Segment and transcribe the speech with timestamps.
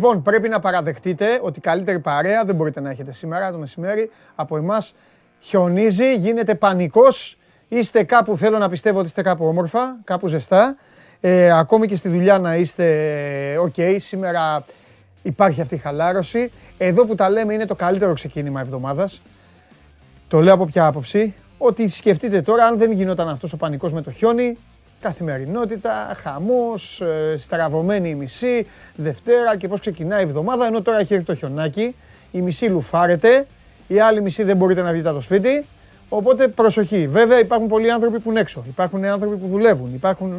[0.00, 0.14] Πάμε.
[0.14, 4.56] Λοιπόν, πρέπει να παραδεχτείτε ότι καλύτερη παρέα δεν μπορείτε να έχετε σήμερα το μεσημέρι από
[4.56, 4.94] εμάς.
[5.40, 7.38] Χιονίζει, γίνεται πανικός.
[7.68, 10.76] Είστε κάπου, θέλω να πιστεύω ότι είστε κάπου όμορφα, κάπου ζεστά.
[11.20, 13.74] Ε, ακόμη και στη δουλειά να είστε οκ.
[13.96, 14.64] Σήμερα
[15.22, 16.50] υπάρχει αυτή η χαλάρωση.
[16.78, 19.22] Εδώ που τα λέμε είναι το καλύτερο ξεκίνημα εβδομάδας.
[20.28, 21.34] Το λέω από ποια άποψη.
[21.58, 24.58] Ότι σκεφτείτε τώρα, αν δεν γινόταν αυτός ο πανικός με το χιόνι,
[25.00, 31.14] καθημερινότητα, χαμός, ε, στραβωμένη η μισή, Δευτέρα και πώς ξεκινάει η εβδομάδα, ενώ τώρα έχει
[31.14, 31.96] έρθει το χιονάκι,
[32.30, 33.46] η μισή λουφάρεται,
[33.86, 35.66] η άλλη μισή δεν μπορείτε να βγείτε από το σπίτι,
[36.08, 37.06] Οπότε προσοχή.
[37.08, 38.64] Βέβαια υπάρχουν πολλοί άνθρωποι που είναι έξω.
[38.68, 39.94] Υπάρχουν άνθρωποι που δουλεύουν.
[39.94, 40.32] Υπάρχουν,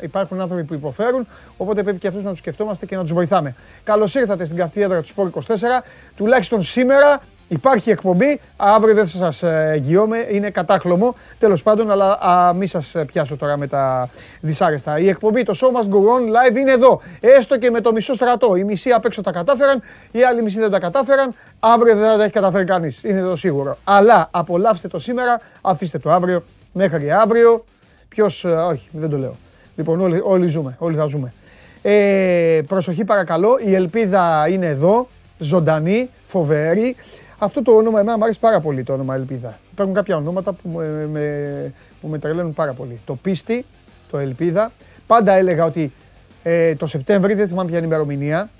[0.00, 1.26] υπάρχουν άνθρωποι που υποφέρουν.
[1.56, 3.54] Οπότε πρέπει και αυτούς να τους σκεφτόμαστε και να τους βοηθάμε.
[3.84, 5.84] Καλώς ήρθατε στην καυτή έδρα του Σπόρ 24.
[6.16, 11.14] Τουλάχιστον σήμερα Υπάρχει εκπομπή, αύριο δεν θα σας ε, εγγυώμαι, είναι κατάχλωμο.
[11.38, 14.08] Τέλος πάντων, αλλά α, μην σας ε, πιάσω τώρα με τα
[14.40, 14.98] δυσάρεστα.
[14.98, 17.00] Η εκπομπή, το Show Must Go On Live είναι εδώ.
[17.20, 18.56] Έστω και με το μισό στρατό.
[18.56, 21.34] Οι μισοί απ' έξω τα κατάφεραν, οι άλλοι μισοί δεν τα κατάφεραν.
[21.60, 23.02] Αύριο δεν θα τα έχει καταφέρει κανείς.
[23.02, 23.78] Είναι το σίγουρο.
[23.84, 26.42] Αλλά απολαύστε το σήμερα, αφήστε το αύριο
[26.72, 27.64] μέχρι αύριο.
[28.08, 29.36] Ποιος, ε, όχι, δεν το λέω.
[29.76, 31.32] Λοιπόν, όλοι, όλοι ζούμε, όλοι θα ζούμε.
[31.82, 35.08] Ε, προσοχή παρακαλώ, η ελπίδα είναι εδώ,
[35.38, 36.96] ζωντανή, φοβερή.
[37.44, 39.58] Αυτό το όνομα εμένα μου αρέσει πάρα πολύ το όνομα Ελπίδα.
[39.72, 43.00] Υπάρχουν κάποια ονόματα που με, με, που με τρελαίνουν πάρα πολύ.
[43.04, 43.64] Το Πίστη,
[44.10, 44.72] το Ελπίδα.
[45.06, 45.92] Πάντα έλεγα ότι
[46.42, 48.50] ε, το Σεπτέμβρη, δεν θυμάμαι ποια είναι η ημερομηνία,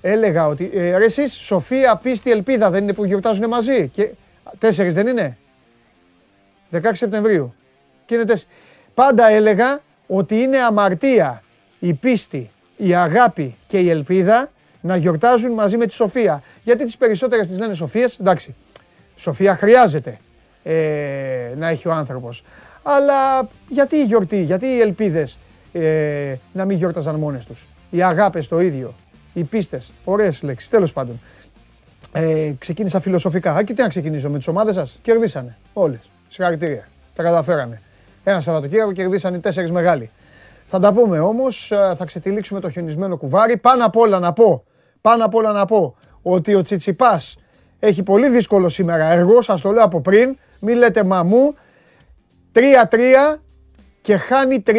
[0.00, 3.88] έλεγα ότι ε, ρε εσείς, Σοφία, Πίστη, Ελπίδα δεν είναι που γιορτάζουν μαζί.
[3.88, 4.10] Και
[4.58, 5.36] τέσσερις δεν είναι;
[6.72, 7.54] 16 Σεπτεμβρίου.
[8.06, 8.54] Και είναι τέσσερις.
[8.94, 11.42] Πάντα έλεγα ότι είναι αμαρτία
[11.78, 14.50] η πίστη, η αγάπη και η ελπίδα
[14.80, 16.42] να γιορτάζουν μαζί με τη Σοφία.
[16.62, 18.54] Γιατί τις περισσότερες τις λένε Σοφίες, εντάξει,
[19.16, 20.18] Σοφία χρειάζεται
[20.62, 22.44] ε, να έχει ο άνθρωπος.
[22.82, 25.38] Αλλά γιατί η γιορτή, γιατί οι ελπίδες
[25.72, 28.94] ε, να μην γιόρταζαν μόνες τους; Οι αγάπες το ίδιο,
[29.32, 31.20] οι πίστες, ωραίες λέξεις, τέλος πάντων.
[32.12, 33.54] Ε, ξεκίνησα φιλοσοφικά.
[33.54, 34.98] Α, και τι να ξεκινήσω με τις ομάδες σας.
[35.02, 36.10] Κερδίσανε όλες.
[36.28, 36.88] Συγχαρητήρια.
[37.14, 37.80] Τα καταφέρανε.
[38.24, 40.10] Ένα Σαββατοκύριακο κερδίσανε οι τέσσερις μεγάλοι.
[40.66, 43.56] Θα τα πούμε όμως, ε, θα ξετυλίξουμε το χιονισμένο κουβάρι.
[43.56, 44.64] Πάνω απ' όλα να πω
[45.00, 47.36] πάνω απ' όλα να πω ότι ο Τσιτσιπάς
[47.78, 51.54] έχει πολύ δύσκολο σήμερα έργο, σας το λέω από πριν, μην λέτε μαμού,
[52.52, 53.40] 3-3
[54.00, 54.72] και χάνει 30-0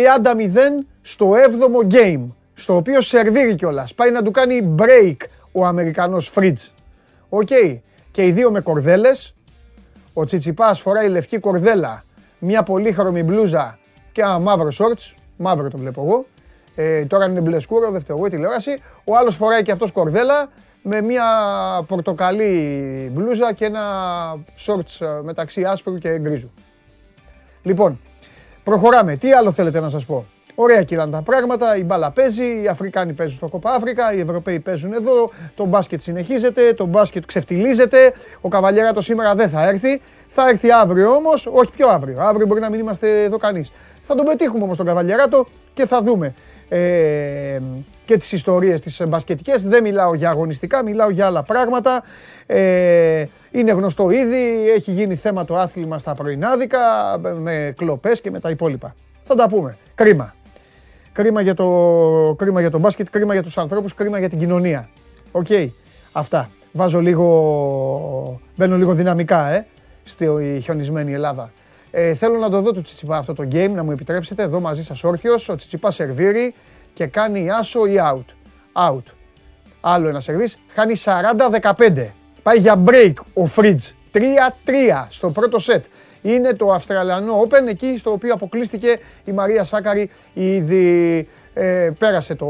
[1.01, 3.93] στο 7ο game, στο οποίο σερβίρει κιόλας.
[3.93, 5.15] Πάει να του κάνει break
[5.51, 6.73] ο Αμερικανός Φρίτς.
[7.29, 7.49] Οκ.
[8.11, 9.35] Και οι δύο με κορδέλες.
[10.13, 12.03] Ο Τσιτσιπάς φοράει λευκή κορδέλα,
[12.39, 13.79] μια πολύχρωμη μπλούζα
[14.11, 15.15] και ένα μαύρο σορτς.
[15.37, 16.25] Μαύρο το βλέπω εγώ.
[16.75, 18.81] Ε, τώρα είναι μπλε σκούρο, δεν φταίω εγώ η τηλεόραση.
[19.03, 20.49] Ο άλλος φοράει και αυτός κορδέλα
[20.81, 21.25] με μια
[21.87, 23.81] πορτοκαλί μπλούζα και ένα
[24.65, 26.51] shorts ε, μεταξύ άσπρου και γκρίζου.
[27.63, 27.99] Λοιπόν,
[28.63, 29.15] προχωράμε.
[29.15, 30.25] Τι άλλο θέλετε να σας πω;
[30.55, 34.59] Ωραία κυράνε τα πράγματα, η μπάλα παίζει, οι Αφρικάνοι παίζουν στο Κόπα Αφρικα, οι Ευρωπαίοι
[34.59, 38.49] παίζουν εδώ, το μπάσκετ συνεχίζεται, το μπάσκετ ξεφτιλίζεται, ο
[38.93, 42.69] το σήμερα δεν θα έρθει, θα έρθει αύριο όμως, όχι πιο αύριο, αύριο μπορεί να
[42.69, 43.71] μην είμαστε εδώ κανείς.
[44.01, 46.33] Θα τον πετύχουμε όμως τον Καβαλιαράτο και θα δούμε
[46.69, 47.59] ε,
[48.05, 49.67] και τις ιστορίες τις μπασκετικές.
[49.67, 52.03] Δεν μιλάω για αγωνιστικά, μιλάω για άλλα πράγματα.
[52.45, 56.79] Ε, είναι γνωστό ήδη, έχει γίνει θέμα το άθλημα στα πρωινάδικα,
[57.37, 58.95] με κλοπές και με τα υπόλοιπα.
[59.23, 59.77] Θα τα πούμε.
[59.95, 60.33] Κρίμα.
[61.13, 61.65] Κρίμα για το,
[62.37, 64.89] κρίμα για το μπάσκετ, κρίμα για τους ανθρώπους, κρίμα για την κοινωνία.
[65.31, 65.47] Οκ.
[66.11, 66.49] Αυτά.
[66.71, 69.67] Βάζω λίγο, μπαίνω λίγο δυναμικά, ε,
[70.03, 70.27] στη
[70.63, 71.51] χιονισμένη Ελλάδα.
[71.91, 74.43] Ε, θέλω να το δω το Τσιτσιπά αυτό το game, να μου επιτρέψετε.
[74.43, 76.53] Εδώ μαζί σας όρθιος, ο Τσιτσιπά σερβίρει
[76.93, 78.25] και κάνει άσο ή out.
[78.89, 79.03] Out.
[79.81, 82.13] Άλλο ένα σερβίς, χάνει 40-15.
[82.43, 83.89] Πάει για break ο Φρίτζ.
[84.11, 85.85] 3-3 στο πρώτο σετ.
[86.21, 90.09] Είναι το Αυστραλιανό Open, εκεί στο οποίο αποκλείστηκε η Μαρία Σάκαρη.
[90.33, 92.47] Ήδη ε, πέρασε το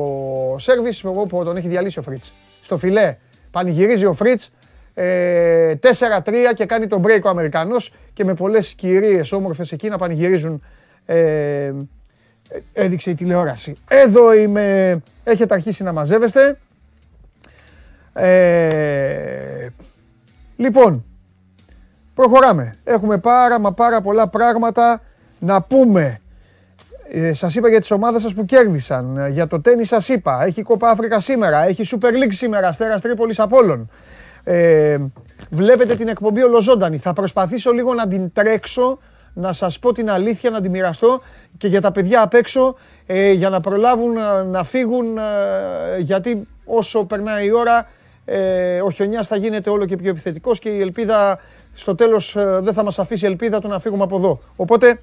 [0.57, 2.27] σερβις, όπου τον έχει διαλύσει ο Φρίτζ.
[2.61, 3.17] Στο φιλέ
[3.51, 4.53] πανηγυρίζει ο Φρίτζ, 4-3
[4.95, 10.61] ε, και κάνει τον break ο Αμερικανός και με πολλές κυρίες όμορφες εκεί να πανηγυρίζουν
[11.05, 11.71] ε,
[12.73, 13.75] έδειξε η τηλεόραση.
[13.87, 16.57] Εδώ είμαι, έχετε αρχίσει να μαζεύεστε.
[18.13, 19.67] Ε,
[20.55, 21.05] λοιπόν,
[22.13, 22.75] προχωράμε.
[22.83, 25.01] Έχουμε πάρα μα πάρα πολλά πράγματα
[25.39, 26.21] να πούμε.
[27.09, 29.27] Ε, σας είπα για τις ομάδες σας που κέρδισαν.
[29.31, 30.43] Για το τέννις σας είπα.
[30.43, 31.67] Έχει Κόπα Αφρικα σήμερα.
[31.67, 32.67] Έχει Super League σήμερα.
[32.67, 33.89] Αστέρας Τρίπολης Απόλλων.
[34.43, 34.97] Ε,
[35.49, 36.97] βλέπετε την εκπομπή ολοζώντανη.
[36.97, 38.99] Θα προσπαθήσω λίγο να την τρέξω,
[39.33, 41.21] να σας πω την αλήθεια, να την μοιραστώ
[41.57, 42.75] και για τα παιδιά απ' έξω,
[43.05, 45.21] ε, για να προλάβουν ε, να φύγουν, ε,
[45.99, 47.87] γιατί όσο περνάει η ώρα,
[48.25, 51.39] ε, ο χιονιάς θα γίνεται όλο και πιο επιθετικός και η ελπίδα
[51.73, 54.39] στο τέλος δεν θα μας αφήσει η ελπίδα του να φύγουμε από εδώ.
[54.55, 55.01] Οπότε,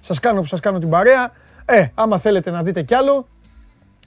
[0.00, 1.32] σας κάνω που σας κάνω την παρέα.
[1.64, 3.26] Ε, άμα θέλετε να δείτε κι άλλο,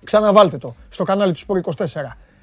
[0.07, 1.83] Ξαναβάλτε το στο κανάλι του Σπορ 24,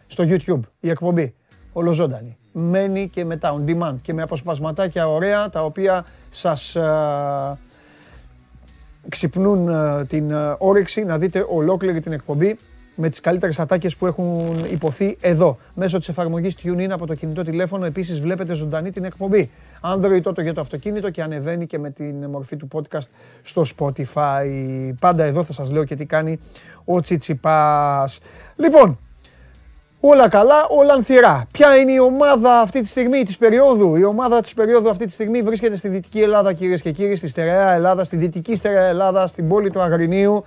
[0.06, 1.34] στο YouTube, η εκπομπή.
[1.72, 2.36] Ολοζώντανη.
[2.52, 7.58] Μένει και μετά on demand και με αποσπασματάκια ωραία τα οποία σας α,
[9.08, 12.58] ξυπνούν α, την α, όρεξη να δείτε ολόκληρη την εκπομπή
[12.94, 15.58] με τις καλύτερες ατάκες που έχουν υποθεί εδώ.
[15.74, 19.50] Μέσω της εφαρμογής TuneIn από το κινητό τηλέφωνο επίσης βλέπετε ζωντανή την εκπομπή.
[19.80, 23.08] Android τότε για το αυτοκίνητο και ανεβαίνει και με την μορφή του podcast
[23.42, 24.46] στο Spotify.
[25.00, 26.38] Πάντα εδώ θα σας λέω και τι κάνει
[26.84, 28.18] ο Τσιτσιπάς.
[28.56, 28.98] Λοιπόν,
[30.00, 31.46] όλα καλά, όλα ανθυρά.
[31.50, 35.12] Ποια είναι η ομάδα αυτή τη στιγμή της περίοδου; Η ομάδα της περίοδου αυτή τη
[35.12, 39.26] στιγμή βρίσκεται στη Δυτική Ελλάδα κυρίες και κύριοι, στη στερεά Ελλάδα, στη Δυτική στερεά Ελλάδα,
[39.26, 40.44] στην πόλη του Αγρινίου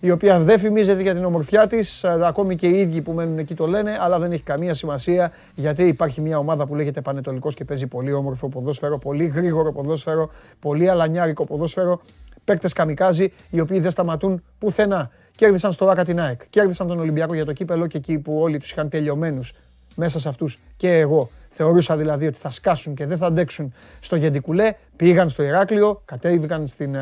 [0.00, 2.04] η οποία δεν φημίζεται για την ομορφιά της.
[2.04, 5.82] Ακόμη και οι ίδιοι που μένουν εκεί το λένε, αλλά δεν έχει καμία σημασία γιατί
[5.82, 10.30] υπάρχει μια ομάδα που λέγεται Πανετολικός και παίζει πολύ όμορφο ποδόσφαιρο, πολύ γρήγορο ποδόσφαιρο,
[10.60, 12.00] πολύ αλανιάρικο ποδόσφαιρο.
[12.44, 15.10] Παίκτες καμικάζι, οι οποίοι δεν σταματούν πουθενά.
[15.36, 18.58] Κέρδισαν στο Άκα την ΑΕΚ, κέρδισαν τον Ολυμπιακό για το κύπελο και εκεί που όλοι
[18.58, 19.52] τους είχαν τελειωμένους
[20.00, 24.16] μέσα σε αυτούς και εγώ Θεωρούσα δηλαδή ότι θα σκάσουν και δεν θα αντέξουν στο
[24.16, 24.72] Γεντικουλέ.
[24.96, 26.96] Πήγαν στο Ηράκλειο, κατέβηκαν στην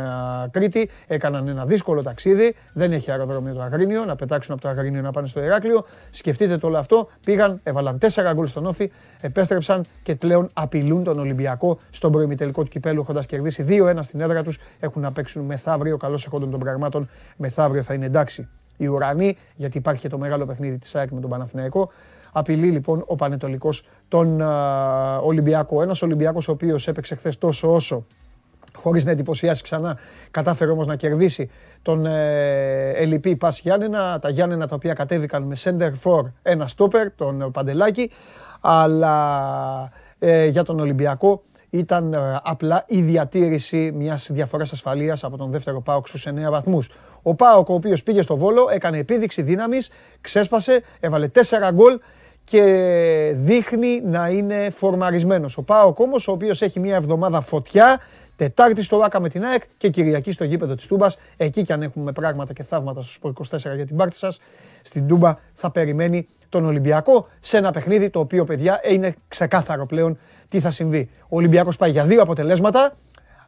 [0.50, 2.54] Κρήτη, έκαναν ένα δύσκολο ταξίδι.
[2.72, 5.84] Δεν έχει αεροδρόμιο το Αγρίνιο, να πετάξουν από το Αγρίνιο να πάνε στο Ηράκλειο.
[6.10, 7.08] Σκεφτείτε το όλο αυτό.
[7.24, 8.90] Πήγαν, έβαλαν τέσσερα γκολ στον Όφη,
[9.20, 14.42] επέστρεψαν και πλέον απειλούν τον Ολυμπιακό στον προημιτελικό του κυπέλου, έχοντας κερδίσει 2-1 στην έδρα
[14.42, 14.58] τους.
[14.80, 17.08] Έχουν να παίξουν μεθαύριο, καλώς εχόντων των πραγμάτων.
[17.36, 21.20] Μεθαύριο θα είναι εντάξει οι ουρανοί, γιατί υπάρχει και το μεγάλο παιχνίδι της ΑΕΚ με
[21.20, 21.90] τον Παναθηναϊκό.
[22.32, 24.40] Απειλεί λοιπόν ο Πανετολικός τον
[25.22, 25.82] Ολυμπιακό.
[25.82, 28.04] Ένας Ολυμπιακός ο οποίος έπαιξε χθες τόσο όσο
[28.78, 29.98] χωρίς να εντυπωσιάσει ξανά,
[30.30, 31.50] κατάφερε όμως να κερδίσει
[31.82, 37.10] τον ε, Ελιπή Πας Γιάννενα, τα Γιάννενα τα οποία κατέβηκαν με center for ένα στόπερ,
[37.14, 38.10] τον Παντελάκη,
[38.60, 45.50] αλλά ε, για τον Ολυμπιακό ήταν ε, απλά η διατήρηση μιας διαφοράς ασφαλείας από τον
[45.50, 46.90] δεύτερο ΠΑΟΚ στους 9 βαθμούς.
[47.22, 49.90] Ο ΠΑΟΚ ο οποίος πήγε στο Βόλο, έκανε επίδειξη δύναμης,
[50.20, 51.40] ξέσπασε, έβαλε 4
[51.72, 51.98] γκολ
[52.50, 55.56] και δείχνει να είναι φορμαρισμένος.
[55.56, 58.00] Ο Πάοκ όμως, ο οποίος έχει μια εβδομάδα φωτιά,
[58.36, 61.18] Τετάρτη στο Βάκα με την ΑΕΚ και Κυριακή στο γήπεδο της Τούμπας.
[61.36, 64.38] Εκεί κι αν έχουμε πράγματα και θαύματα στο 24 για την πάρτι σας,
[64.82, 70.18] στην Τούμπα θα περιμένει τον Ολυμπιακό σε ένα παιχνίδι το οποίο, παιδιά, είναι ξεκάθαρο πλέον
[70.48, 71.10] τι θα συμβεί.
[71.22, 72.96] Ο Ολυμπιακός πάει για δύο αποτελέσματα,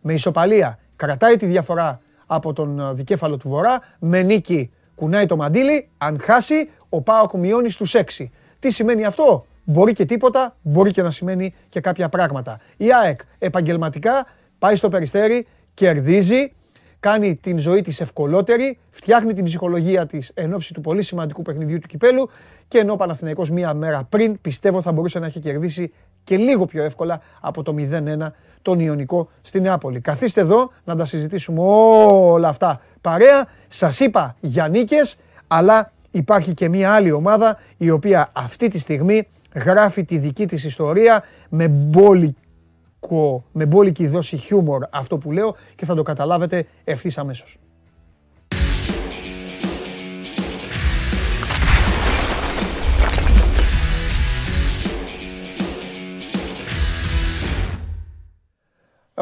[0.01, 5.89] με ισοπαλία κρατάει τη διαφορά από τον δικέφαλο του Βορρά, με νίκη κουνάει το μαντίλι,
[5.99, 8.31] αν χάσει, ο Πάοκ μειώνει στους 6.
[8.61, 12.59] Τι σημαίνει αυτό; Μπορεί και τίποτα, μπορεί και να σημαίνει και κάποια πράγματα.
[12.77, 14.27] Η ΑΕΚ επαγγελματικά
[14.59, 16.53] πάει στο περιστέρι, κερδίζει,
[17.01, 21.79] κάνει την ζωή της ευκολότερη, φτιάχνει την ψυχολογία της εν ώψη του πολύ σημαντικού παιχνιδιού
[21.79, 22.31] του Κυπέλου
[22.69, 25.93] και ενώ ο Παναθηναϊκός μία μέρα πριν πιστεύω θα μπορούσε να έχει κερδίσει
[26.25, 28.27] και λίγο πιο εύκολα από το 0-1
[28.63, 30.01] τον Ιωνικό στη Νεάπολη.
[30.01, 33.47] Καθίστε εδώ να τα συζητήσουμε όλα αυτά παρέα.
[33.69, 35.17] Σας είπα για νίκες,
[35.47, 40.65] αλλά υπάρχει και μια άλλη ομάδα η οποία αυτή τη στιγμή γράφει τη δική της
[40.65, 47.19] ιστορία με μπόλικο, με μπόλικη δόση χιούμορ αυτό που λέω και θα το καταλάβετε ευθύς
[47.19, 47.59] αμέσως.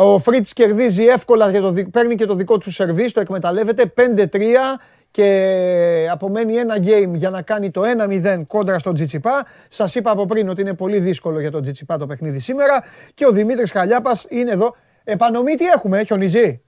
[0.00, 4.26] Ο Φρίτς κερδίζει εύκολα, και το, παίρνει και το δικό του σερβίς, το εκμεταλλεύεται 5-3
[5.18, 7.82] και απομένει ένα game για να κάνει το
[8.24, 9.46] 1-0 κόντρα στον Τζιτσιπά.
[9.68, 12.84] Σας είπα από πριν ότι είναι πολύ δύσκολο για τον Τζιτσιπά το παιχνίδι σήμερα
[13.14, 14.74] και ο Δημήτρης Χαλιάπας είναι εδώ.
[15.04, 16.62] Επανομή τι έχουμε, χιονιζεί.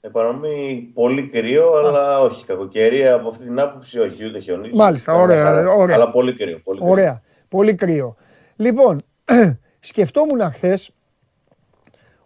[0.00, 4.76] Επανομή πολύ κρύο, αλλά όχι κακοκαιρία από αυτή την άποψη, όχι ούτε χιονίζει.
[4.76, 5.94] Μάλιστα, ωραία, ωραία.
[5.94, 6.60] Αλλά πολύ κρύο.
[6.64, 6.90] Πολύ κρύο.
[6.90, 8.16] Ωραία, πολύ κρύο.
[8.56, 9.00] Λοιπόν,
[9.80, 10.78] σκεφτόμουν χθε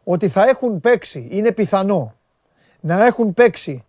[0.04, 2.14] ότι θα έχουν παίξει, είναι πιθανό,
[2.80, 3.84] να έχουν παίξει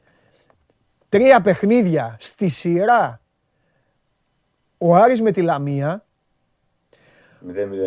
[1.14, 3.22] τρία παιχνίδια στη σειρά.
[4.78, 6.06] Ο Άρης με τη Λαμία,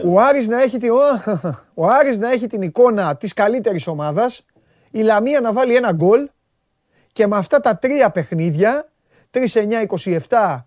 [0.04, 0.90] ο Άρης, να έχει την,
[1.74, 4.44] ο Άρης να έχει την εικόνα της καλύτερης ομάδας,
[4.90, 6.28] η Λαμία να βάλει ένα γκολ.
[7.12, 8.88] Και με αυτά τα τρία παιχνίδια,
[9.30, 10.64] 3-9-27,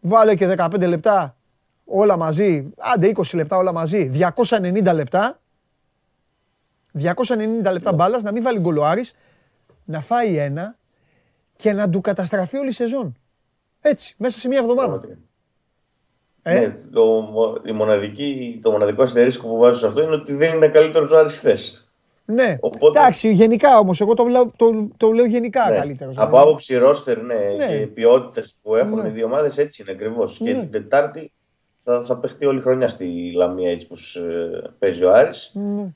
[0.00, 1.36] βάλε και 15 λεπτά
[1.84, 4.10] όλα μαζί, άντε 20 λεπτά όλα μαζί,
[4.48, 5.40] 290 λεπτά,
[6.98, 9.14] 290 λεπτά μπάλας, να μην βάλει γκολ ο Άρης,
[9.84, 10.76] να φάει ένα
[11.62, 13.16] και να του καταστραφεί όλη η σεζόν.
[13.80, 15.02] Έτσι, μέσα σε μία εβδομάδα.
[16.42, 17.24] Ε; Ναι, το,
[17.64, 21.18] η μοναδική, το μοναδικό αστερίσκο που βάζω σε αυτό είναι ότι δεν είναι καλύτερος ο
[21.18, 21.90] Άρης χθες.
[22.24, 22.98] Ναι, Οπότε...
[22.98, 24.00] εντάξει, γενικά όμως.
[24.00, 25.76] Εγώ το, λέω, το, το λέω γενικά ναι.
[25.76, 26.16] καλύτερος.
[26.18, 27.66] Από άποψη ρόστερ, ναι, ναι.
[27.66, 29.08] και ποιότητες που έχουν ναι.
[29.08, 30.40] οι δύο ομάδες έτσι είναι ακριβώς.
[30.40, 30.52] Ναι.
[30.52, 31.32] Και την Τετάρτη
[31.84, 35.50] θα, θα παιχτεί όλη η χρονιά στη Λαμία έτσι όπως ε, παίζει ο Άρης.
[35.54, 35.86] Ναι.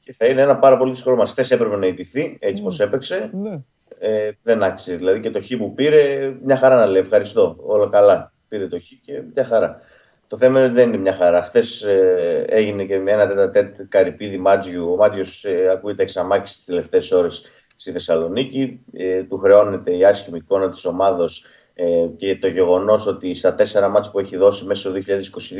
[0.00, 1.26] Και θα είναι ένα πάρα πολύ δύσκολο μα.
[1.26, 2.60] Χθες έπρεπε να ιτηθεί έτσι ναι.
[2.60, 3.30] όπως έπαιξε.
[3.32, 3.60] Ναι.
[3.98, 4.96] Ε, δεν άξιζε.
[4.96, 7.56] Δηλαδή και το χ που πήρε, μια χαρά να λέει ευχαριστώ.
[7.60, 8.32] Όλα καλά.
[8.48, 9.80] Πήρε το χ και μια χαρά.
[10.26, 11.42] Το θέμα είναι ότι δεν είναι μια χαρά.
[11.42, 14.92] Χθες ε, έγινε και με ένα τέτα τέτ καρυπίδι Μάτζιου.
[14.92, 17.44] Ο Μάτζιος ε, ακούγεται εξαμάξει τι τελευταίες ώρες
[17.76, 18.84] στη Θεσσαλονίκη.
[18.92, 21.28] Ε, του χρεώνεται η άσχημη εικόνα της ομάδα
[21.74, 25.00] ε, και το γεγονός ότι στα τέσσερα μάτια που έχει δώσει μέσα στο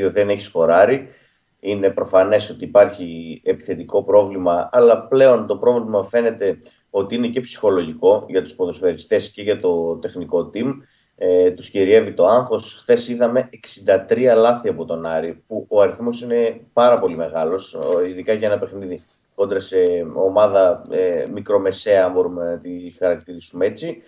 [0.07, 1.09] 2022 δεν έχει σκοράρει.
[1.61, 6.59] Είναι προφανές ότι υπάρχει επιθετικό πρόβλημα, αλλά πλέον το πρόβλημα φαίνεται
[6.97, 10.73] ότι είναι και ψυχολογικό για τους ποδοσφαιριστές και για το τεχνικό team.
[11.17, 12.79] Ε, τους κυριεύει το άγχος.
[12.83, 13.49] Χθες είδαμε
[14.09, 18.59] 63 λάθη από τον Άρη, που ο αριθμός είναι πάρα πολύ μεγάλος, ειδικά για ένα
[18.59, 19.03] παιχνίδι
[19.35, 19.85] κόντρα σε
[20.15, 24.03] ομάδα ε, μικρομεσαία, μπορούμε να τη χαρακτηρίσουμε έτσι.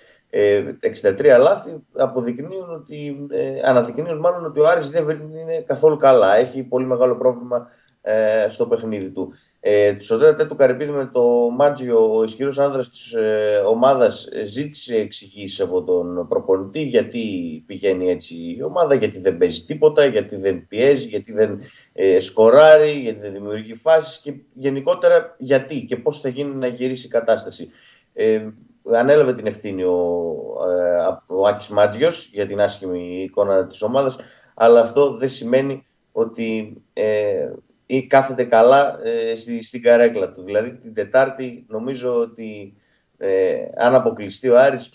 [1.03, 6.37] 63 ε, λάθη αποδεικνύουν ότι, ε, αναδεικνύουν μάλλον ότι ο Άρης δεν είναι καθόλου καλά.
[6.37, 7.69] Έχει πολύ μεγάλο πρόβλημα
[8.01, 9.33] ε, στο παιχνίδι του.
[9.69, 11.23] Ε, στο τέταρτο του Καρυπίδη με το
[11.57, 17.23] Μάτζιο, ο ισχυρός άνδρας της ε, ομάδας ζήτησε εξηγήσεις από τον προπονητή γιατί
[17.67, 21.61] πηγαίνει έτσι η ομάδα, γιατί δεν παίζει τίποτα, γιατί δεν πιέζει, γιατί δεν
[21.93, 27.07] ε, σκοράρει, γιατί δεν δημιουργεί φάσεις και γενικότερα γιατί και πώς θα γίνει να γυρίσει
[27.07, 27.71] η κατάσταση.
[28.13, 28.49] Ε,
[28.93, 29.97] ανέλαβε την ευθύνη ο,
[30.71, 34.17] ε, ο Άκης Μάτζιος για την άσχημη εικόνα της ομάδας,
[34.55, 37.49] αλλά αυτό δεν σημαίνει ότι ε,
[37.87, 40.43] ή κάθεται καλά ε, στη, στην καρέκλα του.
[40.43, 42.77] Δηλαδή την Τετάρτη νομίζω ότι
[43.17, 44.91] ε, αν αποκλειστεί ο Άρης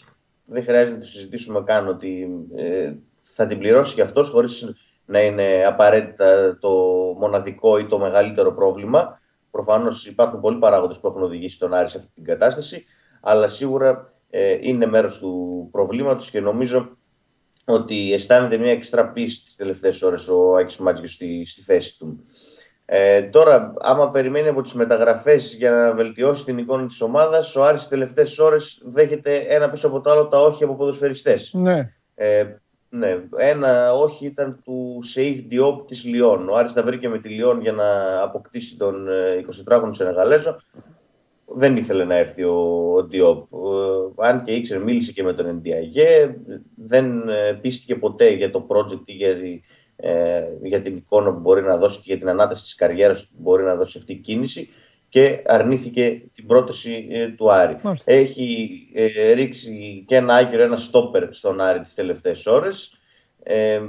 [0.45, 4.73] δεν χρειάζεται να το συζητήσουμε καν ότι ε, θα την πληρώσει και αυτός χωρίς
[5.05, 6.69] να είναι απαραίτητα το
[7.19, 9.19] μοναδικό ή το μεγαλύτερο πρόβλημα.
[9.51, 12.85] Προφανώς υπάρχουν πολλοί παράγοντες που έχουν οδηγήσει τον Άρη σε αυτή την κατάσταση,
[13.21, 16.97] αλλά σίγουρα ε, είναι μέρος του προβλήματος και νομίζω
[17.65, 22.23] ότι αισθάνεται μια εξτρά πίστη τις τελευταίες ώρες ο Άκης Μάτζιος στη, στη θέση του.
[22.85, 27.63] Ε, τώρα, άμα περιμένει από τις μεταγραφές για να βελτιώσει την εικόνα της ομάδας, ο
[27.63, 31.53] Άρης τις τελευταίες ώρες δέχεται ένα πίσω από το άλλο τα όχι από ποδοσφαιριστές.
[31.53, 31.93] Ναι.
[32.15, 32.45] Ε,
[32.89, 33.23] ναι.
[33.37, 36.49] Ένα όχι ήταν του Σεϊχ Διόπ της Λιόν.
[36.49, 39.07] Ο Άρης τα βρήκε με τη Λιόν για να αποκτήσει τον
[39.67, 40.55] 24χρονο ε, Σενεγαλέζο.
[41.45, 43.53] Δεν ήθελε να έρθει ο, ο Διόπ.
[43.53, 46.35] Ε, αν και ήξερε, μίλησε και με τον Εντιαγέ.
[46.75, 49.35] Δεν ε, πίστηκε ποτέ για το project ή για
[50.03, 53.35] ε, για την εικόνα που μπορεί να δώσει και για την ανάταση της καριέρας που
[53.37, 54.69] μπορεί να δώσει αυτή η κίνηση
[55.09, 57.77] και αρνήθηκε την πρόταση ε, του Άρη.
[58.03, 62.97] Έχει ε, ρίξει και ένα άγγελο, ένα στόπερ στον Άρη τις τελευταίες ώρες,
[63.43, 63.81] ε,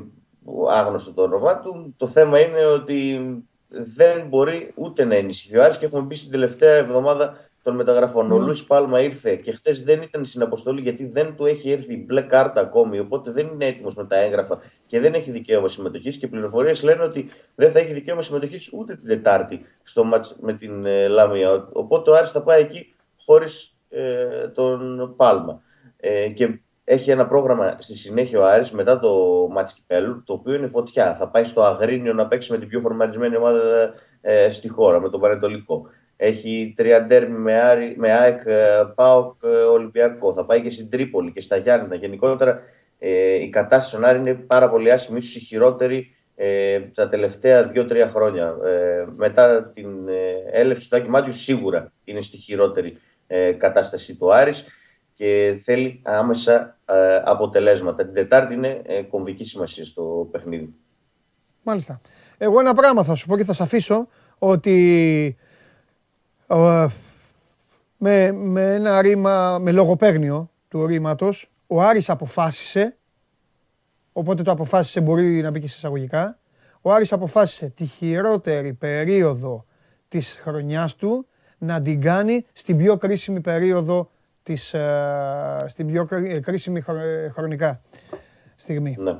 [0.70, 1.94] άγνωστο το όνομά του.
[1.96, 3.20] Το θέμα είναι ότι
[3.68, 8.32] δεν μπορεί ούτε να ενισχυθεί ο Άρης και έχουμε μπει στην τελευταία εβδομάδα των μεταγραφών.
[8.32, 8.34] Mm.
[8.34, 11.92] Ο Λούι Πάλμα ήρθε και χθες δεν ήταν στην αποστολή γιατί δεν του έχει έρθει
[11.94, 12.98] η μπλε κάρτα ακόμη.
[12.98, 16.16] Οπότε δεν είναι έτοιμος με τα έγγραφα και δεν έχει δικαίωμα συμμετοχής.
[16.16, 20.52] Και πληροφορίες λένε ότι δεν θα έχει δικαίωμα συμμετοχής ούτε την Τετάρτη στο μάτς με
[20.52, 21.68] την ε, Λαμία.
[21.72, 25.62] Οπότε ο Άρης θα πάει εκεί χωρίς ε, τον Πάλμα.
[25.96, 29.12] Ε, και έχει ένα πρόγραμμα στη συνέχεια ο Άρης μετά το
[29.50, 31.14] μάτς Κυπέλου, το οποίο είναι φωτιά.
[31.14, 33.90] Θα πάει στο Αγρίνιο να παίξει με την πιο φορμαρισμένη ομάδα
[34.20, 35.86] ε, στη χώρα, με τον Πανετολικό.
[36.24, 40.32] Έχει τρία ντέρμι με, Άρη, με ΑΕΚ, ε, ΠΑΟΚ, ε, Ολυμπιακό.
[40.32, 41.94] Θα πάει και στην Τρίπολη και στα Γιάννηνα.
[41.94, 42.60] Γενικότερα
[42.98, 47.64] ε, η κατάσταση στον Άρη είναι πάρα πολύ άσχημη, ίσως η χειρότερη ε, τα τελευταία
[47.64, 48.56] δύο-τρία χρόνια.
[48.64, 54.34] Ε, μετά την ε, έλευση του Άκη Μάτιου σίγουρα είναι στη χειρότερη ε, κατάσταση του
[54.34, 54.64] Άρης
[55.14, 56.78] και θέλει άμεσα
[57.24, 58.04] αποτελέσματα.
[58.04, 60.74] Την Τετάρτη είναι κομβική σημασία στο παιχνίδι.
[61.62, 62.00] Μάλιστα.
[62.38, 65.36] Εγώ ένα πράγμα θα σου πω και θα σε αφήσω ότι
[67.96, 72.96] με, με ένα ρήμα, με λογοπαίγνιο του ρήματος, ο Άρης αποφάσισε,
[74.12, 76.38] οπότε το αποφάσισε μπορεί να μπει και σε εισαγωγικά,
[76.80, 79.64] ο Άρης αποφάσισε τη χειρότερη περίοδο
[80.08, 81.26] της χρονιάς του
[81.58, 84.10] να την κάνει στην πιο κρίσιμη περίοδο
[84.42, 86.08] της, ε, στην πιο
[86.42, 86.82] κρίσιμη
[87.32, 87.82] χρονικά
[88.56, 88.96] στιγμή.
[88.98, 89.16] Ναι.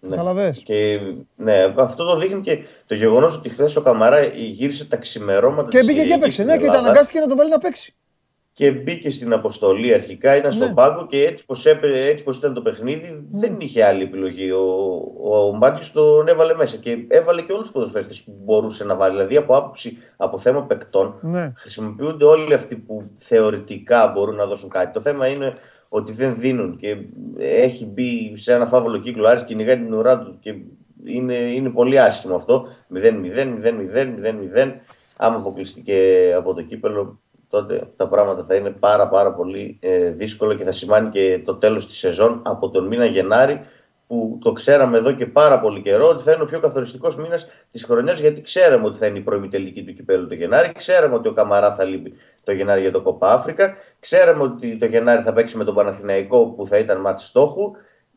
[0.00, 0.50] Ναι.
[0.50, 1.00] Και,
[1.36, 5.84] ναι, αυτό το δείχνει και το γεγονός ότι χθες ο Καμαρά γύρισε τα ξημερώματα Και
[5.84, 6.44] μπήκε και έπαιξε.
[6.44, 7.94] Ναι, και ήταν αναγκάστηκε να τον βάλει να παίξει.
[8.52, 10.74] Και μπήκε στην αποστολή αρχικά, ήταν στον ναι.
[10.74, 13.40] πάγκο και έτσι πως έτσι πως ήταν το παιχνίδι, ναι.
[13.40, 14.50] δεν είχε άλλη επιλογή.
[14.50, 14.60] Ο,
[15.22, 15.58] ο, ο
[15.92, 19.12] τον έβαλε μέσα και έβαλε και όλους τους ποδοσφαίρες που μπορούσε να βάλει.
[19.12, 21.52] Δηλαδή από άποψη, από θέμα παικτών, ναι.
[21.56, 24.92] χρησιμοποιούνται όλοι αυτοί που θεωρητικά μπορούν να δώσουν κάτι.
[24.92, 25.52] Το θέμα είναι
[25.88, 26.96] ότι δεν δίνουν και
[27.38, 30.54] έχει μπει σε ένα φαύλο κύκλο, Άρης κυνηγάει την ουρά του και
[31.04, 32.66] είναι, είναι πολύ άσχημο αυτό.
[32.94, 34.08] 0-0, 0-0,
[34.56, 34.72] 0-0.
[35.16, 40.10] Άμα αποκλειστεί και από το κύπελο, τότε τα πράγματα θα είναι πάρα πάρα πολύ ε,
[40.10, 43.60] δύσκολα και θα σημάνει και το τέλος της σεζόν από τον μήνα Γενάρη
[44.08, 47.46] που το ξέραμε εδώ και πάρα πολύ καιρό ότι θα είναι ο πιο καθοριστικός μήνας
[47.70, 51.28] της χρονιάς, γιατί ξέραμε ότι θα είναι η προημιτελική του κυπέλου το Γενάρη, ξέραμε ότι
[51.28, 52.12] ο Καμαρά θα λείπει
[52.44, 56.46] το Γενάρη για το Κοπά Αφρικα, ξέραμε ότι το Γενάρη θα παίξει με τον Παναθηναϊκό
[56.46, 57.70] που θα ήταν μάτι στόχου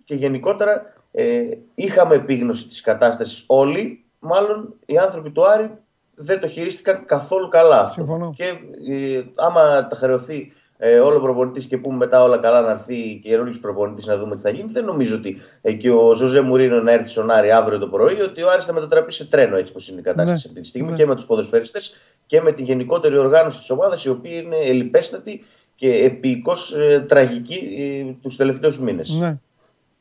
[0.03, 1.41] και γενικότερα ε,
[1.75, 4.05] είχαμε επίγνωση της κατάστασης όλοι.
[4.19, 5.71] Μάλλον οι άνθρωποι του Άρη
[6.15, 8.33] δεν το χειρίστηκαν καθόλου καλά αυτό.
[8.35, 8.45] Και
[8.93, 10.51] ε, άμα τα χρεωθεί
[10.83, 14.35] ε, όλο προπονητής και πούμε μετά όλα καλά να έρθει και καινούριο προπονητής να δούμε
[14.35, 14.71] τι θα γίνει.
[14.71, 18.21] Δεν νομίζω ότι ε, και ο Ζωζέ Μουρίνο να έρθει στον Άρη αύριο το πρωί,
[18.21, 20.67] ότι ο Άρης θα μετατραπεί σε τρένο έτσι όπω είναι η κατάσταση ναι, αυτή τη
[20.67, 20.97] στιγμή ναι.
[20.97, 25.43] και με τους ποδοσφαιριστές και με την γενικότερη οργάνωση της ομάδας, η οποία είναι ελλιπέστατη
[25.75, 29.17] και επιεικώς ε, τραγική ε, τους τελευταίους μήνες.
[29.19, 29.37] Ναι.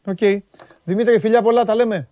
[0.06, 0.18] OK.
[0.20, 0.38] Okay.
[0.84, 2.08] Δημήτρη, φιλιά πολλά, τα λέμε.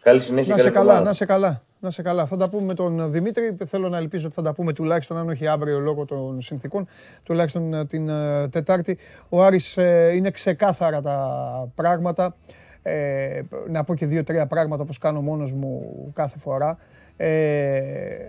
[0.00, 0.54] Καλή συνέχεια.
[0.54, 1.62] Να σε καλά, να σε καλά.
[1.82, 2.26] Να σε καλά.
[2.26, 3.56] Θα τα πούμε με τον Δημήτρη.
[3.66, 6.86] Θέλω να ελπίζω ότι θα τα πούμε τουλάχιστον, αν όχι αύριο λόγω των συνθήκων,
[7.22, 8.98] τουλάχιστον ε, την ε, Τετάρτη.
[9.28, 12.36] Ο Άρης ε, είναι ξεκάθαρα τα πράγματα.
[12.82, 16.78] Ε, να πω και δύο-τρία πράγματα όπως κάνω μόνος μου κάθε φορά.
[17.16, 18.28] Ε,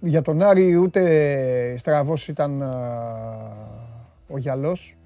[0.00, 2.62] για τον Άρη ούτε στραβός ήταν
[4.28, 4.96] ο Γιαλός,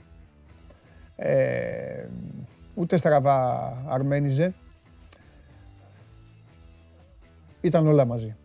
[1.16, 2.04] ε,
[2.74, 4.54] ούτε στραβά αρμένιζε.
[7.64, 8.36] Ήταν όλα μαζί.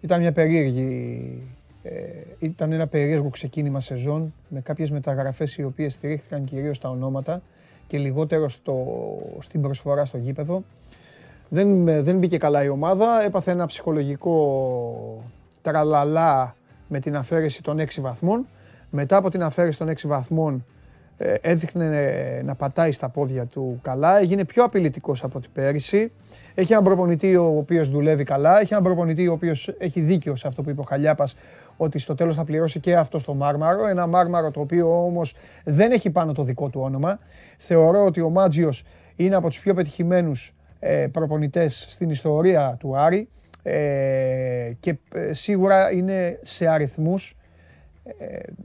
[0.00, 1.42] Ήταν μια περίεργη,
[1.82, 1.92] ε,
[2.38, 7.42] ήταν ένα περίεργο ξεκίνημα σεζόν με κάποιες μεταγραφές οι οποίες στηρίχθηκαν κυρίως στα ονόματα
[7.86, 8.86] και λιγότερο στο,
[9.38, 10.64] στην προσφορά στο γήπεδο.
[11.48, 15.22] Δεν, δεν μπήκε καλά η ομάδα, έπαθε ένα ψυχολογικό
[15.62, 16.54] τραλαλά
[16.88, 18.46] με την αφαίρεση των 6 βαθμών.
[18.90, 20.73] Μετά από την αφαίρεση των 6 βαθμών ε,
[21.40, 26.12] έδειχνε να πατάει στα πόδια του καλά, έγινε πιο απειλητικός από την πέρυσι.
[26.54, 30.48] Έχει έναν προπονητή ο οποίος δουλεύει καλά, έχει έναν προπονητή ο οποίος έχει δίκιο σε
[30.48, 31.34] αυτό που είπε ο Χαλιάπας,
[31.76, 35.92] ότι στο τέλος θα πληρώσει και αυτό στο Μάρμαρο, ένα Μάρμαρο το οποίο όμως δεν
[35.92, 37.18] έχει πάνω το δικό του όνομα.
[37.58, 38.84] Θεωρώ ότι ο Μάτζιος
[39.16, 43.28] είναι από τους πιο πετυχημένους ε, προπονητές στην ιστορία του Άρη
[43.62, 44.98] ε, και
[45.30, 47.36] σίγουρα είναι σε αριθμούς,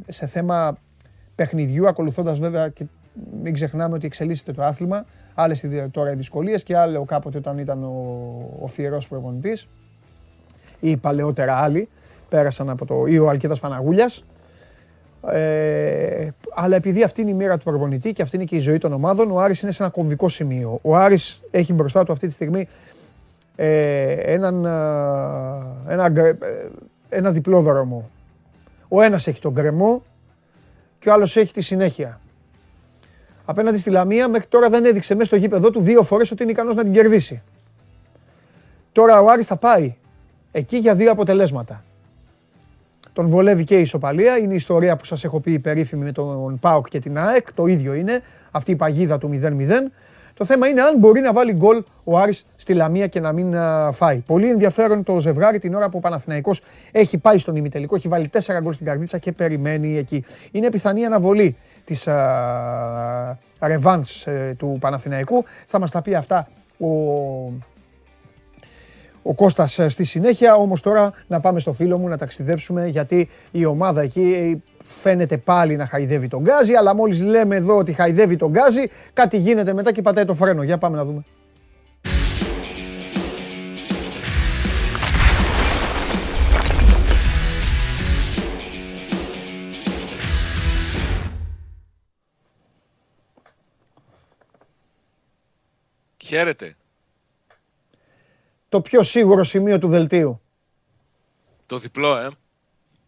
[0.07, 0.77] σε θέμα
[1.39, 2.85] παιχνιδιού, ακολουθώντας βέβαια και
[3.43, 5.05] μην ξεχνάμε ότι εξελίσσεται το άθλημα.
[5.35, 7.95] Άλλες τώρα οι δυσκολίες και άλλο κάποτε όταν ήταν ο,
[8.61, 9.67] ο φιερός προπονητής
[10.79, 11.87] ή παλαιότερα άλλοι
[12.29, 14.23] πέρασαν από το ή ο Αλκίδα Παναγούλιας.
[15.27, 18.77] Ε, αλλά επειδή αυτή είναι η μοίρα του προπονητή και αυτή είναι και η ζωή
[18.77, 20.79] των ομάδων, ο Άρης είναι σε ένα κομβικό σημείο.
[20.81, 22.67] Ο Άρης έχει μπροστά του αυτή τη στιγμή
[23.55, 26.37] ε, έναν, ε, ένα, ε,
[27.09, 28.09] ένα διπλό δρόμο.
[28.87, 30.03] Ο ένας έχει τον γκρεμό
[30.99, 32.19] και ο άλλος έχει τη συνέχεια.
[33.45, 36.51] Απέναντι στη Λαμία μέχρι τώρα δεν έδειξε μέσα στο γήπεδο του δύο φορές ότι είναι
[36.51, 37.41] ικανός να την κερδίσει.
[38.91, 39.95] Τώρα ο Άρης θα πάει
[40.51, 41.83] εκεί για δύο αποτελέσματα.
[43.13, 44.37] Τον βολεύει και η ισοπαλία.
[44.37, 47.53] Είναι η ιστορία που σας έχω πει η περίφημη με τον Πάοκ και την ΑΕΚ.
[47.53, 48.21] Το ίδιο είναι.
[48.51, 49.91] Αυτή η παγίδα του 0-0.
[50.39, 53.55] Το θέμα είναι αν μπορεί να βάλει γκολ ο Άρης στη Λαμία και να μην
[53.91, 54.17] φάει.
[54.17, 58.29] Πολύ ενδιαφέρον το ζευγάρι την ώρα που ο Παναθηναϊκός έχει πάει στον ημιτελικό, έχει βάλει
[58.33, 60.25] 4 γκολ στην καρδίτσα και περιμένει εκεί.
[60.51, 62.07] Είναι πιθανή αναβολή της
[63.61, 65.43] ρεβάνς ε, του Παναθηναϊκού.
[65.65, 66.47] Θα μας τα πει αυτά
[66.79, 66.87] ο
[69.29, 70.55] ο Κώστας ε, στη συνέχεια.
[70.55, 75.37] Όμως τώρα να πάμε στο φίλο μου να ταξιδέψουμε γιατί η ομάδα εκεί ε, φαίνεται
[75.37, 76.73] πάλι να χαϊδεύει τον Γκάζι.
[76.73, 80.63] Αλλά μόλις λέμε εδώ ότι χαϊδεύει τον Γκάζι, κάτι γίνεται μετά και πατάει το φρένο.
[80.63, 81.25] Για πάμε να δούμε.
[96.23, 96.75] Χαίρετε
[98.69, 100.41] το πιο σίγουρο σημείο του δελτίου.
[101.65, 102.29] Το διπλό, ε.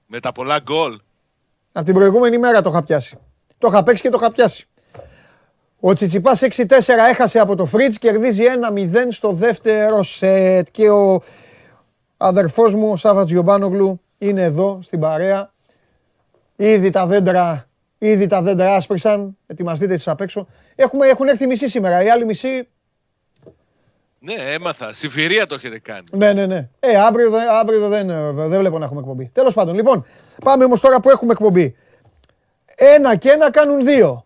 [0.08, 1.00] Με τα πολλά γκολ.
[1.74, 3.18] Από την προηγούμενη μέρα το είχα πιάσει.
[3.58, 4.68] Το είχα παίξει και το είχα πιάσει.
[5.80, 6.66] Ο Τσιτσιπάς 6-4
[7.10, 11.22] έχασε από το Φρίτς, κερδίζει 1-0 στο δεύτερο σετ και ο
[12.18, 15.52] αδερφός μου, ο Σάββας Γιωμπάνογλου, είναι εδώ στην παρέα.
[16.56, 20.48] Ήδη τα δέντρα, ήδη τα δέντρα άσπρισαν, ετοιμαστείτε εσείς απ' έξω.
[20.76, 22.68] Έχουμε, έχουν έρθει μισή σήμερα, οι άλλοι μισή
[24.24, 24.94] ναι, έμαθα.
[24.94, 26.06] Συμφυρία το έχετε κάνει.
[26.12, 26.70] Ναι, ναι, ναι.
[26.80, 29.30] Ε, αύριο, αύριο δεν, δεν βλέπω να έχουμε εκπομπή.
[29.34, 30.06] Τέλος πάντων, λοιπόν,
[30.44, 31.76] πάμε όμως τώρα που έχουμε εκπομπή.
[32.76, 34.26] Ένα και ένα κάνουν δύο.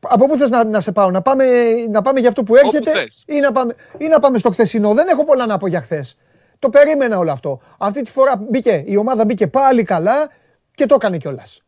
[0.00, 1.44] Από πού θες να, να σε πάω, να πάμε,
[1.90, 5.08] να πάμε για αυτό που έρχεται ή να, πάμε, ή να πάμε στο χθεσινό; Δεν
[5.08, 6.16] έχω πολλά να πω για χθες.
[6.58, 7.60] Το περίμενα όλο αυτό.
[7.78, 10.30] Αυτή τη φορά μπήκε, η ομάδα μπήκε πάλι καλά
[10.74, 11.62] και το έκανε κιόλας.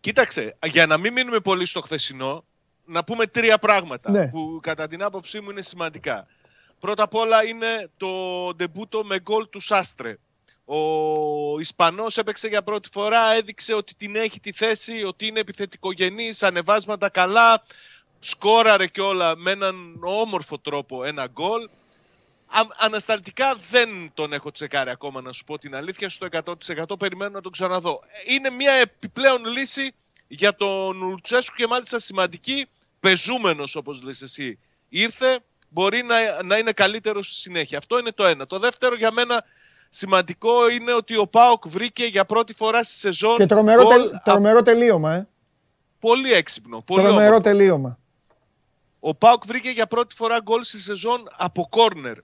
[0.00, 2.44] Κοίταξε, για να μην μείνουμε πολύ στο χθεσινό,
[2.92, 4.28] να πούμε τρία πράγματα ναι.
[4.28, 6.26] που κατά την άποψή μου είναι σημαντικά.
[6.78, 8.08] Πρώτα απ' όλα είναι το
[8.54, 10.18] ντεμπούτο με γκολ του Σάστρε,
[10.64, 16.42] Ο Ισπανός έπαιξε για πρώτη φορά, έδειξε ότι την έχει τη θέση, ότι είναι επιθετικογενής,
[16.42, 17.62] ανεβάσματα καλά,
[18.18, 21.68] σκόραρε και όλα με έναν όμορφο τρόπο ένα γκολ.
[22.78, 27.40] Ανασταλτικά δεν τον έχω τσεκάρει ακόμα να σου πω την αλήθεια, στο 100% περιμένω να
[27.40, 28.00] τον ξαναδώ.
[28.28, 29.94] Είναι μια επιπλέον λύση
[30.28, 32.68] για τον Λουτσέσκου και μάλιστα σημαντική,
[33.02, 34.58] πεζούμενος όπως λες εσύ.
[34.88, 35.38] Ήρθε,
[35.68, 37.78] μπορεί να, να είναι καλύτερος στη συνέχεια.
[37.78, 38.46] Αυτό είναι το ένα.
[38.46, 39.44] Το δεύτερο για μένα
[39.88, 43.36] σημαντικό είναι ότι ο Πάοκ βρήκε για πρώτη φορά στη σεζόν.
[43.36, 45.28] Και τρομερό, τε, τρομερό τελείωμα, ε.
[45.98, 46.82] Πολύ έξυπνο.
[46.82, 47.42] Πολύ τρομερό όμορφο.
[47.42, 47.98] τελείωμα.
[49.00, 52.16] Ο Πάοκ βρήκε για πρώτη φορά γκολ στη σεζόν από κόρνερ.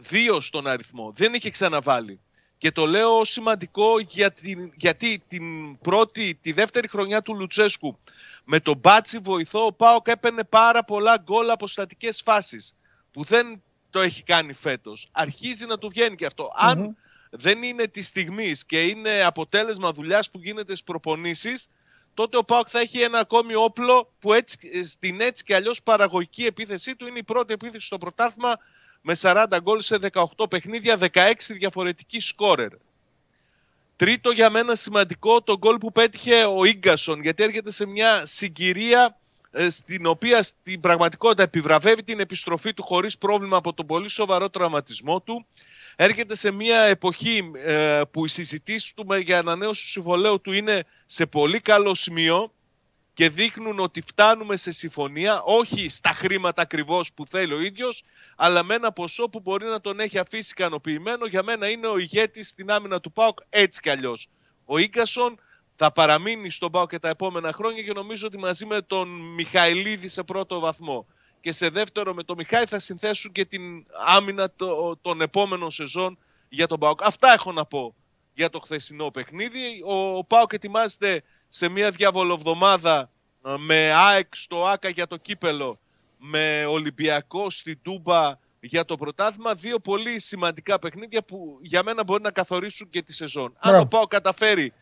[0.00, 1.12] Δύο στον αριθμό.
[1.14, 2.20] Δεν είχε ξαναβάλει.
[2.62, 7.98] Και το λέω σημαντικό γιατί, γιατί την πρώτη, τη δεύτερη χρονιά του Λουτσέσκου
[8.44, 12.74] με τον Μπάτσι βοηθό ο Πάοκ έπαιρνε πάρα πολλά γκολ από στατικές φάσεις
[13.10, 15.08] που δεν το έχει κάνει φέτος.
[15.12, 16.50] Αρχίζει να του βγαίνει και αυτό.
[16.54, 16.96] Αν
[17.30, 21.68] δεν είναι της στιγμής και είναι αποτέλεσμα δουλειάς που γίνεται στις προπονήσεις,
[22.14, 26.44] τότε ο Πάοκ θα έχει ένα ακόμη όπλο που έτσι, στην έτσι και αλλιώς παραγωγική
[26.44, 28.56] επίθεσή του είναι η πρώτη επίθεση στο πρωτάθλημα
[29.02, 32.70] με 40 γκολ σε 18 παιχνίδια, 16 διαφορετικοί σκόρερ.
[33.96, 39.16] Τρίτο για μένα σημαντικό το γκολ που πέτυχε ο Ίγκασον γιατί έρχεται σε μια συγκυρία
[39.50, 44.50] ε, στην οποία στην πραγματικότητα επιβραβεύει την επιστροφή του χωρίς πρόβλημα από τον πολύ σοβαρό
[44.50, 45.46] τραυματισμό του.
[45.96, 50.84] Έρχεται σε μια εποχή ε, που οι συζητήσεις του για ανανέωση του συμβολέου του είναι
[51.06, 52.52] σε πολύ καλό σημείο
[53.14, 58.04] και δείχνουν ότι φτάνουμε σε συμφωνία, όχι στα χρήματα ακριβώς που θέλει ο ίδιος,
[58.44, 61.26] αλλά με ένα ποσό που μπορεί να τον έχει αφήσει ικανοποιημένο.
[61.26, 64.28] Για μένα είναι ο ηγέτης στην άμυνα του ΠΑΟΚ έτσι κι αλλιώς.
[64.64, 65.40] Ο Ίγκασον
[65.72, 70.08] θα παραμείνει στον ΠΑΟΚ και τα επόμενα χρόνια και νομίζω ότι μαζί με τον Μιχαηλίδη
[70.08, 71.06] σε πρώτο βαθμό
[71.40, 76.18] και σε δεύτερο με τον Μιχάη θα συνθέσουν και την άμυνα το, των επόμενων σεζόν
[76.48, 77.02] για τον ΠΑΟΚ.
[77.02, 77.94] Αυτά έχω να πω
[78.34, 79.82] για το χθεσινό παιχνίδι.
[79.86, 83.10] Ο, ο ΠΑΟΚ ετοιμάζεται σε μια διαβολοβδομάδα
[83.44, 85.78] ε, με ΑΕΚ στο ΆΚΑ για το κύπελο
[86.24, 89.54] με Ολυμπιακό στην Τούμπα για το πρωτάθλημα.
[89.54, 93.54] Δύο πολύ σημαντικά παιχνίδια που για μένα μπορεί να καθορίσουν και τη σεζόν.
[93.58, 94.72] Αν ο Πάο καταφέρει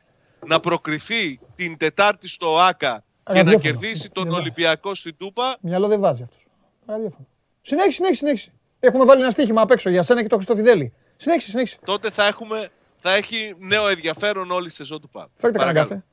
[0.47, 5.45] να προκριθεί την Τετάρτη στο ΆΚΑ και να κερδίσει τον Ολυμπιακό στην Τούμπα.
[5.61, 6.47] Μυαλό δεν βάζει αυτός.
[7.63, 8.53] Συνέχισε, συνέχισε, συνέχισε.
[8.81, 10.93] Έχουμε βάλει ένα στοίχημα απ' έξω για σένα και το Χριστοφιδέλη.
[11.17, 11.79] Συνέχισε, συνέχισε.
[11.85, 15.31] Τότε θα, έχουμε, θα έχει νέο ενδιαφέρον όλη η σεζόν του Πάου.
[15.37, 16.05] Φέρτε κανένα καφέ.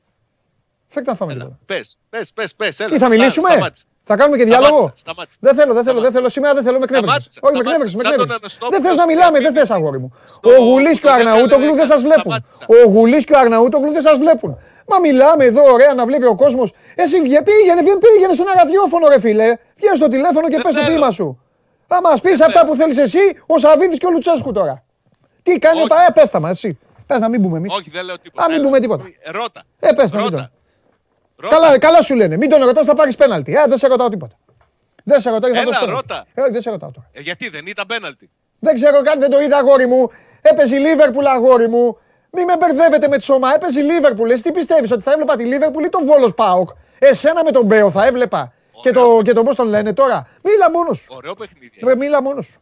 [0.86, 1.58] Φέρτε να φάμε τώρα.
[1.66, 2.54] Πες, πες, πες.
[2.54, 3.70] πες, Τι θα μιλήσουμε,
[4.08, 4.92] θα κάνουμε και διάλογο;
[5.40, 7.38] Δεν θέλω, δεν θέλω, δεν θέλω σήμερα, δεν θέλω, με knέβριξε.
[7.40, 8.58] Όχι, με knέβριξε, με knέβριξε.
[8.70, 10.12] Δεν θες να μιλάμε, δεν θες αγόρι μου.
[10.42, 12.32] Ο Γουλής και ο Αρναούτογλου δεν σας βλέπουν.
[12.66, 14.58] Ο Γουλής και ο Αρναούτογλου δεν σας βλέπουν.
[14.90, 16.72] Μα μιλάμε εδώ, ωραία, να βλέπει ο κόσμος.
[16.94, 19.48] Εσύ πήγαινε, πήγαινε σε ένα ραδιόφωνο, ρε φίλε.
[19.76, 21.42] Βγαίνει στο τηλέφωνο και πες το ποίημα σου.
[21.86, 24.84] Θα μα πεις αυτά που θέλεις εσύ, ο Σαββίδης και ο Λουτσέσκου τώρα.
[25.42, 26.78] Τι κάνει ο Ε, πες τα μας, εσύ.
[27.06, 27.74] Πες να μην πούμε εμείς.
[27.74, 28.44] Όχι, δεν λέω τίποτα.
[28.44, 29.04] Α, μην πούμε τίποτα.
[29.24, 29.62] Ρώτα.
[29.80, 30.50] Ε, πες να
[31.42, 32.36] Καλά, καλά σου λένε.
[32.36, 33.54] Μην τον ρωτά, θα πάρεις πέναλτι.
[33.54, 34.36] Ε, δεν σε ρωτάω τίποτα.
[35.04, 35.50] Δεν σε ρωτάω.
[35.50, 36.26] Έλα, ρώτα.
[36.34, 37.08] Ε, δεν σε ρωτάω τώρα.
[37.12, 38.30] Ε, γιατί δεν ήταν πέναλτι.
[38.58, 40.10] Δεν ξέρω καν, δεν το είδα αγόρι μου.
[40.40, 41.98] Έπαιζε η Λίβερπουλ αγόρι μου.
[42.30, 43.54] Μην με μπερδεύετε με τη σώμα.
[43.54, 44.30] Έπαιζε η Λίβερπουλ.
[44.30, 47.64] Εσύ τι πιστεύεις, ότι θα έβλεπα τη Λίβερπουλ ή τον Βόλος Πάοκ; Εσένα με τον
[47.64, 48.52] Μπέο θα έβλεπα.
[48.82, 50.28] Και το, και το πώς τον λένε τώρα.
[50.42, 51.06] Μίλα μόνος σου.
[51.16, 51.80] Ωραίο παιχνίδι.
[51.84, 52.60] Ρε, μίλα μόνος σου.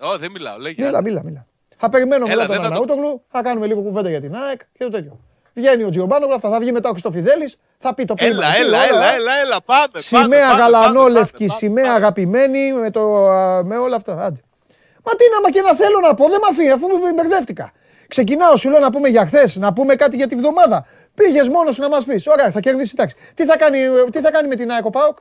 [0.00, 0.58] Ω, δεν μιλάω.
[0.58, 0.84] Λέγε.
[0.84, 1.46] Μίλα, μίλα, μίλα.
[1.76, 5.20] Θα περιμένω μετά τον Αναούτογλου, θα κάνουμε λίγο κουβέντα για την ΑΕΚ και το τέτοιο.
[5.54, 8.28] Βγαίνει ο Τζιομπάνογλου, θα βγει μετά ο Χρυστοφιδέλη, θα πει το πίσω.
[8.28, 9.88] Έλα, έλα, έλα, έλα, έλα, πάμε.
[9.96, 13.00] Σημαία γαλανόλευκη, σημαία αγαπημένη με, το,
[13.64, 14.12] με όλα αυτά.
[14.12, 14.40] Άντε.
[15.06, 17.72] Μα τι να, μα και να θέλω να πω, δεν με αφήνει αφού με μπερδεύτηκα.
[18.08, 20.86] Ξεκινάω, σου λέω να πούμε για χθες, να πούμε κάτι για τη βδομάδα.
[21.14, 22.26] Πήγες μόνος σου να μας πεις.
[22.26, 23.16] Ωραία, θα κερδίσεις τάξη.
[23.34, 23.78] Τι θα κάνει,
[24.12, 25.18] τι θα κάνει με την ΑΕΚ Πάοκ;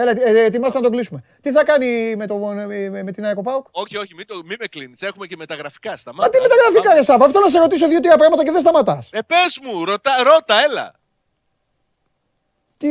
[0.00, 1.22] Έλα, ε, ε, ετοιμάστε να τον κλείσουμε.
[1.40, 4.56] Τι θα κάνει με, το, με, με την ΑΕΚ Πάοκ; Όχι, όχι, μην, το, μην
[4.60, 5.02] με κλείνεις.
[5.02, 5.96] Έχουμε και μεταγραφικά.
[5.96, 6.22] Σταμάτα.
[6.22, 7.24] Μα τι μεταγραφικά, ρε Σάβα.
[7.24, 9.08] Αυτό να σε ρωτήσω δύο-τρία πράγματα και δεν σταματάς.
[9.12, 10.94] Ε, πες μου, ρωτά, ρώτα, έλα.
[12.76, 12.88] Τι.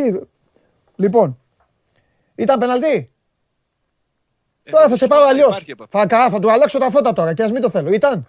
[0.96, 1.40] Λοιπόν,
[2.36, 3.12] ήταν πεναλτή.
[4.64, 5.66] Ε, τώρα θα σε πάω αλλιώς.
[5.90, 7.92] Θα, θα του αλλάξω τα φώτα τώρα και ας μην το θέλω.
[7.92, 8.28] Ήταν;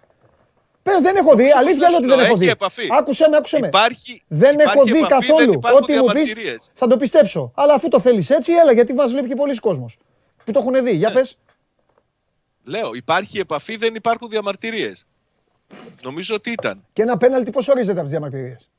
[0.83, 1.51] Πες, δεν έχω δει.
[1.51, 2.55] Αλήθεια λέω ότι δεν έχω δει.
[2.99, 3.67] Άκουσε με, άκουσε με.
[3.67, 5.59] Υπάρχει, δεν έχω δει καθόλου.
[5.75, 6.35] Ό,τι μου πεις
[6.75, 7.53] θα το πιστέψω.
[7.55, 9.97] Αλλά αφού το θέλεις έτσι, έλα γιατί μας βλέπει και πολλοί κόσμος
[10.45, 10.93] που το έχουν δει.
[10.93, 11.15] Για ναι.
[11.15, 11.39] πες.
[12.65, 15.07] Λέω, υπάρχει επαφή, δεν υπάρχουν διαμαρτυρίες.
[16.03, 16.85] Νομίζω ότι ήταν.
[16.93, 18.71] Και ένα πέναλτι πώς ορίζεται από τις διαμαρτυρίες;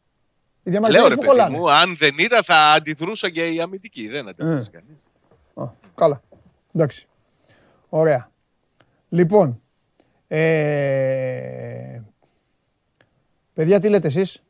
[0.63, 1.57] Οι διαμαρτυρίες που κολλάνε.
[1.57, 4.07] Μου, αν δεν ήταν, θα αντιδρούσα και οι αμυντικοί.
[4.07, 4.77] Δεν αντιδρούσε ε.
[4.77, 5.07] κανείς.
[5.95, 6.21] Καλά.
[6.73, 7.05] Εντάξει.
[7.89, 8.31] Ωραία.
[9.09, 9.61] Λοιπόν,
[10.37, 12.01] ε...
[13.53, 14.41] Παιδιά, τι λέτε εσείς;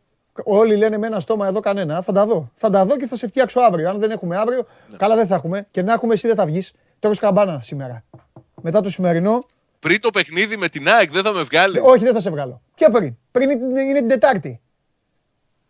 [0.43, 2.01] Όλοι λένε με ένα στόμα εδώ κανένα.
[2.01, 2.51] Θα τα δω.
[2.55, 3.89] Θα τα δω και θα σε φτιάξω αύριο.
[3.89, 4.97] Αν δεν έχουμε αύριο, ναι.
[4.97, 5.67] καλά δεν θα έχουμε.
[5.71, 6.73] Και να έχουμε, εσύ δεν θα βγεις.
[6.99, 8.03] Τώρα καμπάνα σήμερα.
[8.61, 9.39] Μετά το σημερινό,
[9.79, 11.81] Πριν το παιχνίδι με την ΑΕΚ δεν θα με βγάλεις.
[11.85, 12.61] Όχι, δεν θα σε βγάλω.
[12.75, 13.17] Και πριν.
[13.31, 14.61] Πριν είναι την Τετάρτη.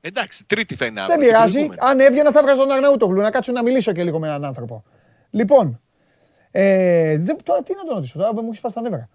[0.02, 1.18] Εντάξει, Τρίτη θα είναι αύριο.
[1.18, 1.54] Δεν την πειράζει.
[1.54, 1.80] προηγούμενη.
[1.82, 4.84] Αν έβγαινα θα βγάζω τον Αρναούτογλου να κάτσω να μιλήσω και λίγο με έναν άνθρωπο.
[5.30, 5.82] Λοιπόν,
[6.52, 9.10] ε, δεν, τώρα τι να τον ρωτήσω, τώρα μου έχεις πάει στα νεύρα.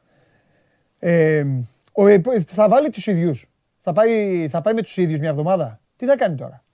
[1.07, 1.45] Ε,
[1.93, 3.45] ο, ε, θα βάλει τους ίδιους.
[3.81, 5.81] Θα πάει, θα πάει με τους ίδιους μια εβδομάδα.
[5.97, 6.65] Τι θα κάνει τώρα;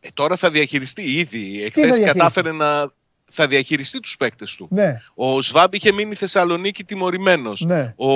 [0.00, 1.58] Ε, τώρα θα διαχειριστεί ήδη.
[1.58, 2.92] θα Εχθές διαχειριστεί; κατάφερε να.
[3.32, 4.68] Θα διαχειριστεί τους παίκτες του.
[4.70, 7.60] Ναι, Ο Σβάμπ είχε μείνει Θεσσαλονίκη τιμωρημένος.
[7.60, 8.12] ναι, Ο,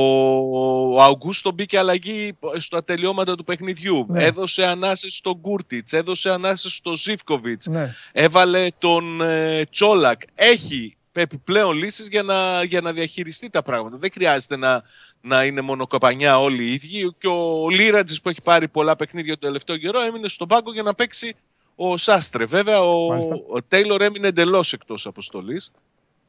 [0.94, 4.07] ο Αουγκούστο μπήκε αλλαγή στα τελειώματα του παιχνιδιού.
[4.09, 4.24] Ναι.
[4.24, 7.66] Έδωσε ανάσες στον Κούρτιτς, έδωσε ανάσες στο Ζήφκοβιτς.
[7.66, 7.94] ναι.
[8.12, 10.20] Έβαλε τον ε, Τσόλακ.
[10.35, 13.96] Έχει επιπλέον λύσεις για να, για να διαχειριστεί τα πράγματα.
[13.96, 14.83] Δεν χρειάζεται να,
[15.20, 17.14] να είναι μόνο κοπανιά όλοι οι ίδιοι.
[17.18, 20.83] Και ο Λίρατζης που έχει πάρει πολλά παιχνίδια το τελευταίο καιρό έμεινε στον πάγκο για
[20.83, 21.37] να παίξει
[21.77, 22.44] ο Σάστρε.
[22.44, 23.35] Βέβαια ο, Μάλιστα.
[23.48, 25.72] ο Τέιλορ έμεινε εντελώς εκτός αποστολής.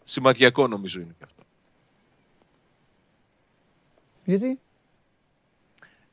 [0.04, 1.44] Σημαδιακό νομίζω είναι και αυτό.
[4.26, 4.60] Γιατί;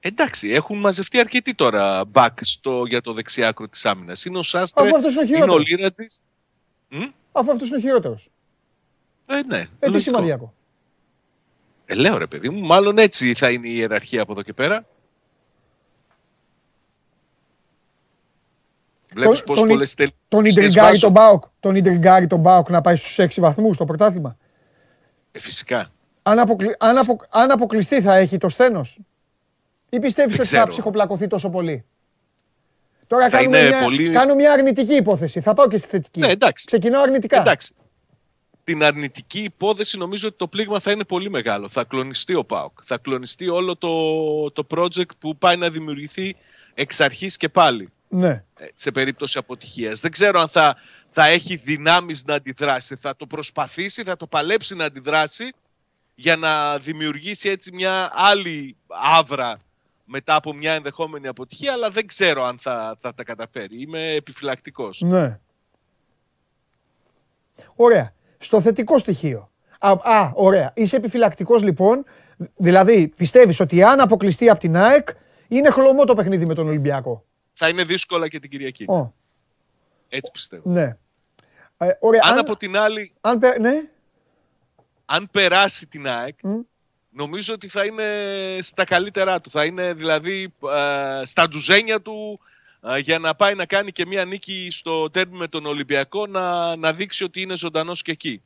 [0.05, 4.25] Εντάξει, έχουν μαζευτεί αρκετοί τώρα back στο, για το δεξιάκρο της άμυνας.
[4.25, 5.69] Είναι ο Σάστρε, Αφού αυτός είναι ο είναι ο χειρότερος.
[5.69, 6.23] Λίρατζης.
[6.89, 8.31] Μ; Αφού αυτός είναι ο χειρότερος.
[9.37, 9.57] Ε, ναι.
[9.59, 9.99] Ε, τι λογικό.
[9.99, 10.55] σημαδιακό.
[11.85, 14.85] Ε, λέω ρε παιδί μου, μάλλον έτσι θα είναι η ιεραρχία από εδώ και πέρα.
[19.15, 20.09] Βλέπεις Τον- πως τον- πολλές τελ...
[20.29, 21.01] Τον τελειές Ιντριγκάρι βάζω.
[21.01, 21.45] τον Μπάουκ.
[21.61, 24.37] Τον Ιντριγκάρι τον Μπάουκ να πάει στους 6 βαθμούς στο πρωτάθλημα;
[25.33, 25.87] Ε, φυσικά.
[26.23, 26.75] Αν, αποκλει...
[26.79, 27.21] αν, απο...
[27.31, 28.99] αν αποκλειστεί θα έχει το στένος.
[29.89, 30.71] Ή πιστεύεις Δεν ότι θα ξέρω.
[30.71, 31.85] ψυχοπλακωθεί τόσο πολύ;
[33.07, 33.83] Τώρα Θα κάνουμε είναι μια...
[33.83, 35.41] πολύ- κάνω μια αρνητική υπόθεση.
[35.41, 36.21] Θα πάω και στη θετική.
[36.21, 36.67] Ναι, εντάξει.
[36.67, 37.41] Ξεκινάω αρνητικά.
[37.41, 37.75] Εντάξει.
[38.55, 41.69] Στην αρνητική υπόθεση νομίζω ότι το πλήγμα θα είναι πολύ μεγάλο.
[41.69, 42.79] Θα κλονιστεί ο ΠΑΟΚ.
[42.83, 46.37] Θα κλονιστεί όλο το, το project που πάει να δημιουργηθεί
[46.75, 47.93] εξ αρχής και πάλι.
[48.09, 48.45] Ναι.
[48.59, 50.01] ε, σε περίπτωση αποτυχίας.
[50.01, 50.77] Δεν ξέρω αν θα,
[51.11, 52.97] θα έχει δυνάμεις να αντιδράσει.
[52.97, 55.53] Θα το προσπαθήσει, θα το παλέψει να αντιδράσει
[56.15, 58.77] για να δημιουργήσει έτσι μια άλλη
[59.19, 59.53] άβρα
[60.05, 63.81] μετά από μια ενδεχόμενη αποτυχία, αλλά δεν ξέρω αν θα, θα τα καταφέρει.
[63.81, 65.01] Είμαι επιφυλακτικός.
[65.01, 65.39] Ναι.
[67.75, 68.15] Ωραία.
[68.43, 69.51] Στο θετικό στοιχείο.
[69.79, 70.73] Α, α ωραία.
[70.75, 72.05] Είσαι επιφυλακτικός λοιπόν.
[72.57, 75.09] Δηλαδή πιστεύεις ότι αν αποκλειστεί από την ΑΕΚ
[75.49, 77.25] είναι χλωμό το παιχνίδι με τον Ολυμπιακό.
[77.53, 78.85] Θα είναι δύσκολα και την Κυριακή.
[78.89, 79.15] Ω,
[80.09, 80.71] Έτσι πιστεύω.
[80.71, 80.97] ναι.
[81.77, 82.21] Ε, ωραία.
[82.25, 83.83] Αν αν, από την άλλη, αν πε- ναι.
[85.05, 86.61] αν περάσει την ΑΕΚ, Μμ.
[87.11, 88.05] νομίζω ότι θα είναι
[88.61, 89.51] στα καλύτερά του.
[89.51, 90.53] Θα είναι δηλαδή
[91.23, 92.52] ε, στα ντουζένια του ε,
[93.01, 96.93] για να πάει να κάνει και μία νίκη στο τέρμι με τον Ολυμπιακό να, να
[96.93, 98.43] δείξει ότι είναι ζωντανός και εκεί.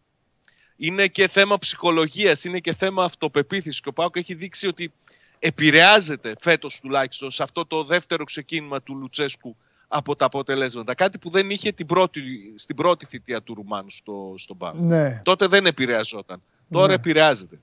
[0.76, 4.92] Είναι και θέμα ψυχολογίας, είναι και θέμα αυτοπεποίθησης και ο Πάοκ έχει δείξει ότι
[5.38, 9.56] επηρεάζεται φέτος τουλάχιστον σε αυτό το δεύτερο ξεκίνημα του Λουτσέσκου
[9.88, 10.94] από τα αποτελέσματα.
[10.94, 12.20] Κάτι που δεν είχε την πρώτη,
[12.56, 14.74] στην πρώτη θητεία του Ρουμάνου στο, στον Πάοκ.
[14.78, 15.20] Ναι.
[15.24, 16.42] Τότε δεν επηρεαζόταν.
[16.70, 16.94] Τώρα Ναι.
[16.94, 17.58] επηρεάζεται.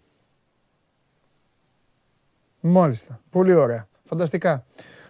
[2.59, 3.21] Μάλιστα.
[3.29, 3.87] Πολύ ωραία.
[4.03, 4.65] Φανταστικά.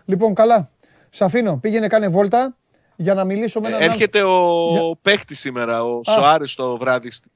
[0.05, 0.69] Λοιπόν, καλά.
[1.15, 1.57] Σ' αφήνω.
[1.57, 2.55] Πήγαινε κάνε βόλτα
[2.95, 7.11] για να μιλήσω με έναν Ε, Έρχεται ο Για- παίχτης σήμερα, ο Σοάρες το βράδυ
[7.11, 7.27] στη,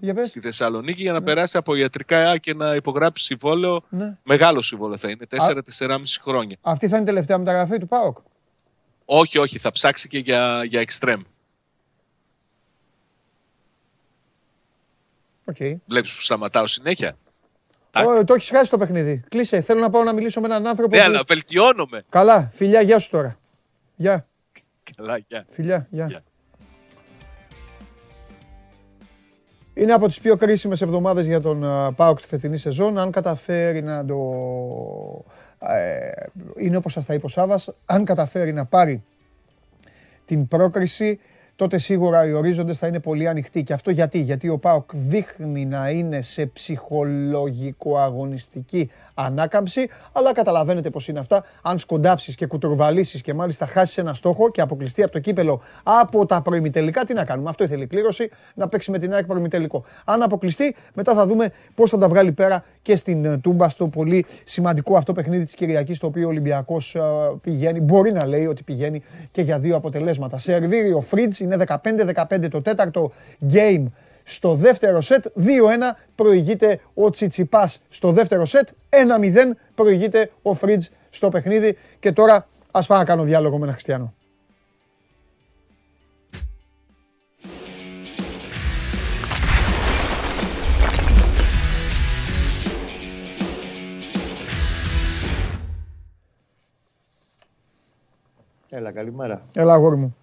[0.00, 0.28] Για πες.
[0.28, 3.80] στη Θεσσαλονίκη για να περάσει από ιατρικά και να υπογράψει συμβόλαιο.
[3.88, 4.16] Ναι.
[4.22, 6.56] Μεγάλο συμβόλαιο θα είναι, 4-4,5 χρόνια.
[6.60, 8.16] Αυτή θα είναι η τελευταία μεταγραφή του ΠΑΟΚ;
[9.04, 11.20] Όχι, όχι, θα ψάξει και για, για extreme.
[15.44, 15.56] Οκ.
[15.86, 17.16] Βλέπεις που σταματάω συνέχεια;
[18.04, 19.22] Ω, Το έχεις χάσει το παιχνίδι.
[19.28, 19.60] Κλείσε.
[19.60, 20.96] Θέλω να πάω να μιλήσω με έναν άνθρωπο.
[20.96, 22.02] Ναι, που- αλλά βελτιώνομαι.
[22.08, 22.50] Καλά.
[22.54, 23.38] Φιλιά, γεια σου τώρα.
[23.96, 24.26] Γεια.
[24.96, 25.44] Καλά, γεια.
[25.50, 26.06] Φιλιά, γεια.
[26.06, 26.22] Γεια.
[29.74, 32.98] Είναι από τις πιο κρίσιμες εβδομάδες για τον α, ΠΑΟΚ τη φετινή σεζόν.
[32.98, 34.16] Αν καταφέρει να το...
[35.58, 36.10] ε,
[36.56, 37.74] είναι όπως σας τα είπε ο Σάβας.
[37.84, 39.04] Αν καταφέρει να πάρει
[40.24, 41.20] την πρόκριση,
[41.56, 43.62] τότε σίγουρα οι ορίζοντες θα είναι πολύ ανοιχτοί.
[43.62, 51.08] Και αυτό γιατί, γιατί ο ΠΑΟΚ δείχνει να είναι σε ψυχολογικο-αγωνιστική ανάκαμψη, αλλά καταλαβαίνετε πώς
[51.08, 51.44] είναι αυτά.
[51.62, 56.26] Αν σκοντάψεις και κουτουρβαλήσεις και μάλιστα χάσεις ένα στόχο και αποκλειστεί από το κύπελο από
[56.26, 59.84] τα προημιτελικά, τι να κάνουμε; Αυτό ήθελε η κλήρωση, να παίξει με την ΑΕΚ προημιτελικό.
[60.04, 63.88] Αν αποκλειστεί, μετά θα δούμε πώς θα τα βγάλει πέρα και στην ε, Τούμπα, στο
[63.88, 67.00] πολύ σημαντικό αυτό παιχνίδι της Κυριακής, το οποίο ο Ολυμπιακός ε,
[67.40, 70.38] πηγαίνει, μπορεί να λέει ότι πηγαίνει και για δύο αποτελέσματα.
[70.38, 73.12] Σερβίρει ο Φρίτς, είναι 15-15 το τέταρτο
[73.52, 73.84] game
[74.24, 75.26] στο δεύτερο σετ.
[75.38, 75.40] 2-1
[76.14, 78.68] προηγείται ο Τσιτσιπάς στο δεύτερο σετ.
[78.90, 81.76] 1-0 προηγείται ο Φρίτς στο παιχνίδι.
[81.98, 84.14] Και τώρα ας πάω να κάνω διάλογο με ένα Χριστιανό.
[98.68, 99.42] Έλα, καλημέρα.
[99.54, 100.16] Έλα αγόρι μου.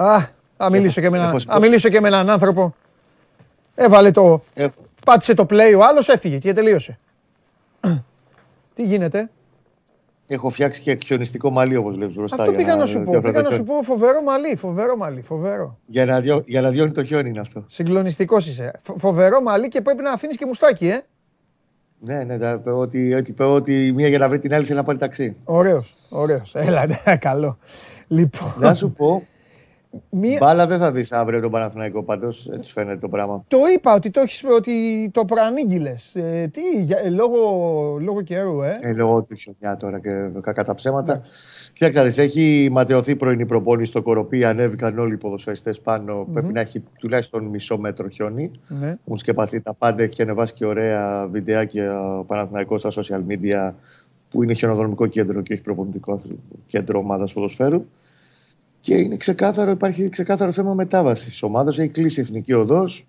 [0.00, 0.14] Α,
[0.56, 2.74] α μιλήσω, και με έναν, Έχω- α μιλήσω και με έναν άνθρωπο.
[3.74, 6.98] Έβαλε το, Έχω, Πάτησε το play ο άλλος, έφυγε και τελείωσε.
[8.74, 9.30] Τι γίνεται;
[10.26, 12.42] Έχω φτιάξει και χιονιστικό μαλλί όπως λέει μπροστά.
[12.42, 13.20] Αυτό πήγα να σου πω.
[13.20, 14.56] Πήγα να σου πω φοβερό μαλλί.
[14.56, 15.22] Φοβερό μαλλί.
[15.22, 15.78] Φοβερό.
[15.86, 17.64] Για να, διώ, για να διώνει το χιόνι είναι αυτό.
[17.66, 18.72] Συγκλονιστικός είσαι.
[18.96, 21.00] Φοβερό μαλλί και πρέπει να αφήνεις και μουστάκι, ε.
[22.00, 24.84] Ναι, ναι, θα πω ότι, ότι, ότι μία για να βρει την άλλη θέλει να
[24.84, 25.36] πάρει ταξί.
[25.44, 26.54] Ωραίος, ωραίος.
[26.54, 27.58] Έλα, ναι, καλό.
[28.08, 28.54] Λοιπόν.
[28.58, 29.26] Να σου πω,
[30.10, 30.38] Μία...
[30.40, 32.48] Μπάλα δεν θα δεις αύριο τον Παναθηναϊκό πάντως.
[32.52, 33.44] Έτσι φαίνεται το πράγμα.
[33.48, 34.72] Το είπα ότι το, έχεις, ότι
[35.12, 35.94] το προανήγγειλε.
[36.12, 37.38] Ε, τι, για, ε, λόγω,
[38.00, 38.78] λόγω καιρού, ε.
[38.82, 41.14] ε λόγω του χιονιά τώρα και κακά τα ψέματα.
[41.14, 41.20] Ναι.
[41.72, 44.44] Κοίταξε, έχει ματαιωθεί πρωινή προπόνηση στο κοροπή.
[44.44, 46.20] Ανέβηκαν όλοι οι ποδοσφαιριστές πάνω.
[46.20, 46.32] Mm-hmm.
[46.32, 48.50] Πρέπει να έχει τουλάχιστον μισό μέτρο χιόνι.
[48.68, 48.88] Ναι.
[48.88, 50.02] Έχουν σκεπαστεί τα πάντα.
[50.02, 53.72] Έχει και ανεβάσει και ωραία βιντεάκια ο Παναθηναϊκός στα social media
[54.30, 56.22] που είναι χιονοδρομικό κέντρο και έχει προπονητικό
[56.66, 57.84] κέντρο ομάδας ποδοσφαίρου.
[58.88, 61.70] Και είναι ξεκάθαρο, υπάρχει ξεκάθαρο θέμα μετάβασης τη ομάδα.
[61.70, 63.06] Έχει κλείσει η εθνική οδός.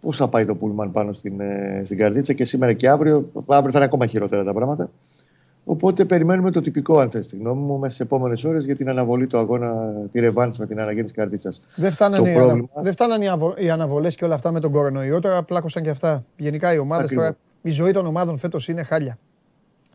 [0.00, 3.30] Πώς θα πάει το Πούλμαν πάνω στην, ε, στην καρδίτσα και σήμερα και αύριο.
[3.46, 4.90] Αύριο θα είναι ακόμα χειρότερα τα πράγματα.
[5.64, 8.88] Οπότε περιμένουμε το τυπικό, αν θες τη γνώμη μου, μέσα στι επόμενες ώρες για την
[8.88, 11.62] αναβολή του αγώνα, τη ρευάνση με την αναγέννηση καρδίτσας.
[11.76, 12.68] Δεν φτάνανε, πρόβλημα...
[12.74, 13.24] δεν φτάνανε
[13.56, 15.20] οι αναβολές και όλα αυτά με τον κορονοϊό.
[15.20, 16.24] Τώρα πλάκωσαν και αυτά.
[16.36, 17.36] Γενικά οι ομάδες τώρα.
[17.62, 19.18] Η ζωή των ομάδων φέτος είναι χάλια.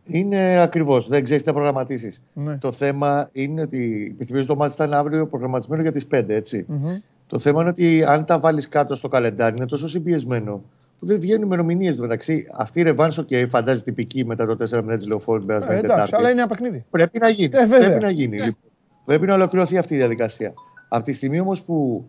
[0.08, 1.08] Είναι ακριβώς.
[1.08, 2.22] Δεν ξέρεις τι θα προγραμματίσεις.
[2.34, 2.58] Ναι.
[2.58, 4.12] Το θέμα είναι ότι.
[4.15, 7.02] Επιθυμίζω το μάτι ήταν αύριο προγραμματισμένο για τις 5, ετσι mm-hmm.
[7.28, 10.63] Το θέμα είναι ότι αν τα βάλεις κάτω στο καλεντάρι είναι τόσο συμπιεσμένο
[11.00, 12.46] που δεν βγαίνουν ημερομηνίες μεταξύ.
[12.58, 15.84] Αυτή η ρευάνσο και φαντάζει τυπική μετά το 4 μήνε της λεωφόρου την περασμένη ε,
[15.84, 16.86] Εντάξει, αλλά είναι ένα παιχνίδι.
[16.89, 17.52] Πρέπει να γίνει.
[17.54, 18.38] Ε, πρέπει να γίνει.
[18.38, 18.56] Λοιπόν.
[19.06, 20.54] Πρέπει να ολοκληρωθεί αυτή η διαδικασία.
[20.88, 22.06] Από τη στιγμή όμως που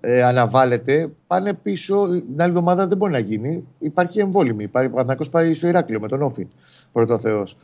[0.00, 2.08] ε, αναβάλλεται, πάνε πίσω.
[2.08, 3.64] Την άλλη εβδομάδα δεν μπορεί να γίνει.
[3.78, 4.64] Υπάρχει εμβόλυμη.
[4.64, 6.46] Υπάρχει ο πάει στο Ηράκλειο με τον Όφη.
[6.98, 7.56] Πρώτο Θεός.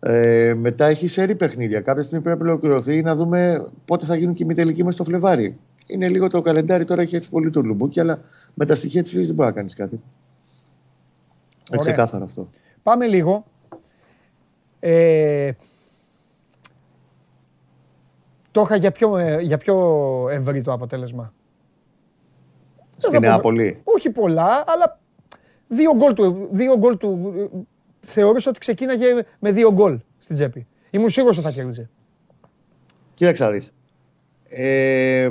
[0.00, 1.80] Ε, μετά έχει σερή παιχνίδια.
[1.80, 4.94] Κάποια στιγμή πρέπει να ολοκληρωθεί να δούμε πότε θα γίνουν και οι μη τελικοί μας
[4.94, 5.56] στο Φλεβάρι.
[5.86, 8.20] Είναι λίγο το καλεντάρι τώρα έχει έρθει πολύ το λουμπούκι, αλλά
[8.54, 10.02] με τα στοιχεία της φύσης δεν μπορεί να κάνεις κάτι.
[11.70, 12.48] Είναι ξεκάθαρο αυτό.
[12.82, 13.44] Πάμε λίγο.
[14.80, 15.52] Ε,
[18.50, 19.76] το είχα για πιο, ε, για πιο
[20.30, 21.32] ευρύ το αποτέλεσμα.
[22.96, 23.80] Στην Νεάπολη.
[23.84, 25.00] Όχι πολλά, αλλά
[25.68, 27.66] δύο γκολ του, δύο γκολ του
[28.02, 29.06] θεωρούσα ότι ξεκίναγε
[29.38, 30.66] με δύο γκολ στην τσέπη.
[30.90, 31.88] Ήμουν σίγουρος ότι θα κέρδιζε.
[33.14, 33.72] Κοίταξα δεις.
[34.48, 35.30] Ε,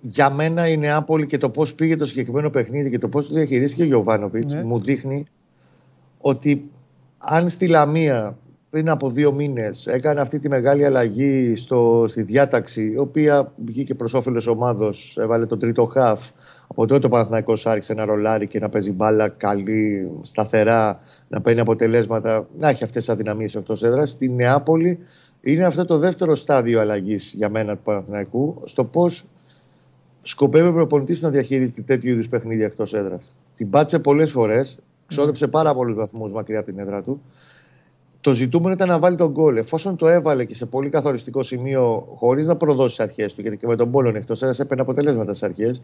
[0.00, 3.34] για μένα η Νεάπολη και το πώς πήγε το συγκεκριμένο παιχνίδι και το πώς το
[3.34, 4.62] διαχειρίστηκε ο Γιωβάνοβιτς ναι.
[4.62, 5.26] μου δείχνει
[6.18, 6.70] ότι
[7.18, 8.36] αν στη Λαμία
[8.70, 13.94] πριν από δύο μήνες έκανε αυτή τη μεγάλη αλλαγή στο, στη διάταξη η οποία βγήκε
[13.94, 16.20] προς όφελος ομάδος, έβαλε το τρίτο χαφ
[16.72, 21.60] από τότε ο Παναθηναϊκός άρχισε να ρολάρει και να παίζει μπάλα καλή, σταθερά, να παίρνει
[21.60, 24.10] αποτελέσματα, να έχει αυτές τις αδυναμίες εκτός έδρας.
[24.10, 24.98] Στη Νεάπολη
[25.40, 29.24] είναι αυτό το δεύτερο στάδιο αλλαγής για μένα του Παναθηναϊκού στο πώς
[30.22, 33.32] σκοπεύει ο προπονητής να διαχειρίζεται τέτοιου είδους παιχνίδια εκτός έδρας.
[33.56, 37.20] Την πάτησε πολλές φορές, ξόδεψε πάρα πολλούς βαθμούς μακριά από την έδρα του.
[38.22, 39.56] Το ζητούμενο ήταν να βάλει τον γκολ.
[39.56, 43.56] Εφόσον το έβαλε και σε πολύ καθοριστικό σημείο, χωρίς να προδώσει τις αρχές του, γιατί
[43.56, 45.82] και με τον Πόλον εκτός έδρας έπαιρνε αποτελέσματα στις αρχές,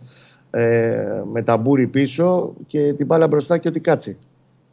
[0.51, 4.16] ε, με τα μπούρι πίσω και την μπάλα μπροστά και ότι κάτσει.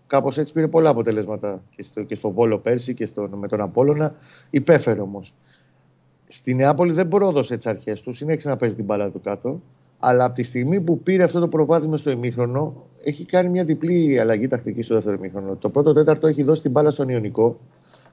[0.07, 3.61] Κάπως έτσι πήρε πολλά αποτελέσματα και στο, και στο Βόλο πέρσι και στο, με τον
[3.61, 4.13] Απόλωνα.
[4.49, 5.33] Υπέφερε όμως.
[6.27, 9.61] Στη Νεάπολη δεν πρόδωσε τις αρχές του, συνέχισε να παίζει την μπάλα του κάτω.
[9.99, 14.19] Αλλά από τη στιγμή που πήρε αυτό το προβάδισμα στο ημίχρονο, έχει κάνει μια διπλή
[14.19, 15.55] αλλαγή τακτική στο δεύτερο ημίχρονο.
[15.55, 17.59] Το πρώτο τέταρτο έχει δώσει την μπάλα στον Ιωνικό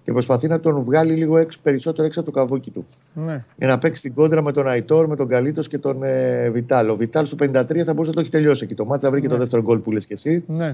[0.04, 2.86] και προσπαθεί να τον βγάλει λίγο έξω, περισσότερο έξω από το καβούκι του.
[3.14, 3.44] Ναι.
[3.56, 6.88] Για να παίξει την κόντρα με τον Αϊτόρ, με τον Καλίτος και τον ε, Βιτάλ.
[6.88, 8.74] Ο Βιτάλ στο 53 θα μπορούσε να το έχει τελειώσει εκεί.
[8.74, 9.32] Το μάτσα βρήκε ναι.
[9.32, 10.44] το δεύτερο γκολ που λες και εσύ.
[10.46, 10.70] Ναι.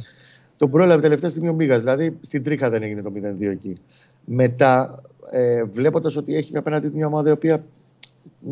[0.56, 1.80] Τον πρόλαβε τελευταία στιγμή ο Μίγας.
[1.80, 3.76] Δηλαδή στην τρίχα δεν έγινε το 0-2 εκεί.
[4.24, 4.94] Μετά,
[5.32, 7.64] ε, βλέποντας ότι έχει απέναντι μια ομάδα η οποία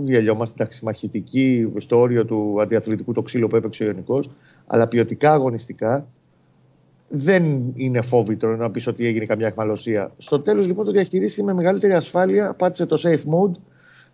[0.05, 4.31] γελιόμαστε, εντάξει, μαχητική στο όριο του αντιαθλητικού το ξύλο που έπαιξε ο Ιωνικός,
[4.67, 6.07] αλλά ποιοτικά αγωνιστικά
[7.09, 10.11] δεν είναι φόβητρο να πεις ότι έγινε καμιά εχμαλωσία.
[10.19, 13.57] Στο τέλος λοιπόν το διαχειρίστηκε με μεγαλύτερη ασφάλεια, πάτησε το safe mode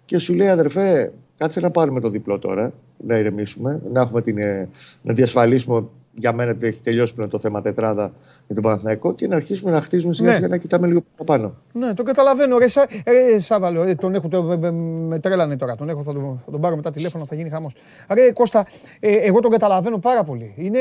[0.05, 2.73] και σου λέει αδερφέ, κάτσε να πάρουμε το διπλό τώρα,
[3.07, 4.69] να ηρεμήσουμε, να, έχουμε την, ε,
[5.03, 8.13] να διασφαλίσουμε για μένα ότι έχει τελειώσει πλέον το θέμα τετράδα
[8.53, 10.35] για τον Παναθηναϊκό και να αρχίσουμε να χτίζουμε σιγά ναι.
[10.35, 11.55] σιγά να κοιτάμε λίγο πάνω.
[11.73, 12.59] Ναι, το καταλαβαίνω.
[12.59, 14.43] Ρε, Σα, ε, Σάβαλο, ε, τον έχω, το,
[15.09, 15.77] με τρέλανε τώρα.
[15.77, 17.75] Τον έχω, θα τον, θα τον πάρω μετά τηλέφωνο, θα γίνει χαμός.
[18.15, 18.67] Ρε Κώστα,
[19.01, 20.55] ε, εγώ τον καταλαβαίνω πάρα πολύ.
[20.57, 20.79] Είναι,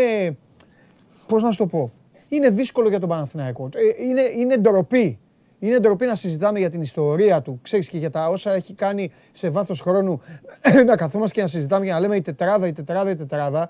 [1.28, 1.92] πώς να σου το πω,
[2.30, 3.70] είναι δύσκολο για τον Παναθηναϊκό.
[3.74, 5.20] Ε, είναι, είναι ντροπή.
[5.60, 9.12] Είναι ντροπή να συζητάμε για την ιστορία του, ξέρεις και για τα όσα έχει κάνει
[9.32, 10.22] σε βάθος χρόνου
[10.88, 13.70] να καθόμαστε και να συζητάμε για να λέμε η τετράδα, η τετράδα, η τετράδα.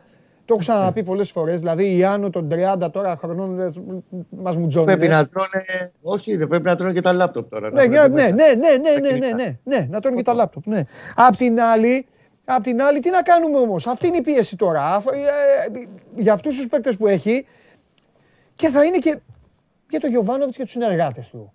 [0.52, 1.60] Το έχω ξαναπεί πολλές φορές.
[1.60, 3.72] Δηλαδή η Άνω των 30 τώρα χρονών ε,
[4.30, 4.86] μας μουτζώνει.
[4.86, 5.92] Πρέπει να τρώνε.
[6.02, 7.72] Όχι, δεν πρέπει να τρώνε και τα λάπτοπ τώρα.
[7.72, 10.66] Ναι, ναι, ναι, ναι, ναι, ναι, ναι, ναι, ναι, να τρώνε και τα λάπτοπ.
[10.68, 10.84] Ναι.
[11.16, 12.08] Απ' την άλλη,
[12.46, 13.88] Απ' την άλλη, τι να κάνουμε όμως.
[13.88, 15.04] Αυτή είναι η πίεση τώρα.
[16.16, 17.46] Για αυτούς τους παίκτες που έχει,
[18.56, 19.20] Και θα είναι και
[19.90, 21.54] για τον Γιωβάνοβιτς και τους συνεργάτες του.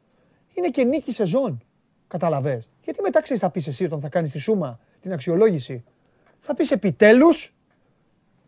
[0.54, 1.62] Είναι και νίκη σεζόν.
[2.08, 2.62] Καταλαβέ.
[2.84, 5.84] Γιατί μετά ξέρεις, θα πεις εσύ όταν θα κάνεις τη σούμα, την αξιολόγηση.
[6.38, 7.55] Θα πεις επιτέλους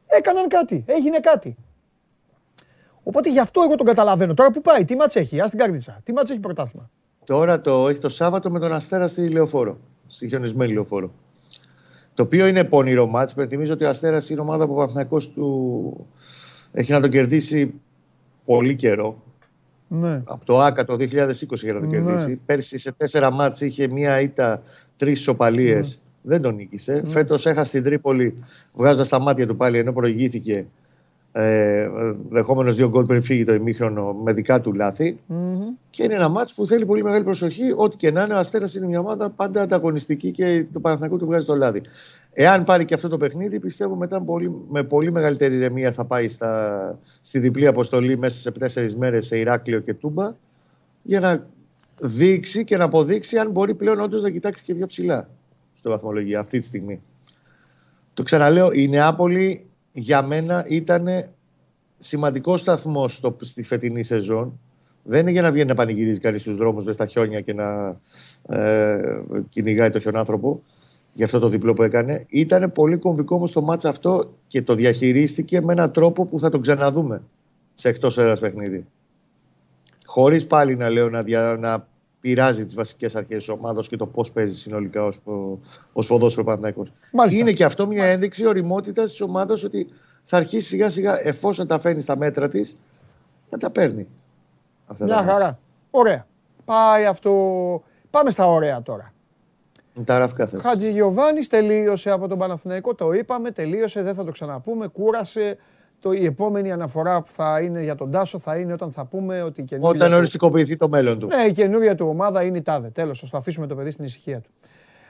[0.08, 0.84] έκαναν κάτι.
[0.86, 1.56] Έγινε κάτι.
[3.02, 4.34] Οπότε γι' αυτό εγώ τον καταλαβαίνω.
[4.34, 6.00] Τώρα που πάει, τι μάτς έχει, ας την καρδίτσα.
[6.04, 6.90] Τι μάτς έχει πρωτάθλημα.
[7.24, 9.78] Τώρα το έχει το Σάββατο με τον Αστέρα στη Λεωφόρο.
[10.06, 11.10] Στη χιονισμένη Λεωφόρο.
[12.14, 13.32] Το οποίο είναι πονηρό μάτς.
[13.32, 16.06] Υπενθυμίζω ότι ο Αστέρας είναι ομάδα που ο Παναθηναϊκός του
[16.72, 17.74] έχει να τον κερδίσει
[18.44, 19.22] πολύ καιρό.
[19.88, 20.22] Ναι.
[20.24, 21.94] Από το ΆΚΑ το 2020 για να τον Ναι.
[21.96, 22.40] κερδίσει.
[22.46, 24.62] Πέρσι σε τέσσερα μάτς είχε μία ήττα,
[24.96, 25.80] τρεις ισοπαλίε.
[26.28, 26.92] Δεν τον νίκησε.
[26.92, 27.10] Ναι.
[27.10, 28.34] Φέτος έχασε την Τρίπολη
[28.74, 30.66] βγάζοντας τα μάτια του πάλι ενώ προηγήθηκε.
[31.32, 31.88] Ε,
[32.30, 35.18] δεχόμενος δύο γκολ πριν φύγει το ημίχρονο με δικά του λάθη.
[35.26, 35.60] Μμμ.
[35.90, 37.72] Και είναι ένα μάτς που θέλει πολύ μεγάλη προσοχή.
[37.76, 41.26] Ό,τι και να είναι, ο Αστέρας είναι μια ομάδα πάντα ανταγωνιστική και το Παναθηναϊκό του
[41.26, 41.82] βγάζει το λάδι.
[42.32, 46.28] Εάν πάρει και αυτό το παιχνίδι, πιστεύω μετά πολύ, με πολύ μεγαλύτερη ηρεμία θα πάει
[46.28, 50.34] στα, στη διπλή αποστολή μέσα σε τέσσερις μέρες σε Ηράκλειο και Τούμπα
[51.02, 51.46] για να
[52.00, 55.28] δείξει και να αποδείξει αν μπορεί πλέον όντως να κοιτάξει και πιο ψηλά
[55.78, 57.00] στο βαθμολογία αυτή τη στιγμή.
[58.14, 61.08] Το ξαναλέω, η Νεάπολη για μένα ήταν
[61.98, 64.60] σημαντικός σταθμός στο, στη φετινή σεζόν.
[65.02, 67.96] Δεν είναι για να βγαίνει να πανηγυρίζει κανείς στους δρόμους μες στα χιόνια και να
[68.48, 69.00] ε,
[69.48, 70.62] κυνηγάει το χιονάνθρωπο
[71.14, 72.26] για αυτό το διπλό που έκανε.
[72.28, 76.50] Ήταν πολύ κομβικό όμως το μάτς αυτό και το διαχειρίστηκε με έναν τρόπο που θα
[76.50, 77.22] τον ξαναδούμε
[77.74, 78.86] σε εκτός έδρα παιχνίδι.
[80.06, 81.86] Χωρίς πάλι να λέω να, δια, να
[82.20, 85.12] πειράζει τις βασικές αρχές της ομάδας και το πώς παίζει συνολικά
[85.92, 86.92] ως ποδόσφαιρο Παναθηναϊκός.
[87.12, 87.40] Μάλιστα.
[87.40, 89.86] Είναι και αυτό μια ένδειξη οριμότητας της ομάδας ότι
[90.24, 92.78] θα αρχίσει σιγά σιγά εφόσον τα φέρνει στα μέτρα της
[93.50, 94.06] να τα παίρνει.
[94.86, 95.32] Αυτά Μια τα μάτς.
[95.32, 95.58] χαρά.
[95.90, 96.26] Ωραία.
[96.64, 97.32] Πάει αυτό.
[98.10, 99.12] Πάμε στα ωραία τώρα.
[99.94, 100.62] Με Τα ραφικά θες.
[100.62, 102.94] Χατζη Γιωβάνη τελείωσε από τον Παναθηναϊκό.
[102.94, 104.86] Το είπαμε, τελείωσε, δεν θα το ξαναπούμε.
[104.86, 105.58] Κούρασε.
[106.00, 109.42] Το, η επόμενη αναφορά που θα είναι για τον Τάσο θα είναι όταν θα πούμε
[109.42, 111.26] ότι η καινούργια, Όταν του, οριστικοποιηθεί το μέλλον του.
[111.26, 112.90] ναι, η καινούργια του ομάδα είναι η τάδε.
[112.90, 114.50] Τέλος, θα το αφήσουμε το παιδί στην ησυχία του.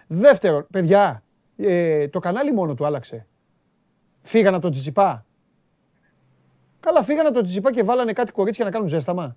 [0.07, 1.23] Δεύτερον, παιδιά,
[1.57, 3.27] ε, το κανάλι μόνο του άλλαξε.
[4.23, 5.27] Φύγαν από τον Τζιτσιπά.
[6.81, 9.37] Καλά, φύγαν από τον Τζιτσιπά και βάλανε κάτι κορίτσια να κάνουν ζέσταμα.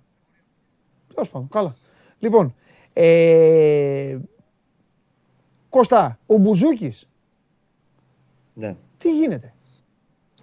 [1.14, 1.74] Τέλος πάντων, καλά.
[2.18, 2.54] Λοιπόν,
[2.92, 4.18] ε,
[5.68, 7.08] Κώστα, ο Μπουζούκης,
[8.54, 8.76] Ναι.
[8.98, 9.54] τι γίνεται;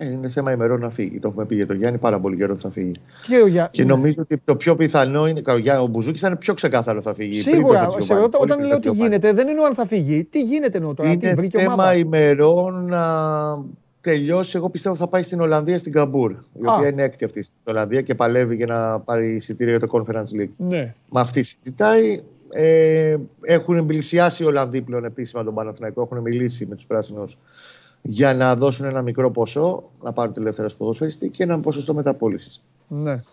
[0.02, 1.20] Ε, Είναι θέμα ημερών να φύγει.
[1.20, 2.92] Το έχουμε πει για τον Γιάννη πάρα πολύ καιρό ότι θα φύγει.
[3.28, 3.68] Και ο Γιά...
[3.72, 5.42] Και νομίζω ότι το πιο πιθανό είναι.
[5.48, 7.44] Ο, Γιάννη- ο Μπουζούκης ήταν πιο ξεκάθαρο θα φύγει.
[7.44, 8.22] πριν Σίγουρα, τον σε Χατζιωβάνη.
[8.22, 9.16] ρωτώ, Πολύ όταν πριν λέω τον τι Χατζιωβάνη.
[9.16, 10.24] γίνεται, δεν εννοώ αν θα φύγει.
[10.24, 13.04] Τι γίνεται εννοώ τώρα, τι Είναι βρήκε θέμα ομάδα; ημερών να
[14.02, 14.52] τελειώσει.
[14.58, 16.32] Εγώ πιστεύω θα πάει στην Ολλανδία, στην Καμπούρ.
[16.32, 16.36] Η
[16.66, 16.74] Α.
[16.74, 20.42] οποία είναι έκτη αυτή στην Ολλανδία και παλεύει για να πάρει εισιτήρια για το Conference
[20.42, 20.50] League.
[20.58, 20.94] Ναι.
[21.12, 22.22] Με αυτή συζητάει.
[22.52, 26.02] Ε, έχουν πλησιάσει οι Ολλανδοί πλέον επίσημα τον Παναθηναϊκό.
[26.02, 27.38] Έχουν μιλήσει με τους πράσινους
[28.02, 32.64] για να δώσουν ένα μικρό ποσό, να πάρουν τη ελεύθερα ποδοσφαιριστή και ένα ποσοστό μεταπώλησης.
[32.88, 33.24] Ναι.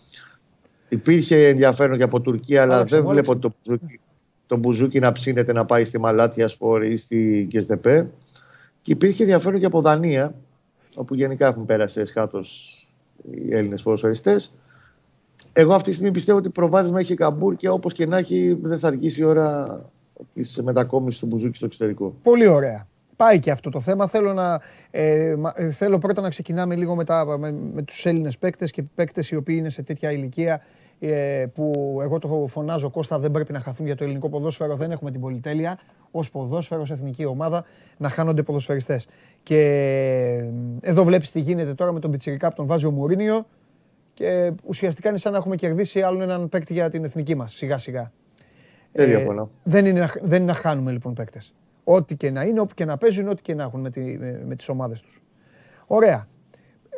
[0.88, 4.00] Υπήρχε ενδιαφέρον και από Τουρκία, αλλά Άλλαξε, δεν μου βλέπω τον Μπουζούκη,
[4.46, 8.10] τον Μπουζούκη να ψήνεται να πάει στη Μαλάτιασπορ ή στη Γκιόζτεπε.
[8.82, 10.34] Και υπήρχε ενδιαφέρον και από Δανία,
[10.94, 12.80] όπου γενικά έχουν πέρασει εσχάτως
[13.30, 14.52] οι Έλληνες ποδοσφαιριστές.
[15.52, 18.78] Εγώ αυτή τη στιγμή πιστεύω ότι προβάδισμα έχει καμπούρ και όπως και να έχει δεν
[18.78, 19.80] θα αργήσει η ώρα
[20.34, 22.14] της μετακόμισης του μπουζούκι στο εξωτερικό.
[22.22, 22.86] Πολύ ωραία.
[23.16, 24.06] Πάει και αυτό το θέμα.
[24.06, 24.60] Θέλω, να,
[24.90, 28.70] ε, μα- ε, θέλω πρώτα να ξεκινάμε λίγο με, τα, με, με τους Έλληνες παίκτες
[28.70, 30.62] και παίκτες οι οποίοι είναι σε τέτοια ηλικία
[31.00, 34.76] ε, που εγώ το φωνάζω Κώστα δεν πρέπει να χαθούν για το ελληνικό ποδόσφαιρο.
[34.76, 35.78] Δεν έχουμε την πολυτέλεια
[36.10, 37.64] ως ποδόσφαιρος, ως εθνική ομάδα
[37.96, 39.06] να χάνονται ποδοσφαιριστές.
[39.42, 39.58] Και
[40.82, 43.46] ε, εδώ βλέπεις τι γίνεται τώρα με τον Πιτσιρικά που τον βάζει ο Μουρίνιο
[44.14, 47.78] και ουσιαστικά είναι σαν να έχουμε κερδίσει άλλον έναν παίκτη για την εθνική μας σιγά
[47.78, 48.12] σιγά.
[48.92, 49.50] Δεν Ε, διαφωνώ.
[49.62, 51.54] δεν, είναι, να- δεν είναι να χάνουμε λοιπόν παίκτες.
[51.88, 54.42] Ό,τι και να είναι, όπου και να παίζουν, ό,τι και να έχουν με, τη, με,
[54.46, 55.22] με τις ομάδες τους.
[55.86, 56.28] Ωραία.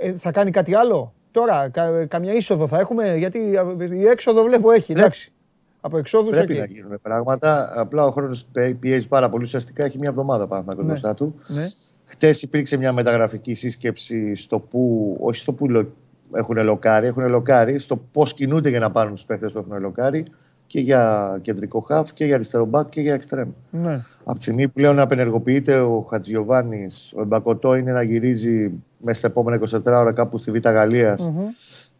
[0.00, 4.42] Ε, θα κάνει κάτι άλλο; Τώρα, κα- καμιά είσοδο θα έχουμε, γιατί α, η έξοδο
[4.42, 5.32] βλέπω έχει, εντάξει.
[5.80, 6.60] Από εξόδους Πρέπει εκεί.
[6.60, 7.72] να γίνουν πράγματα.
[7.76, 8.46] Απλά ο χρόνος
[8.80, 9.44] πιέζει πάρα πολύ.
[9.44, 10.82] Ουσιαστικά έχει μια εβδομάδα πάνω να Ναι.
[10.82, 11.40] μπροστά του.
[11.46, 11.68] Ναι.
[12.04, 15.92] Χτες υπήρξε μια μεταγραφική σύσκεψη στο που, όχι στο που λο-
[16.34, 20.24] έχουν λοκάρει, έχουν λοκάρει, στο πώς κινούνται για να πάρουν τους παίχτε που έχουν λοκάρει
[20.68, 23.48] και για κεντρικό χαφ και για αριστερό μπακ και για εξτρέμ.
[23.70, 24.00] ναι.
[24.24, 29.28] Από τη στιγμή που πλέον απενεργοποιείται ο Χατζιωβάνη, ο Εμπακοτό είναι να γυρίζει μέσα στα
[29.28, 31.46] επόμενα 24 ώρα κάπου στη Β' Γαλλίας Μμμ.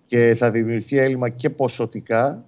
[0.07, 2.45] και θα δημιουργηθεί έλλειμμα και ποσοτικά,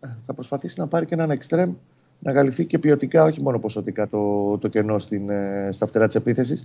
[0.00, 1.72] ε, θα προσπαθήσει να πάρει και έναν εξτρέμ
[2.18, 6.14] να καλυφθεί και ποιοτικά, όχι μόνο ποσοτικά το, το κενό στην, ε, στα φτερά της
[6.14, 6.64] επίθεσης.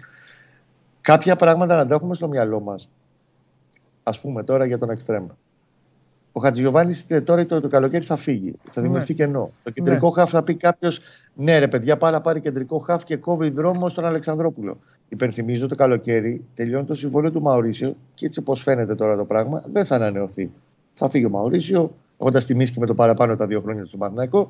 [1.01, 2.89] Κάποια πράγματα να τα έχουμε στο μυαλό μας.
[4.03, 5.25] Α πούμε τώρα για τον εξτρέμ.
[6.37, 8.55] Ο Χατζιωβάνη τώρα το, το καλοκαίρι θα φύγει.
[8.71, 9.49] Θα δημιουργηθεί κενό.
[9.63, 10.99] Το κεντρικό χαφ θα πει κάποιος,
[11.35, 14.77] ναι, ρε παιδιά, πάρα πάρει κεντρικό χαφ και κόβει δρόμο στον Αλεξανδρόπουλο.
[15.09, 19.63] Υπενθυμίζω το καλοκαίρι τελειώνει το συμβόλαιο του Μαουρίσιο και έτσι όπως φαίνεται τώρα το πράγμα
[19.71, 20.49] δεν θα ανανεωθεί
[20.93, 24.47] Θα φύγει ο Μαωρίσιο, έχοντας τιμήσει και με το παραπάνω τα δύο χρόνια στον Παναθηναϊκό.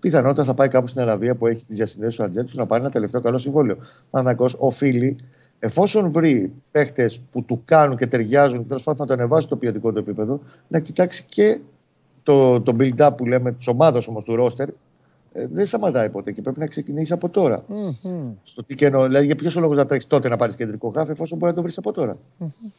[0.00, 2.90] Πιθανότατα θα πάει κάπου στην Αραβία που έχει τις διασυνδέσεις του Ατζέντου να πάρει ένα
[2.90, 3.76] τελευταίο καλό συμβόλαιο.
[3.80, 5.16] Ο Παναθηναϊκός οφείλει,
[5.60, 9.56] εφόσον βρει παίχτες που του κάνουν και ταιριάζουν και τέλος πάντων θα το ανεβάσει το
[9.56, 11.60] ποιοτικό του επίπεδο, να κοιτάξει και
[12.22, 14.68] το, το build-up που λέμε της ομάδας όμως του ρόστερ
[15.32, 17.64] ε, δεν σταματάει ποτέ και πρέπει να ξεκινήσει από τώρα.
[17.68, 18.32] Mm-hmm.
[18.44, 21.38] Στο τι κενό, δηλαδή για ποιος λόγος να τρέξει τότε να πάρεις κεντρικό γράφο, εφόσον
[21.38, 22.16] μπορεί να το βρεις από τώρα.
[22.40, 22.70] Mm-hmm.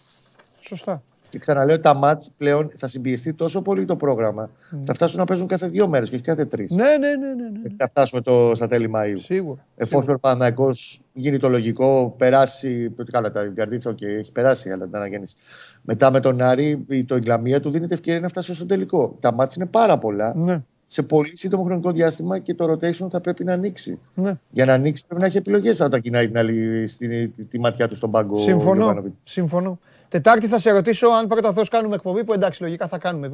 [0.60, 1.04] Σωστά.
[1.32, 4.50] Και ξαναλέω, τα μάτς πλέον θα συμπιεστεί τόσο πολύ το πρόγραμμα.
[4.50, 4.78] Mm.
[4.86, 6.72] Θα φτάσουν να παίζουν κάθε δύο μέρες και όχι κάθε τρεις.
[6.72, 7.44] Ναι, ναι, ναι.
[7.44, 7.70] ναι, ναι.
[7.78, 9.18] Θα φτάσουμε το, στα τέλη Μαΐου.
[9.18, 9.66] Σίγουρα.
[9.76, 10.70] Εφόσον ο Παναγικό
[11.14, 12.96] γίνει το λογικό, περάσει.
[13.12, 15.36] Καλά, τα καρδίτσα, okay, έχει περάσει αλλά την αναγέννηση.
[15.82, 19.18] Μετά με τον Άρη, το Ιγκλαμία του δίνεται ευκαιρία να φτάσει στο τελικό.
[19.20, 20.34] Τα μάτς είναι πάρα πολλά.
[20.36, 20.62] Ναι
[20.92, 24.00] σε πολύ σύντομο χρονικό διάστημα και το rotation θα πρέπει να ανοίξει.
[24.14, 24.34] Ναι.
[24.52, 27.96] Για να ανοίξει πρέπει να έχει επιλογές όταν κοινάει την άλλη, στη, τη ματιά του
[27.96, 28.36] στον πάγκο.
[28.36, 29.04] Συμφωνώ.
[29.24, 29.80] Συμφωνώ.
[30.12, 33.30] Τετάρτη θα σε ρωτήσω αν πρώτα Θεός κάνουμε εκπομπή, που εντάξει λογικά θα κάνουμε,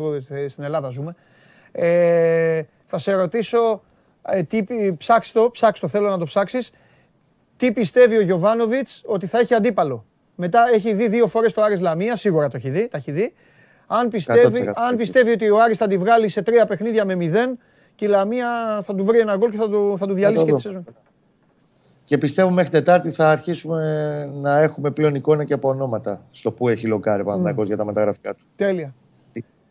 [0.48, 1.16] στην Ελλάδα ζούμε.
[1.72, 3.82] Ε, θα σε ρωτήσω,
[4.22, 4.64] ε, τι,
[4.98, 6.72] ψάξ το, ψάξ το, θέλω να το ψάξεις,
[7.58, 10.06] τι πιστεύει ο Γιωβάνοβιτς ότι θα έχει αντίπαλο;
[10.36, 13.34] Μετά έχει δει δύο φορές το Άρης Λαμία, σίγουρα το έχει δει, τα έχει δει.
[13.88, 17.60] Αν πιστεύει, αν πιστεύει ότι ο Άρης θα τη βγάλει σε τρία παιχνίδια με μηδέν
[17.96, 20.54] και η Λαμία θα του βρει ένα γκολ και θα του, θα του διαλύσει και
[20.54, 20.86] τη σεζόν.
[22.08, 26.70] Και πιστεύω μέχρι Τετάρτη θα αρχίσουμε να έχουμε πλέον εικόνα και από ονόματα στο που
[26.70, 27.24] έχει λοκάρει
[27.56, 28.44] ο για τα μεταγραφικά του.
[28.56, 28.94] Τέλεια.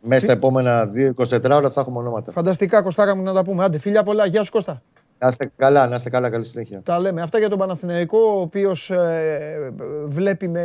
[0.01, 2.32] Μέσα στα επόμενα 2-24 ώρα θα έχουμε ονόματα.
[2.32, 3.64] Φανταστικά, Κωστάρα μου να τα πούμε.
[3.64, 4.26] Άντε, φίλια πολλά.
[4.26, 4.82] Γεια σου, Κώστα.
[5.18, 6.80] Να είστε καλά, να είστε καλά, καλή συνέχεια.
[6.84, 7.22] Τα λέμε.
[7.22, 9.72] Αυτά για τον Παναθηναϊκό, ο οποίος ε,
[10.07, 10.62] βλέπει με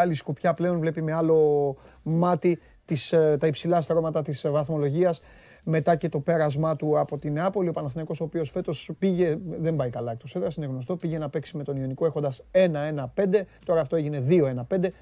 [0.00, 5.20] άλλη σκοπιά πλέον, βλέπει με άλλο μάτι τις, ε, τα υψηλά στρώματα της βαθμολογίας
[5.68, 7.68] μετά και το πέρασμά του από την Νεάπολη.
[7.68, 11.28] Ο Παναθηναϊκός ο οποίος φέτος πήγε, δεν πάει καλά εκτός έδρας, είναι γνωστό, πήγε να
[11.28, 14.92] παίξει με τον Ιωνικό έχοντας 1-1-5, τώρα αυτό έγινε 2-1-5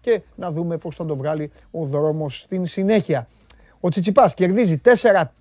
[0.00, 3.28] και να δούμε πώς θα το βγάλει ο δρόμος στην συνέχεια.
[3.80, 4.80] Ο Τσιτσιπάς κερδίζει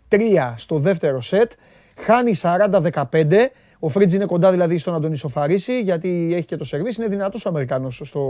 [0.10, 1.52] 4-3 στο δεύτερο σετ,
[1.98, 3.48] χάνει 40-15,
[3.80, 7.08] ο Φρίτζ είναι κοντά δηλαδή στον να τον ισοφαρίσει γιατί έχει και το σερβίς, είναι
[7.08, 8.22] δυνατός ο Αμερικάνος στο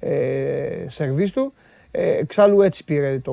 [0.00, 1.52] ε, σερβίς του.
[1.90, 3.32] Ε, εξάλλου έτσι πήρε το,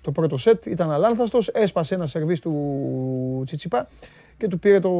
[0.00, 3.88] το πρώτο σετ, ήταν αλάνθαστος, έσπασε ένα σερβίς του Τσιτσιπά
[4.36, 4.90] και του πήρε το,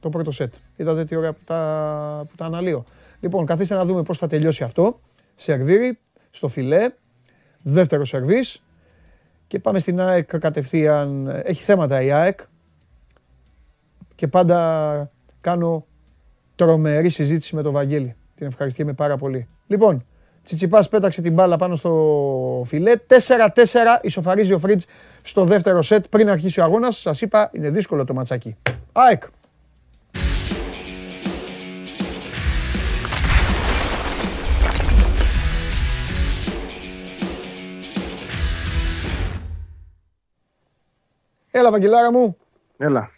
[0.00, 0.54] το πρώτο σετ.
[0.76, 2.84] Είδατε τι ωραία που τα, που τα αναλύω.
[3.20, 5.00] Λοιπόν, καθίστε να δούμε πώς θα τελειώσει αυτό.
[5.34, 5.98] Σερβίρι,
[6.30, 6.90] στο φιλέ,
[7.62, 8.62] δεύτερο σερβίς
[9.46, 11.26] και πάμε στην ΑΕΚ κατευθείαν.
[11.44, 12.40] Έχει θέματα η ΑΕΚ
[14.14, 15.10] και πάντα
[15.40, 15.86] κάνω
[16.56, 18.14] τρομερή συζήτηση με τον Βαγγέλη.
[18.34, 19.48] Την ευχαριστούμε πάρα πολύ.
[19.66, 20.04] Λοιπόν,
[20.48, 22.92] Τσιτσιπάς πέταξε την μπάλα πάνω στο φιλέ.
[23.08, 23.16] 4-4
[24.02, 24.84] ισοφαρίζει ο Φρίτζ
[25.22, 27.00] στο δεύτερο σετ πριν αρχίσει ο αγώνας.
[27.00, 28.56] Σας είπα είναι δύσκολο το ματσάκι.
[28.92, 29.22] ΑΕΚ.
[41.50, 42.36] Έλα Βαγγελάρα μου.
[42.76, 43.10] Έλα.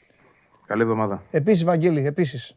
[0.66, 1.22] Καλή εβδομάδα.
[1.30, 2.56] Επίσης Βαγγέλη, επίσης.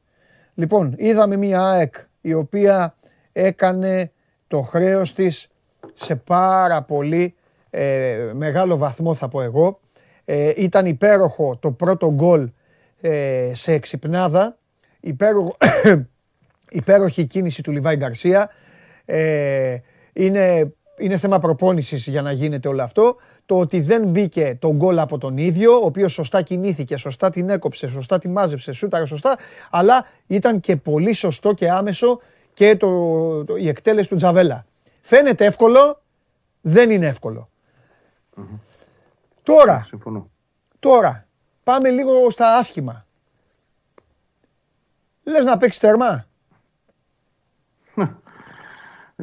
[0.54, 2.96] Λοιπόν, είδαμε μια ΑΕΚ η οποία
[3.32, 4.12] έκανε
[4.54, 5.47] το χρέος της
[5.93, 7.36] σε πάρα πολύ
[7.70, 9.80] ε, μεγάλο βαθμό θα πω εγώ.
[10.26, 12.49] Ε, ήταν υπέροχο το πρώτο γκολ
[13.01, 14.58] ε, σε εξυπνάδα.
[14.99, 15.58] Υπέροχο,
[16.82, 18.49] υπέροχη κίνηση του Λιβάη Γκαρσία.
[20.14, 23.16] είναι, είναι θέμα προπόνησης για να γίνεται όλο αυτό.
[23.45, 27.49] Το ότι δεν μπήκε το γκολ από τον ίδιο, ο οποίος σωστά κινήθηκε, σωστά την
[27.49, 29.38] έκοψε, σωστά τη μάζεψε, σούταρε σωστά,
[29.70, 32.20] αλλά ήταν και πολύ σωστό και άμεσο
[32.54, 34.66] και το, το, η εκτέλεση του Τζαβέλα.
[35.01, 36.01] Φαίνεται εύκολο,
[36.62, 37.14] δεν είναι
[39.43, 40.30] Τώρα, Συμφωνώ.
[40.80, 41.28] τώρα,
[41.64, 43.06] πάμε λίγο στα άσχημα.
[45.24, 46.28] Λες να παίξεις τερμά.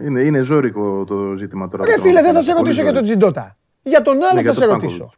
[0.04, 1.84] Είναι, είναι ζώρικο το ζήτημα τώρα.
[1.84, 3.56] Ρε φίλε, δεν θα σε ρωτήσω για τον Τζιντότα.
[3.82, 5.12] Για τον άλλο ναι, θα σε ρωτήσω.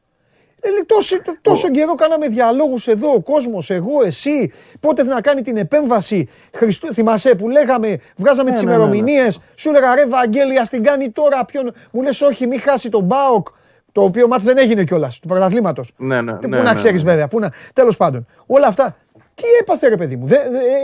[0.65, 4.53] Ε, τόσο, τόσο καιρό κάναμε διαλόγους εδώ, ο κόσμος, εγώ, εσύ.
[4.81, 6.29] Πότε θα κάνει την επέμβαση.
[6.55, 9.41] Χριστού, θυμάσαι που λέγαμε, βγάζαμε ναι, τι ναι, ναι, ημερομηνίες.
[9.55, 11.45] Σου έλεγα ρε Βαγγέλη, α την κάνει τώρα.
[11.45, 11.73] Ποιον...
[11.93, 13.47] Μου λες, όχι, μην χάσει τον Μπάοκ.
[13.93, 15.93] Το οποίο μάτι δεν έγινε κιόλας του πρωταθλήματος.
[15.97, 17.29] Ναι, ναι, πού να ξέρεις βέβαια.
[17.29, 17.53] Πού να...
[17.73, 18.27] Τέλος πάντων.
[18.47, 18.97] Όλα αυτά.
[19.35, 20.27] Τι έπαθε ρε παιδί μου.
[20.27, 20.37] Δε,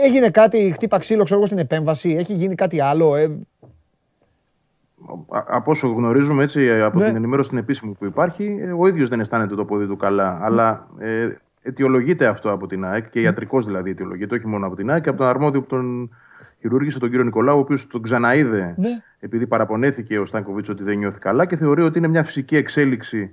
[0.03, 2.15] έγινε κάτι, χτύπα ξύλο, ξέρω εγώ στην επέμβαση.
[2.19, 3.15] Έχει γίνει κάτι άλλο.
[5.33, 7.05] Ε, από όσο γνωρίζουμε έτσι, από ναι.
[7.05, 10.33] την ενημέρωση την επίσημη που υπάρχει, ε, ο ίδιος δεν αισθάνεται το πόδι του καλά.
[10.33, 10.45] Ναι.
[10.45, 11.29] Αλλά ε,
[11.61, 15.09] αιτιολογείται αυτό από την ΑΕΚ και ιατρικός δηλαδή αιτιολογείται, όχι μόνο από την ΑΕΚ, και
[15.09, 16.09] από τον αρμόδιο που τον
[16.59, 18.89] χειρούργησε, τον κύριο Νικολάου, ο οποίος τον ξαναείδε ναι.
[19.19, 23.29] επειδή παραπονέθηκε ο Στάνκοβιτς ότι δεν νιώθει καλά και θεωρεί ότι είναι μια φυσική εξέλιξη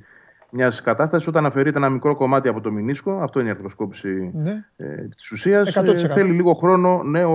[0.57, 3.19] μιας κατάστασης όταν αφαιρείται ένα μικρό κομμάτι από το μηνίσκο.
[3.23, 4.65] Αυτό είναι η αρθροσκόπηση Ναι.
[4.77, 4.85] ε,
[5.17, 5.69] της ουσίας.
[5.77, 6.09] 100%.
[6.09, 7.35] θέλει λίγο χρόνο ναι, ο,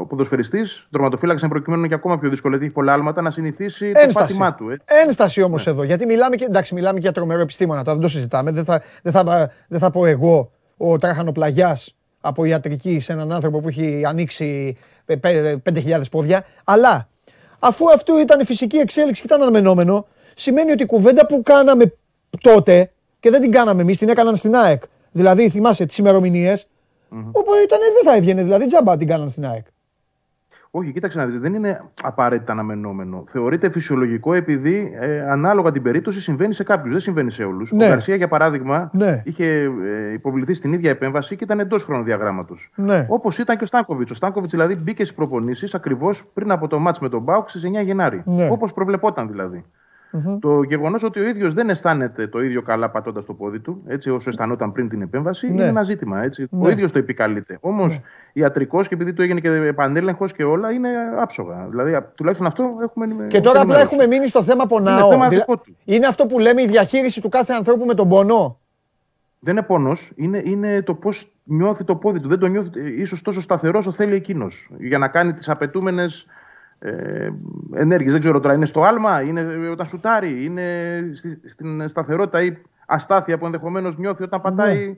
[0.00, 3.22] ο ποδοσφαιριστής, ο τερματοφύλακα, εν προκειμένου είναι και ακόμα πιο δύσκολο, γιατί έχει πολλά άλματα,
[3.22, 4.26] να συνηθίσει το Ένσταση.
[4.26, 4.70] πάτημά του.
[4.70, 4.76] Ε.
[5.04, 5.72] Ένσταση όμως Ναι.
[5.72, 5.82] εδώ.
[5.82, 7.80] Γιατί μιλάμε και, εντάξει, μιλάμε και για τρομερό επιστήμονα.
[7.82, 8.50] Τώρα δεν το συζητάμε.
[8.50, 13.60] Δεν θα, δεν θα, δεν θα πω εγώ ο τράχανοπλαγιάς από ιατρική σε έναν άνθρωπο
[13.60, 16.44] που έχει ανοίξει πε- πε- 5.000 πόδια.
[16.64, 17.08] Αλλά
[17.58, 21.92] αφού αυτό ήταν η φυσική εξέλιξη και ήταν αναμενόμενο, σημαίνει ότι η κουβέντα που κάναμε
[22.40, 24.82] τότε και δεν την κάναμε εμείς, την έκαναν στην ΑΕΚ.
[25.12, 26.68] Δηλαδή, θυμάσαι τις ημερομηνίες.
[27.10, 29.66] Όπου ήταν, δεν θα έβγαινε, δηλαδή τζάμπα την κάναν στην ΑΕΚ.
[30.70, 33.24] Όχι, κοίταξε να δείτε, δεν είναι απαραίτητα αναμενόμενο.
[33.28, 37.72] Θεωρείται φυσιολογικό επειδή ε, ανάλογα την περίπτωση συμβαίνει σε κάποιους, δεν συμβαίνει σε όλους.
[37.72, 37.84] Ναι.
[37.84, 39.22] Ο Γκαρσία, για παράδειγμα, Ναι.
[39.24, 39.44] είχε
[39.84, 42.70] ε, υποβληθεί στην ίδια επέμβαση και ήταν εντός χρονοδιαγράμματος.
[42.74, 43.06] Ναι.
[43.08, 44.10] Όπως ήταν και ο Στάνκοβιτς.
[44.10, 47.62] Ο Στάνκοβιτς δηλαδή μπήκε στις προπονήσεις ακριβώς πριν από το μάτς με τον Μπάουξ στις
[47.64, 48.22] 9 Γενάρη.
[48.26, 48.48] Ναι.
[48.50, 49.64] Όπως προβλεπόταν δηλαδή.
[50.40, 54.10] Το γεγονός ότι ο ίδιος δεν αισθάνεται το ίδιο καλά πατώντας το πόδι του, έτσι
[54.10, 55.52] όσο αισθανόταν πριν την επέμβαση, Ναι.
[55.52, 56.22] είναι ένα ζήτημα.
[56.22, 56.46] Έτσι.
[56.50, 56.66] Ναι.
[56.66, 57.58] Ο ίδιος το επικαλείται.
[57.60, 58.00] Όμως
[58.32, 60.88] ιατρικός και επειδή του έγινε και επανέλεγχος και όλα είναι
[61.20, 61.66] άψογα.
[61.70, 63.26] Δηλαδή, α- τουλάχιστον αυτό έχουμε.
[63.28, 65.10] Και τώρα απλά έχουμε μείνει στο θέμα πονάω.
[65.10, 65.76] θέμα Δηλα- δικό του.
[65.84, 68.58] Είναι αυτό που λέμε η διαχείριση του κάθε ανθρώπου με τον πονό;
[69.38, 72.28] Δεν είναι πόνος, είναι, είναι το πώς νιώθει το πόδι του.
[72.28, 74.70] Δεν το νιώθει ε, ίσως τόσο σταθερός όσο θέλει εκείνος.
[74.78, 76.26] Για να κάνει τις απαιτούμενες
[76.78, 77.28] ε,
[77.74, 78.12] ενέργειες.
[78.12, 80.64] Δεν ξέρω τώρα, είναι στο άλμα, είναι ε, όταν σουτάρει, είναι
[81.14, 82.56] στη, στην σταθερότητα ή
[82.86, 84.96] αστάθεια που ενδεχομένως νιώθει όταν πατάει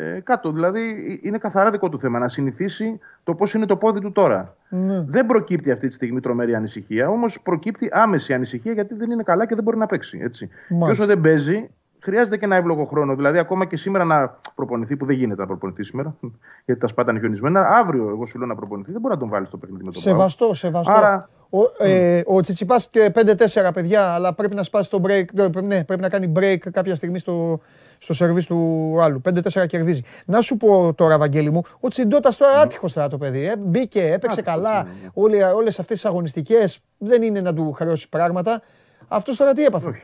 [0.00, 0.52] ε, κάτω.
[0.52, 4.12] Δηλαδή ε, είναι καθαρά δικό του θέμα να συνηθίσει το πώς είναι το πόδι του
[4.12, 4.56] τώρα.
[4.68, 5.00] Ναι.
[5.06, 9.46] Δεν προκύπτει αυτή τη στιγμή τρομερή ανησυχία, όμως προκύπτει άμεση ανησυχία γιατί δεν είναι καλά
[9.46, 10.18] και δεν μπορεί να παίξει.
[10.22, 10.46] Έτσι.
[10.46, 10.90] Και Μάλιστα.
[10.90, 11.68] όσο δεν παίζει,
[12.00, 13.14] χρειάζεται και ένα εύλογο χρόνο.
[13.14, 16.14] Δηλαδή, ακόμα και σήμερα να προπονηθεί, που δεν γίνεται να προπονηθεί σήμερα,
[16.66, 19.28] γιατί τα σπάτα είναι χιονισμένα, αύριο εγώ σου λέω να προπονηθεί, δεν μπορεί να τον
[19.28, 20.12] βάλεις στο παιχνίδι με τον Πάο.
[20.14, 20.92] Σεβαστό, σεβαστό.
[20.92, 25.08] Άρα- Ο, ε, ο Τσιτσιπάς και 5-4 παιδιά, αλλά πρέπει να σπάσει το break.
[25.08, 27.60] ε, πρέπει- Ναι, πρέπει να κάνει break κάποια στιγμή στο,
[27.98, 29.20] στο σερβίς του άλλου.
[29.20, 30.02] 5-4 κερδίζει.
[30.24, 33.44] Να σου πω τώρα, Βαγγέλη μου, ο Τσιντότας τώρα άτυχος τώρα το παιδί.
[33.46, 34.82] Ε, μπήκε, έπαιξε Άτυχος, καλά.
[34.82, 35.08] ναι, ναι.
[35.14, 38.62] Όλε, όλες αυτές τις αγωνιστικές δεν είναι να του χρεώσει πράγματα.
[39.08, 40.02] Αυτός τώρα τι έπαθε; Όχι.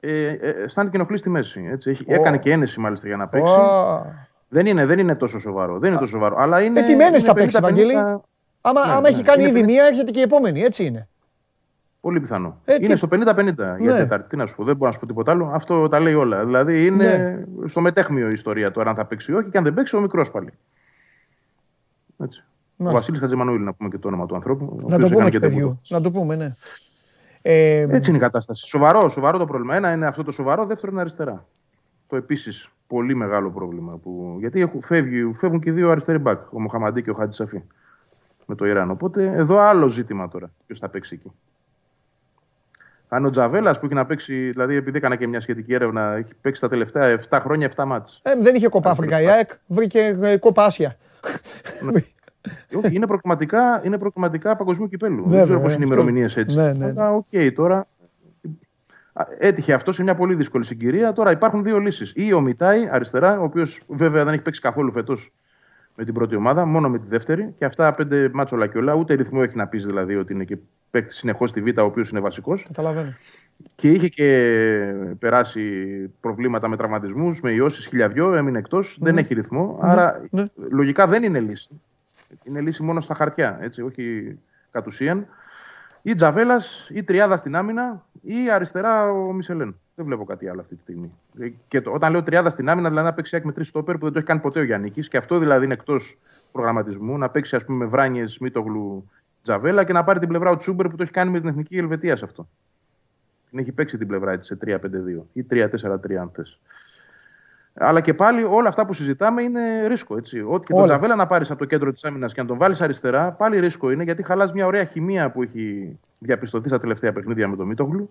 [0.00, 1.68] Ε, ε, αισθάνεται και ενοχλείς στη μέση.
[1.72, 1.90] Έτσι.
[1.90, 2.14] Έχει, Ω.
[2.14, 3.52] Έκανε και ένεση μάλιστα για να παίξει.
[3.52, 4.14] Ω.
[4.48, 5.78] Δεν, είναι, δεν είναι τόσο σοβαρό.
[5.78, 6.36] Δεν είναι τόσο σοβαρό.
[6.38, 6.80] Αλλά είναι.
[6.80, 9.08] Ε, τι μένες είναι θα παίξεις, 50-50, Βαγγέλη; Άμα, Ναι, άμα ναι.
[9.08, 10.60] έχει κάνει Είναι ήδη πενήντα- μία, έρχεται και η επόμενη.
[10.60, 11.08] Έτσι είναι.
[12.00, 12.60] Πολύ πιθανό.
[12.64, 13.98] Ε, είναι τι- στο 50-50 για Ναι.
[13.98, 14.28] Τετάρτη.
[14.28, 15.50] Τι να σου πω, δεν μπορώ να σου πω τίποτα άλλο.
[15.54, 16.44] Αυτό τα λέει όλα.
[16.44, 17.16] Δηλαδή είναι
[17.58, 17.68] Ναι.
[17.68, 20.00] στο μετέχμιο η ιστορία τώρα αν θα παίξει ή όχι και αν δεν παίξει ο
[20.00, 20.50] μικρός πάλι.
[22.22, 22.44] Έτσι.
[22.46, 22.98] Ο Μάλιστα.
[22.98, 24.64] Βασίλης Χατζημανουήλ, να πούμε και το όνομα του ανθρώπου.
[24.64, 25.66] ο Να οποίος το πούμε έκανε του και παιδιού.
[25.66, 25.78] τέμπο.
[25.88, 26.54] Να το πούμε, ναι.
[27.42, 28.66] Ε, Έτσι είναι η κατάσταση.
[28.66, 29.74] Σοβαρό, σοβαρό το πρόβλημα.
[29.74, 31.46] Ένα είναι αυτό το σοβαρό, δεύτερο είναι αριστερά.
[32.06, 33.96] Το επίσης πολύ μεγάλο πρόβλημα.
[33.96, 34.36] Που...
[34.38, 37.62] Γιατί έχουν, φεύγει, φεύγουν και οι δύο αριστεροί μπακ, ο Μοχαμαντή και ο Χατζη Σαφή.
[38.46, 38.90] Με το Ιράν.
[38.90, 40.50] Οπότε εδώ άλλο ζήτημα τώρα.
[40.66, 41.32] Ποιος θα παίξει εκεί.
[43.08, 46.34] Αν ο Τζαβέλας που έχει να παίξει, δηλαδή επειδή έκανα και μια σχετική έρευνα, έχει
[46.40, 48.20] παίξει τα τελευταία 7 χρόνια 7 ματς.
[48.22, 50.96] ε, δεν είχε Κόπα Άφρικα η ΑΕΚ, βρήκε ε, Κόπα Άσια.
[52.74, 55.28] Όχι, είναι προκριματικά, είναι προκριματικά παγκοσμίου κυπέλου.
[55.28, 55.94] Ναι, δεν ξέρω βέβαια, πώ είναι οι αυτό.
[55.94, 56.56] ημερομηνίες έτσι.
[56.56, 57.88] Ναι, ναι, Αλλά οκ, τώρα.
[59.12, 61.12] Α, Έτυχε αυτό σε μια πολύ δύσκολη συγκυρία.
[61.12, 62.12] Τώρα υπάρχουν δύο λύσεις.
[62.16, 65.32] Ή ο Μιτάη αριστερά, ο οποίος βέβαια δεν έχει παίξει καθόλου φέτος
[65.94, 67.54] με την πρώτη ομάδα, μόνο με τη δεύτερη.
[67.58, 70.56] Και αυτά πέντε μάτσο λακιολά, ούτε ρυθμό έχει να πεις δηλαδή ότι είναι και
[70.90, 72.64] παίκτης συνεχώς στη Β, ο οποίος είναι βασικός.
[72.66, 73.12] Καταλαβαίνω.
[73.74, 74.28] Και είχε και
[75.18, 75.62] περάσει
[76.20, 78.98] προβλήματα με τραυματισμούς, με ιώσεις χιλιαδιό, έμεινε εκτός.
[79.00, 79.78] Δεν έχει ρυθμό.
[79.82, 80.44] Άρα ναι.
[80.70, 81.68] λογικά δεν είναι λύση.
[82.42, 84.38] Είναι λύση μόνο στα χαρτιά, έτσι, όχι
[84.70, 85.26] κατ' ουσίαν.
[86.02, 89.76] Ή Τζαβέλας, ή Τριάδα στην άμυνα, ή αριστερά ο Μισελέν.
[89.94, 91.12] Δεν βλέπω κάτι άλλο αυτή τη στιγμή.
[91.40, 93.94] Ε, Και το, όταν λέω Τριάδα στην άμυνα, δηλαδή να παίξει ΑΕΚ με τρεις στόπερ
[93.94, 94.90] που δεν το έχει κάνει ποτέ ο Γιάννη.
[94.90, 96.18] Και αυτό δηλαδή είναι εκτός
[96.52, 97.18] προγραμματισμού.
[97.18, 99.10] Να παίξει ας πούμε με Βράνιες, Μίτογλου,
[99.42, 101.76] Τζαβέλα και να πάρει την πλευρά ο Τσούμπερ που το έχει κάνει με την εθνική
[101.76, 102.48] Ελβετίας σε αυτό.
[103.50, 106.58] Την έχει παίξει την πλευρά της σε 3-5-2 ή 3-4-3 αν θες.
[107.74, 110.16] Αλλά και πάλι όλα αυτά που συζητάμε είναι ρίσκο.
[110.16, 110.40] Έτσι.
[110.40, 110.86] Ό,τι και τον Όλα.
[110.86, 113.90] Τζαβέλα να πάρεις από το κέντρο της άμυνας και να τον βάλεις αριστερά, πάλι ρίσκο
[113.90, 118.10] είναι γιατί χαλάς μια ωραία χημεία που έχει διαπιστωθεί στα τελευταία παιχνίδια με τον Μίτογλου.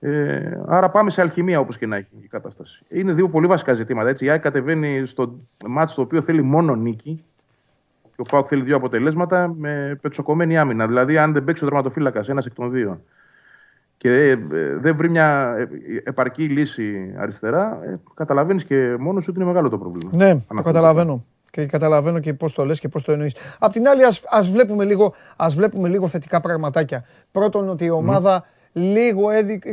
[0.00, 2.82] Ε, άρα πάμε σε αλχημία όπως και να έχει η κατάσταση.
[2.88, 4.08] Είναι δύο πολύ βασικά ζητήματα.
[4.08, 4.24] Έτσι.
[4.24, 7.24] Η ΑΕΚ κατεβαίνει στο μάτσο το οποίο θέλει μόνο νίκη
[8.02, 10.86] και ο Πάουκ θέλει δύο αποτελέσματα με πετσοκομμένη άμυνα.
[10.86, 13.00] Δηλαδή, αν δεν παίξει ο τερματοφύλακας ένας εκ των δύο
[13.98, 14.36] και ε, ε,
[14.76, 15.68] δεν βρει μια ε,
[16.04, 20.10] επαρκή λύση αριστερά, ε, καταλαβαίνεις και μόνος ότι είναι μεγάλο το πρόβλημα.
[20.12, 20.62] Ναι, το Αναφέρομαι.
[20.62, 21.24] καταλαβαίνω.
[21.50, 23.34] Και καταλαβαίνω και πώς το λες και πώς το εννοείς.
[23.58, 27.04] Απ' την άλλη, ας, ας, βλέπουμε λίγο, ας βλέπουμε λίγο θετικά πραγματάκια.
[27.32, 28.44] Πρώτον, ότι η ομάδα
[28.78, 29.30] λίγο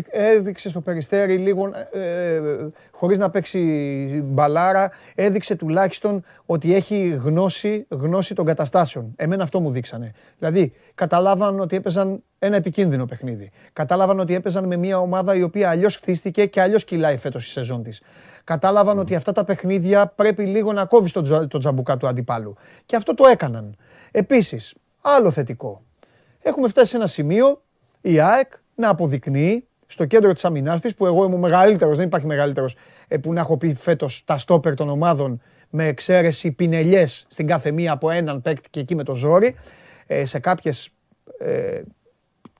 [0.09, 2.39] έδειξε στο περιστέρι, λίγο ε,
[2.91, 3.59] χωρίς να παίξει
[4.25, 9.13] μπαλάρα, έδειξε τουλάχιστον ότι έχει γνώση, γνώση των καταστάσεων.
[9.15, 10.11] Εμένα αυτό μου δείξανε.
[10.39, 13.51] Δηλαδή, καταλάβαν ότι έπαιζαν ένα επικίνδυνο παιχνίδι.
[13.73, 17.49] Κατάλαβαν ότι έπαιζαν με μια ομάδα η οποία αλλιώς χτίστηκε και αλλιώς κυλάει φέτος η
[17.49, 18.01] σεζόν της.
[18.43, 22.55] Κατάλαβαν ότι αυτά τα παιχνίδια πρέπει λίγο να κόβεις το, το τζαμπουκά του αντιπάλου.
[22.85, 23.75] Και αυτό το έκαναν.
[24.11, 25.81] Επίσης, άλλο θετικό.
[26.41, 27.61] Έχουμε φτάσει σε ένα σημείο,
[28.01, 32.05] η ΑΕΚ να αποδεικνύει στο κέντρο της αμυνάς της, που εγώ είμαι ο μεγαλύτερος, δεν
[32.05, 32.75] υπάρχει μεγαλύτερος
[33.07, 37.71] ε, που να έχω πει φέτος τα στόπερ των ομάδων με εξαίρεση πινελιές στην κάθε
[37.71, 39.55] μία από έναν παίκτη και εκεί με το ζόρι.
[40.07, 40.89] Ε, σε κάποιες.
[41.39, 41.81] Ε,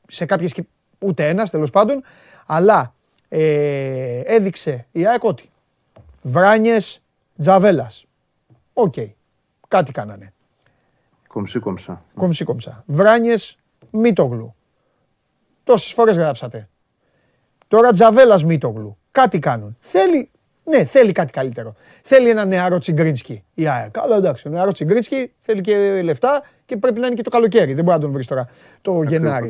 [0.07, 0.55] σε κάποιες
[0.99, 2.03] ούτε ένας τέλος πάντων.
[2.45, 2.93] Αλλά
[3.30, 5.49] ε, έδειξε η ΑΕΚ ότι
[6.22, 7.01] Βράνιες
[7.39, 8.05] Τζαβέλας.
[8.74, 8.93] Οκ.
[9.68, 10.34] Κάτι κάνανε.
[11.28, 12.02] Comme ci comme ça.
[12.16, 12.84] Comme ci comme ça.
[12.86, 13.57] Βράνιες
[13.91, 14.55] Μίτογλου.
[15.66, 16.70] Τόσες φορές γράψατε.
[17.68, 18.97] Τώρα Τζαβέλας Μίτογλου.
[19.11, 19.78] Κάτι κάνουν.
[19.80, 20.30] Θέλει,
[20.63, 21.76] ναι, θέλει κάτι καλύτερο.
[22.01, 23.91] Θέλει ένα νεαρό Τσιγκρίνσκι η ΑΕΚ.
[23.91, 24.47] Καλά, εντάξει.
[24.47, 27.74] Ο νεαρός Τσιγκρίνσκι θέλει και λεφτά και πρέπει να είναι και το καλοκαίρι.
[27.74, 28.47] Δεν μπορεί να τον βρεις τώρα
[28.82, 29.47] το Γενάρη.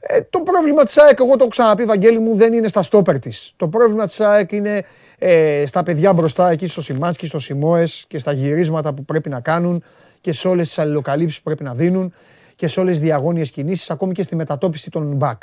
[0.00, 3.18] Ε, το πρόβλημα της ΑΕΚ, εγώ το έχω ξαναπεί, Βαγγέλη μου, δεν είναι στα στόπερ
[3.18, 3.52] της.
[3.56, 4.82] Το πρόβλημα της ΑΕΚ είναι
[5.18, 9.40] ε, στα παιδιά μπροστά, εκεί στο Σιμάνσκι, στο Σιμόε και στα γυρίσματα που πρέπει να
[9.40, 9.84] κάνουν
[10.20, 12.14] και σε όλες τις αλληλοκαλύψεις που πρέπει να δίνουν
[12.60, 15.42] και σε όλες τις διαγώνιες κινήσεις, ακόμη και στη μετατόπιση των μπακ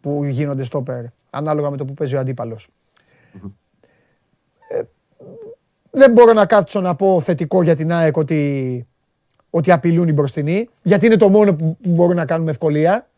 [0.00, 2.68] που γίνονται στο πέρ, ανάλογα με το που παίζει ο αντίπαλος.
[4.68, 4.82] Ε,
[5.90, 8.86] δεν μπορώ να κάτσω να πω θετικό για την ΑΕΚ ότι,
[9.50, 13.08] ότι απειλούν οι μπροστινοί, γιατί είναι το μόνο που μπορούν να κάνουν με ευκολία.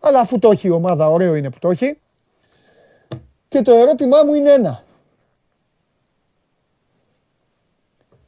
[0.00, 1.98] Αλλά αφού το έχει η ομάδα, ωραίο είναι που το έχει.
[3.48, 4.82] Και το ερώτημά μου είναι ένα.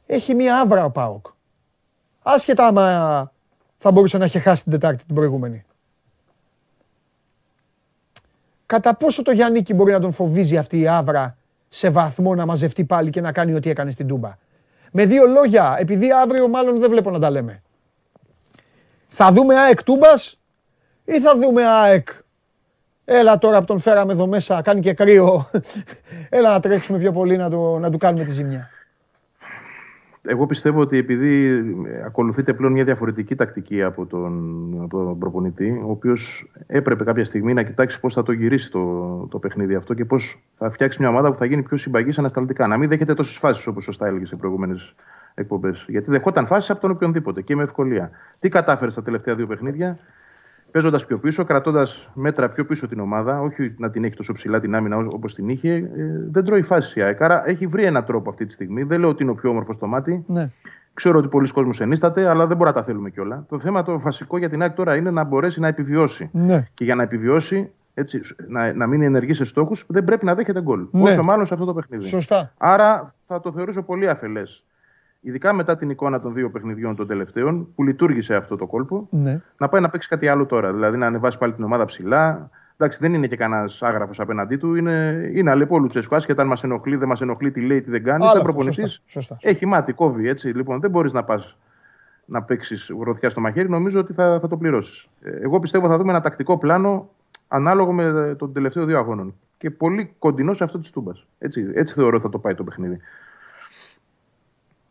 [0.05, 1.25] Έχει μία άβρα ο ΠΑΟΚ.
[2.21, 3.31] Άσχετα άμα
[3.83, 5.65] θα μπορούσε να είχε χάσει την Τετάρτη την προηγούμενη.
[8.65, 11.37] Κατά πόσο το Γιάννικη μπορεί να τον φοβίζει αυτή η άβρα
[11.69, 14.37] σε βαθμό να μαζευτεί πάλι και να κάνει ό,τι έκανε στην Τούμπα;
[14.91, 17.61] Με δύο λόγια, επειδή αύριο μάλλον δεν βλέπω να τα λέμε.
[19.07, 20.39] Θα δούμε ΑΕΚ Τούμπας
[21.05, 22.07] ή θα δούμε ΑΕΚ
[23.05, 25.49] Έλα τώρα που τον φέραμε εδώ μέσα, κάνει και κρύο.
[26.29, 28.69] Έλα να τρέξουμε πιο πολύ να, το, να του κάνουμε τη ζημιά.
[30.27, 31.63] Εγώ πιστεύω ότι επειδή
[32.05, 37.53] ακολουθείται πλέον μια διαφορετική τακτική από τον, από τον προπονητή, ο οποίος έπρεπε κάποια στιγμή
[37.53, 41.09] να κοιτάξει πώς θα το γυρίσει το, το παιχνίδι αυτό και πώς θα φτιάξει μια
[41.09, 42.67] ομάδα που θα γίνει πιο συμπαγής ανασταλτικά.
[42.67, 44.95] Να μην δέχεται τόσες φάσεις όπως σωστά έλεγε σε προηγούμενες
[45.33, 45.85] εκπομπές.
[45.87, 48.09] Γιατί δεχόταν φάσεις από τον οποιονδήποτε και με ευκολία.
[48.39, 49.99] Τι κατάφερε στα τελευταία δύο παιχνίδια,
[50.71, 54.59] παίζοντας πιο πίσω, κρατώντας μέτρα πιο πίσω την ομάδα, όχι να την έχει τόσο ψηλά
[54.59, 55.85] την άμυνα όπως την είχε, ε,
[56.31, 57.21] δεν τρώει φάση η ΑΕΚ.
[57.21, 58.83] Άρα έχει βρει έναν τρόπο αυτή τη στιγμή.
[58.83, 60.23] Δεν λέω ότι είναι ο πιο όμορφος στο μάτι.
[60.27, 60.49] Ναι.
[60.93, 63.45] Ξέρω ότι πολλοί κόσμοι ενίσταται, αλλά δεν μπορούμε να τα θέλουμε κιόλα.
[63.49, 66.29] Το θέμα το βασικό για την ΑΕΚ τώρα είναι να μπορέσει να επιβιώσει.
[66.31, 66.67] Ναι.
[66.73, 70.61] Και για να επιβιώσει, έτσι, να, να μείνει ενεργή σε στόχους, δεν πρέπει να δέχεται
[70.61, 70.85] γκολ.
[70.91, 71.01] Ναι.
[71.01, 72.07] Όσο μάλλον σε αυτό το παιχνίδι.
[72.07, 72.53] Σωστά.
[72.57, 74.63] Άρα θα το θεωρήσω πολύ αφελές
[75.21, 79.41] ειδικά μετά την εικόνα των δύο παιχνιδιών των τελευταίων, που λειτουργήσε αυτό το κόλπο, ναι.
[79.57, 80.73] να πάει να παίξει κάτι άλλο τώρα.
[80.73, 82.49] Δηλαδή να ανεβάσει πάλι την ομάδα ψηλά.
[82.77, 84.75] Εντάξει, δεν είναι και κανένας άγραφος απέναντί του.
[84.75, 86.15] Είναι, είναι αλεπό Λουτσέσκου.
[86.15, 88.25] Άσχετα αν μας ενοχλεί, δεν μας ενοχλεί, τι λέει, τι δεν κάνει.
[88.25, 89.03] Ήταν προπονητής.
[89.39, 90.47] Έχει μάτι, κόβει έτσι.
[90.47, 91.57] Λοιπόν, δεν μπορείς να πας
[92.25, 93.69] να παίξεις γροθιά στο μαχαίρι.
[93.69, 95.07] Νομίζω ότι θα, θα το πληρώσεις.
[95.21, 97.09] Ε, εγώ πιστεύω θα δούμε ένα τακτικό πλάνο
[97.47, 99.35] ανάλογο με τον τελευταίο δύο αγώνων.
[99.57, 101.27] Και πολύ κοντινό σε αυτό της Τούμπας.
[101.39, 102.99] Έτσι, έτσι θεωρώ ότι θα το πάει το παιχνίδι.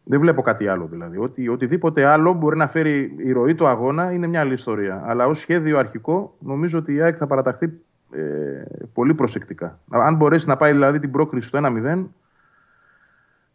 [0.05, 1.19] Δεν βλέπω κάτι άλλο δηλαδή.
[1.19, 5.03] Ότι, οτιδήποτε άλλο μπορεί να φέρει η ροή του αγώνα είναι μια άλλη ιστορία.
[5.07, 7.73] Αλλά ως σχέδιο αρχικό νομίζω ότι η ΑΕΚ θα παραταχθεί
[8.13, 9.81] ε, πολύ προσεκτικά.
[9.91, 12.07] Αν μπορέσει να πάει δηλαδή την πρόκριση στο 1-0,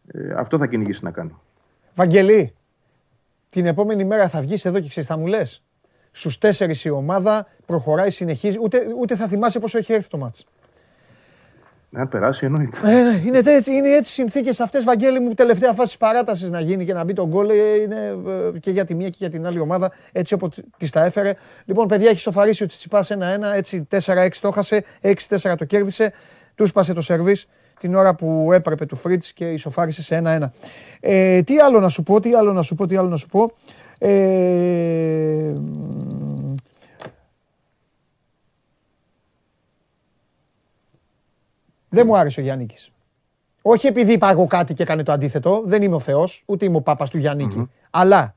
[0.07, 1.35] ε, αυτό θα κυνηγήσει να κάνει.
[1.95, 2.53] Βαγγελή,
[3.49, 5.63] την επόμενη μέρα θα βγεις εδώ και ξέρεις, θα μου λες.
[6.11, 8.57] Στους τέσσερις η ομάδα προχωράει, συνεχίζει.
[8.61, 10.45] Ούτε, ούτε θα θυμάσαι πόσο έχει έρθει το μάτς.
[11.97, 12.77] Αν περάσει, εννοείται.
[12.83, 16.85] Ε, ναι, είναι έτσι, είναι έτσι συνθήκες αυτές, Βαγγέλη μου, τελευταία φάση παράτασης να γίνει
[16.85, 17.49] και να μπει τον γκολ.
[17.49, 18.17] Ε, είναι
[18.55, 21.35] ε, και για τη μία και για την άλλη ομάδα, έτσι όπως τη τα έφερε.
[21.65, 23.15] Λοιπόν, παιδιά, έχει σοφαρίσει ο Τσιτσιπάς 1-1,
[23.55, 26.13] έτσι 4-6 το έχασε, 6-4 το κέρδισε.
[26.55, 27.37] Τους σπάσε το σερβί
[27.79, 30.49] την ώρα που έπρεπε του Φρίτς και ισοφάρισε σε 1-1.
[30.99, 33.27] Ε, τι άλλο να σου πω, τι άλλο να σου πω, τι άλλο να σου
[33.27, 33.51] πω.
[33.97, 35.53] Ε,
[41.95, 42.67] Δεν μου άρεσε ο Γιάννη.
[43.61, 45.61] Όχι επειδή είπα εγώ κάτι και έκανε το αντίθετο.
[45.65, 48.35] Δεν είμαι ο Θεός, ούτε είμαι ο Πάπας του γιαννη Αλλά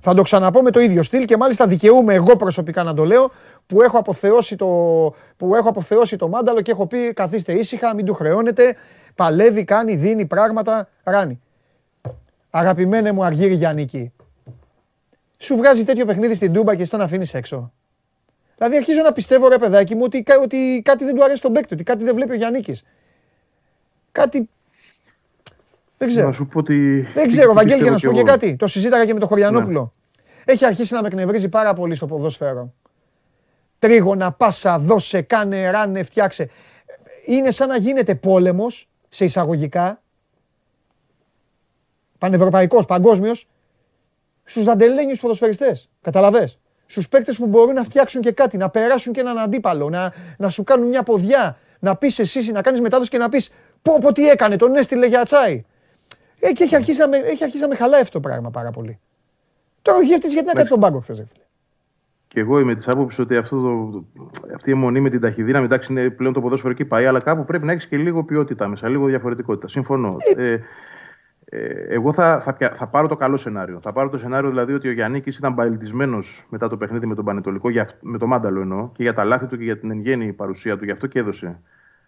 [0.00, 3.30] θα το ξαναπώ με το ίδιο στυλ και μάλιστα δικαιούμαι εγώ προσωπικά να το λέω
[3.66, 4.66] που έχω αποθεώσει το,
[5.36, 8.76] που έχω αποθεώσει το μάνταλο και έχω πει καθίστε ήσυχα, μην του χρεώνετε.
[9.14, 11.40] Παλεύει, κάνει, δίνει πράγματα, ράνει.
[12.50, 14.12] Αγαπημένε μου Αργύρι Γιάννικη,
[15.38, 17.72] σου βγάζει τέτοιο παιχνίδι στην Τούμπα και στον αφήνεις έξω.
[18.60, 21.74] Δηλαδή αρχίζω να πιστεύω ρε παιδάκι μου ότι, ότι κάτι δεν του αρέσει τον παίκτη,
[21.74, 22.64] ότι κάτι δεν βλέπει ο Γιάννη.
[24.12, 24.48] Κάτι.
[25.98, 26.26] Δεν ξέρω.
[26.26, 27.06] Να σου πω ότι...
[27.14, 28.56] Δεν ξέρω, Βαγγέλη, για να σου πω και κάτι.
[28.56, 29.92] Το συζήταγα και με τον Χωριανόπουλο.
[30.46, 30.52] Ναι.
[30.52, 32.72] Έχει αρχίσει να με εκνευρίζει πάρα πολύ στο ποδόσφαιρο.
[33.78, 36.48] Τρίγωνα, πάσα, δώσε, κάνε, ράνε, φτιάξε.
[37.26, 40.02] Είναι σαν να γίνεται πόλεμος σε εισαγωγικά.
[42.18, 43.48] Πανευρωπαϊκός, παγκόσμιος.
[44.44, 45.88] Στους δαντελένιους ποδοσφαιριστές.
[46.02, 46.52] Καταλαβέ
[46.90, 50.48] στους παίκτες που μπορούν να φτιάξουν και κάτι, να περάσουν και έναν αντίπαλο, να, να
[50.48, 54.12] σου κάνουν μια ποδιά, να πεις εσύ, να κάνεις μετάδοση και να πεις πω, πω
[54.12, 55.64] τι έκανε, τον έστειλε για τσάι.
[56.40, 58.98] Ε, και έχει αρχίσει, με, έχει αρχίσει να με χαλάει αυτό το πράγμα πάρα πολύ.
[59.82, 61.22] Τώρα ο γιατί να κάτσει τον πάγκο χθες.
[62.28, 64.04] Και εγώ είμαι της άποψης ότι αυτό το,
[64.54, 67.44] αυτή η αιμονή με την ταχυδύναμη, εντάξει, είναι πλέον το ποδόσφαιρο εκεί πάει, αλλά κάπου
[67.44, 69.68] πρέπει να έχεις και λίγο ποιότητα μέσα, λίγο διαφορετικότητα.
[69.68, 70.16] Συμφωνώ.
[70.36, 70.60] Ε, ε ε,
[71.88, 73.78] εγώ θα, θα, θα, πάρω το καλό σενάριο.
[73.80, 77.24] Θα πάρω το σενάριο δηλαδή ότι ο Γιάννη ήταν παλιτισμένο μετά το παιχνίδι με τον
[77.24, 77.68] Πανετολικό,
[78.00, 80.76] με τον Μάνταλο εννοώ, και για τα λάθη του και για την εν γέννη παρουσία
[80.78, 80.84] του.
[80.84, 81.60] Γι' αυτό και έδωσε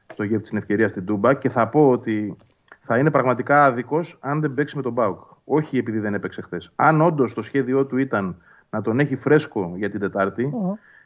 [0.07, 1.34] στο γεύτη την ευκαιρία στην Τούμπα.
[1.34, 2.36] Και θα πω ότι
[2.80, 5.20] θα είναι πραγματικά άδικος αν δεν παίξει με τον Μπάουκ.
[5.45, 6.72] Όχι επειδή δεν έπαιξε χθες.
[6.76, 8.36] Αν όντως το σχέδιό του ήταν
[8.70, 10.53] να τον έχει φρέσκο για την Τετάρτη,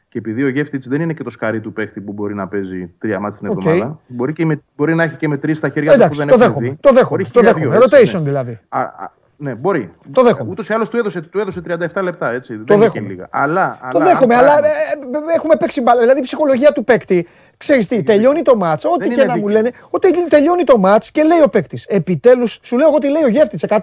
[0.09, 2.93] και επειδή ο Γεύτιτς δεν είναι και το σκαρί του παίχτη που μπορεί να παίζει
[2.97, 5.97] τρία μάτια την εβδομάδα, μπορεί, και με, μπορεί να έχει και με τρεις στα χέρια
[5.97, 7.23] του που δεν το δέχομαι, Το δέχομαι.
[7.23, 7.77] Το δέχομαι.
[7.77, 8.19] Rotation ναι.
[8.19, 8.59] δηλαδή.
[8.69, 9.93] Α, α, ναι, μπορεί.
[10.11, 10.49] Το δέχομαι.
[10.49, 12.31] Ούτως ή άλλως του έδωσε, του έδωσε 37 λεπτά.
[12.31, 12.57] Έτσι.
[12.57, 13.07] Το δεν δέχομαι.
[13.07, 13.27] Λίγα.
[13.29, 16.01] Αλλά, το δέχομαι, αλλά ε, ε, έχουμε παίξει μπάλα.
[16.01, 17.27] Δηλαδή η ψυχολογία του παίκτη.
[17.57, 18.85] Ξέρεις τι, τελειώνει το μάτς.
[18.85, 21.85] Ό,τι και να μου λένε, ότι τελειώνει το μάτς και λέει ο παίκτης.
[21.85, 23.57] Επιτέλους, σου λέω εγώ τι λέει ο Γεύτη.
[23.67, 23.77] 100%.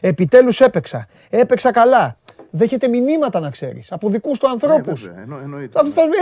[0.00, 1.06] Επιτέλους έπαιξα.
[1.30, 2.16] Έπαιξα καλά
[2.54, 5.06] δέχεται μηνύματα να ξέρεις από δικούς του ανθρώπους.
[5.06, 5.36] Ναι,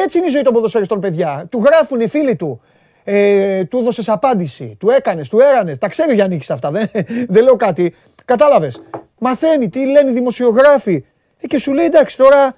[0.04, 1.46] έτσι είναι η ζωή των ποδοσφαιριστών, παιδιά.
[1.50, 2.60] Του γράφουν οι φίλοι του.
[3.04, 4.76] Ε, του έδωσες απάντηση.
[4.78, 5.78] Του έκανες, του έρανες.
[5.78, 6.70] Τα ξέρει ο Γιάννης αυτά.
[6.70, 6.88] Δεν,
[7.34, 7.94] δεν λέω κάτι.
[8.24, 8.82] Κατάλαβες.
[9.18, 11.04] Μαθαίνει τι λένε οι δημοσιογράφοι.
[11.40, 12.54] Ε, και σου λέει εντάξει τώρα.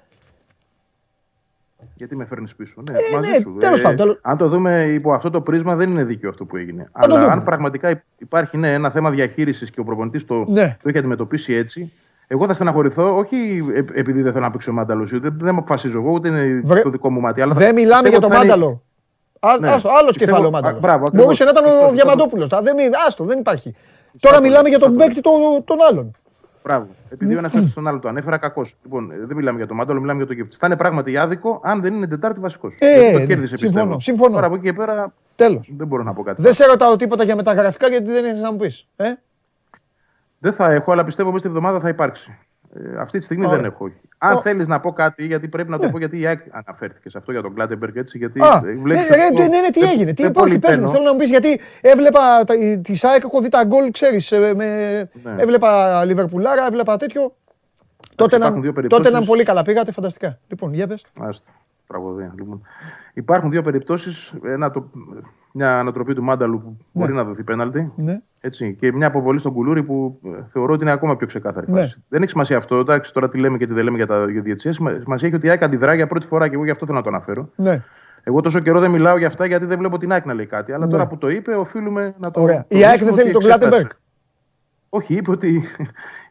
[1.95, 2.83] Γιατί με φέρνεις πίσω.
[2.91, 3.57] Ναι, ε, μαζί ναι, σου.
[3.59, 6.57] Τέλος ε, πάντων, αν το δούμε υπό αυτό το πρίσμα, δεν είναι δίκαιο αυτό που
[6.57, 6.89] έγινε.
[6.91, 10.77] Αλλά αν πραγματικά υπάρχει ναι, ένα θέμα διαχείρισης και ο προπονητής το, ναι.
[10.81, 11.91] το έχει αντιμετωπίσει έτσι,
[12.27, 13.63] εγώ θα στεναχωρηθώ, όχι
[13.93, 16.81] επειδή δεν θέλω να παίξω μάνταλο, δεν, δεν αποφασίζω εγώ, ούτε είναι Βρε...
[16.81, 17.41] το δικό μου μάτι.
[17.41, 18.83] Αλλά δεν μιλάμε για το μάνταλο.
[19.59, 19.69] Ναι.
[19.69, 20.79] Άστο, άλλος κεφάλαιο μάνταλο.
[20.79, 22.47] Μπράβο, Μπορούσε να ήταν ο Διαμαντόπουλος.
[22.47, 22.75] Δεν,
[23.07, 23.75] άστο, δεν υπάρχει.
[24.19, 25.21] Τώρα μιλάμε για τον παίκτη
[25.65, 26.15] των άλλων.
[26.63, 26.87] Μπράβο.
[27.09, 28.75] Επειδή ο ένας παίκτης τον άλλο το ανέφερα, κακός.
[28.83, 30.55] Λοιπόν, δεν μιλάμε για το μάνταλο, μιλάμε για το γεύτη.
[30.59, 32.75] Θα είναι πράγματι άδικο αν δεν είναι Τετάρτη βασικός.
[32.79, 34.33] Ε, το κέρδισε συμφωνώ, συμφωνώ.
[34.33, 35.13] Τώρα από εκεί και πέρα.
[35.35, 35.71] Τέλος.
[35.77, 36.41] Δεν μπορώ να πω κάτι.
[36.41, 38.87] Δεν σε ρωτάω τίποτα για μεταγραφικά γιατί δεν έχει να μου πεις.
[38.95, 39.11] Ε;
[40.43, 42.37] Δεν θα έχω, αλλά πιστεύω ότι στη εβδομάδα θα υπάρξει.
[42.73, 43.91] Ε, αυτή τη στιγμή δεν έχω.
[44.17, 45.91] Αν θέλεις να πω κάτι, γιατί πρέπει να το ναι.
[45.91, 48.17] πω, γιατί η ΑΕΚ αναφέρθηκε σε αυτό για τον Κλάτεμπεργκ έτσι.
[48.17, 50.13] Γιατί Α, βλέπεις ναι, ναι, ναι, ναι, τι έγινε.
[50.13, 52.43] Τι υπάρχει, πες μου, θέλω να μου πεις γιατί έβλεπα
[52.81, 54.31] τη ΑΕΚ, έχω δει τα γκολ, ξέρεις.
[54.31, 55.35] Ε, ναι.
[55.37, 57.35] Έβλεπα Λιβερπουλάρα, έβλεπα τέτοιο.
[58.15, 58.53] Τότε, να,
[58.87, 60.39] τότε να πολύ καλά πήγατε, φανταστικά.
[60.47, 61.05] Λοιπόν, για πες.
[61.19, 61.51] Άστα,
[61.87, 62.33] τραγωδία.
[62.37, 62.61] Λοιπόν.
[63.13, 64.33] Υπάρχουν δύο περιπτώσεις.
[65.55, 66.77] Μια ανατροπή του Μάνταλου που ναι.
[66.91, 67.91] μπορεί να δοθεί πέναλτι.
[67.95, 68.21] Ναι.
[68.39, 71.89] Έτσι, και μια αποβολή στον Κουλούρι που ε, θεωρώ ότι είναι ακόμα πιο ξεκάθαρη ναι.
[72.09, 72.75] Δεν έχει σημασία αυτό.
[72.75, 74.73] Εντάξει, τώρα τι λέμε και τι δεν λέμε για τα διαιτησία.
[74.73, 77.03] Σημασία έχει ότι η ΑΕΚ αντιδρά για πρώτη φορά και εγώ γι' αυτό θέλω να
[77.03, 77.49] το αναφέρω.
[77.55, 77.83] Ναι.
[78.23, 80.73] Εγώ τόσο καιρό δεν μιλάω για αυτά γιατί δεν βλέπω την ΑΕΚ να λέει κάτι.
[80.73, 80.91] Αλλά ναι.
[80.91, 82.41] τώρα που το είπε, οφείλουμε να το.
[82.41, 82.65] Ωραία.
[82.67, 83.89] Η ΑΕΚ δεν θέλει τον Κλάτεμπεργκ.
[84.89, 85.63] Όχι, είπε ότι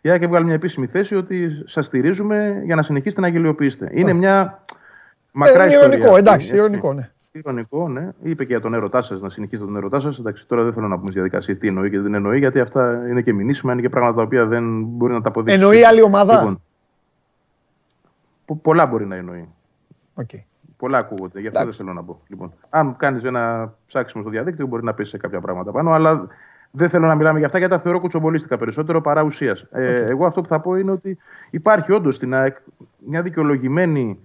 [0.01, 3.91] η ΑΕΚ έβγαλε μια επίσημη θέση ότι σας στηρίζουμε για να συνεχίσετε να γελιοποιήσετε.
[3.93, 4.65] Είναι μια
[5.33, 5.87] μακρά ε, ιστορία.
[5.87, 7.11] Ηρωνικό, εντάξει, ηρωνικό, ναι.
[7.33, 8.09] Ηρωνικό, ναι.
[8.23, 10.19] Είπε και για τον έρωτά σας, να συνεχίσετε τον έρωτά σας.
[10.19, 13.09] Εντάξει, τώρα δεν θέλω να πούμε στις διαδικασίες τι εννοεί και δεν εννοεί, γιατί αυτά
[13.09, 15.55] είναι και μηνύσιμα, είναι και πράγματα τα οποία δεν μπορεί να τα αποδείξει.
[15.55, 16.59] Εννοεί άλλη ομάδα;
[18.41, 19.49] Λοιπόν, πολλά μπορεί να εννοεί.
[20.15, 20.39] Okay.
[20.77, 22.19] Πολλά ακούγονται, γι' αυτό δεν θέλω να πω.
[22.29, 26.27] Λοιπόν, αν κάνεις ένα ψάξιμο στο διαδίκτυο, μπορεί να πει σε κάποια πράγματα πάνω, αλλά
[26.71, 29.63] δεν θέλω να μιλάμε για αυτά γιατί τα θεωρώ κουτσομπολίστικα περισσότερο παρά ουσίας.
[29.63, 29.79] Okay.
[29.79, 31.19] Ε, εγώ αυτό που θα πω είναι ότι
[31.51, 32.57] υπάρχει όντως στην ΑΕΚ
[33.07, 34.19] μια δικαιολογημένη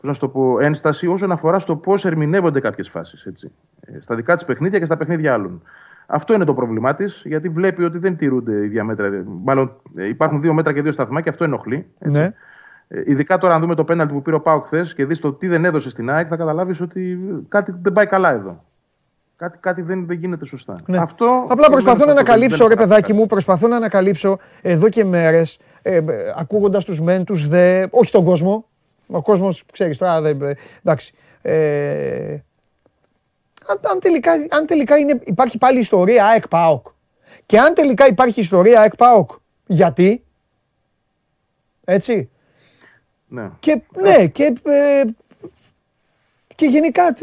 [0.00, 3.24] να σου το πω, ένσταση όσον αφορά στο πώς ερμηνεύονται κάποιες φάσεις.
[3.24, 5.62] Ε, στα δικά της παιχνίδια και στα παιχνίδια άλλων.
[6.06, 9.24] Αυτό είναι το πρόβλημά της, γιατί βλέπει ότι δεν τηρούνται οι διαμέτρα.
[9.44, 11.86] Μάλλον ε, υπάρχουν δύο μέτρα και δύο σταθμά και αυτό ενοχλεί.
[11.98, 12.20] Έτσι.
[12.20, 12.34] Ναι.
[12.88, 15.32] Ε, ειδικά τώρα, αν δούμε το πέναλτι που πήρε ο Πάο χθες και δεις το
[15.32, 17.18] τι δεν έδωσε στην ΑΕΚ, θα καταλάβεις ότι
[17.48, 18.64] κάτι δεν πάει καλά εδώ.
[19.36, 20.76] Κάτι, κάτι δεν, δεν γίνεται σωστά.
[20.86, 20.98] Ναι.
[20.98, 26.00] Αυτό Απλά προσπαθώ να ανακαλύψω, ρε παιδάκι μου, προσπαθώ να ανακαλύψω εδώ και μέρες, ε,
[26.36, 28.66] ακούγοντας τους μεν, τους δε, όχι τον κόσμο,
[29.06, 31.14] ο κόσμος, ξέρεις τώρα, δεν, εντάξει.
[31.42, 32.38] Ε,
[33.66, 36.86] αν, αν, τελικά, αν τελικά είναι, υπάρχει πάλι ιστορία ΑΕΚ ΠΑΟΚ
[37.46, 39.30] και αν τελικά υπάρχει ιστορία ΑΕΚ ΠΑΟΚ,
[39.66, 40.24] γιατί,
[41.84, 42.30] έτσι.
[43.28, 43.50] Ναι.
[43.60, 45.02] Και, ναι, και, ε,
[46.54, 47.14] και γενικά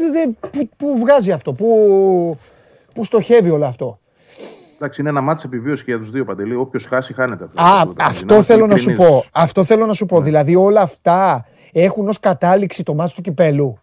[0.50, 2.38] που, που βγάζει αυτό, που,
[2.94, 3.98] που στοχεύει όλο αυτό.
[4.74, 6.54] Εντάξει, είναι ένα μάτι επιβίωση και για τους δύο παντελή.
[6.54, 7.62] Όποιος χάσει, χάνεται αυτό.
[7.62, 9.24] Α, αυτό θέλω να σου πω.
[9.32, 10.20] Αυτό θέλω να σου πω.
[10.20, 11.46] Δηλαδή όλα αυτά
[11.82, 13.78] έχουν ως κατάληξη το μάτι του κυπέλου.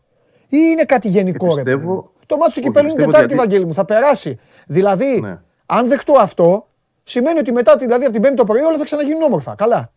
[0.47, 3.35] Ή είναι κάτι γενικό, Ε, πιστεύω- Το μάτι του Όχι, κυπέλου είναι πιστεύω Τετάρτη, γιατί-
[3.49, 3.73] Βαγγέλη μου.
[3.73, 4.39] Θα περάσει.
[4.67, 5.39] Δηλαδή, Ναι.
[5.65, 6.67] αν δεχτώ αυτό,
[7.03, 9.55] σημαίνει ότι μετά δηλαδή, από την Πέμπτη το πρωί όλα θα ξαναγίνουν όμορφα.
[9.55, 9.91] Καλά.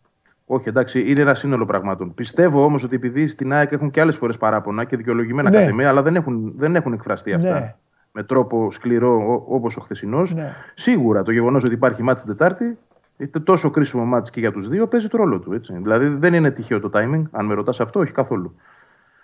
[0.45, 2.13] Όχι, εντάξει, είναι ένα σύνολο πραγμάτων.
[2.13, 5.55] Πιστεύω όμως ότι επειδή στην ΑΕΚ έχουν και άλλες φορές παράπονα και δικαιολογημένα Ναι.
[5.57, 5.63] ναι.
[5.63, 7.75] κατ' εμέ, αλλά δεν έχουν, δεν έχουν εκφραστεί αυτά Ναι.
[8.11, 10.33] με τρόπο σκληρό όπως ο χθεσινός.
[10.33, 10.53] Ναι.
[10.75, 12.77] Σίγουρα το γεγονός ότι υπάρχει μάτι την Τετάρτη,
[13.17, 15.53] είτε τόσο κρίσιμο μάτι και για τους δύο, παίζει το ρόλο του.
[15.53, 15.73] Έτσι.
[15.81, 18.55] Δηλαδή δεν είναι τυχαίο το timing, αν με ρωτάς αυτό, όχι καθόλου.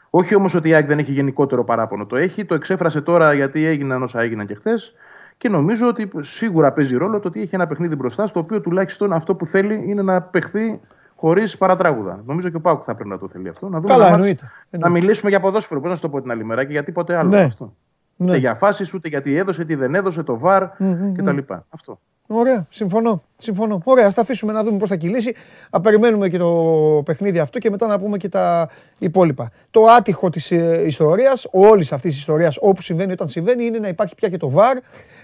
[0.09, 2.05] Όχι όμως ότι η ΑΕΚ δεν έχει γενικότερο παράπονο.
[2.05, 4.93] Το έχει, το εξέφρασε τώρα γιατί έγιναν όσα έγιναν και χθες.
[5.37, 9.13] Και νομίζω ότι σίγουρα παίζει ρόλο το ότι έχει ένα παιχνίδι μπροστά, στο οποίο τουλάχιστον
[9.13, 10.79] αυτό που θέλει είναι να παιχθεί
[11.15, 12.23] χωρίς παρατράγουδα.
[12.25, 13.69] Νομίζω και ο Πάουκ θα πρέπει να το θέλει αυτό.
[13.69, 14.51] Να, δούμε Καλά, ένα μάτς, εννοείται.
[14.69, 15.79] να μιλήσουμε για ποδόσφαιρο.
[15.79, 17.29] Πώς να σου το πω την άλλη μέρα και για τίποτε άλλο.
[17.29, 17.41] Ναι.
[17.41, 17.73] Αυτό.
[18.15, 18.27] Ναι.
[18.27, 20.67] Ούτε για φάσεις, ούτε γιατί έδωσε, τι δεν έδωσε, το βαρ
[21.15, 21.37] κτλ.
[21.69, 21.99] Αυτό.
[22.33, 23.23] Ωραία, συμφωνώ.
[23.37, 23.81] συμφωνώ.
[23.83, 25.35] Ωραία, ας τα αφήσουμε να δούμε πώς θα κυλήσει.
[25.69, 26.51] Α περιμένουμε και το
[27.05, 29.51] παιχνίδι αυτό και μετά να πούμε και τα υπόλοιπα.
[29.71, 30.51] Το άτυχο της
[30.85, 34.49] ιστορίας, όλης αυτής της ιστορίας, όπου συμβαίνει όταν συμβαίνει, είναι να υπάρχει πια και το
[34.49, 34.77] βαρ,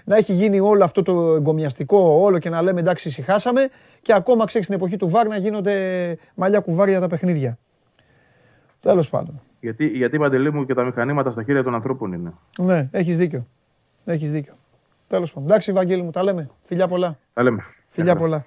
[0.04, 3.68] να έχει γίνει όλο αυτό το εγκομιαστικό όλο και να λέμε εντάξει, ησυχάσαμε
[4.02, 5.74] και ακόμα ξέρεις στην εποχή του βαρ να γίνονται
[6.34, 7.58] μαλλιά κουβάρια τα παιχνίδια.
[8.80, 9.40] Τέλος πάντων.
[9.60, 12.32] Γιατί, γιατί παντελή μου και τα μηχανήματα στα χέρια των ανθρώπων είναι.
[12.58, 13.46] Ναι, έχεις δίκιο.
[14.04, 14.52] Έχεις δίκιο.
[15.08, 15.48] Τέλος πάντων.
[15.48, 16.50] Εντάξει, Βαγγέλη μου, τα λέμε.
[16.64, 17.18] Φιλιά πολλά.
[17.34, 17.64] Τα λέμε.
[17.88, 18.44] Φιλιά πολλά.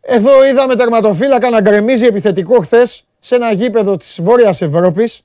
[0.00, 5.24] Εδώ είδαμε τερματοφύλακα να γκρεμίζει επιθετικό χθες σε ένα γήπεδο της Βόρειας Ευρώπης.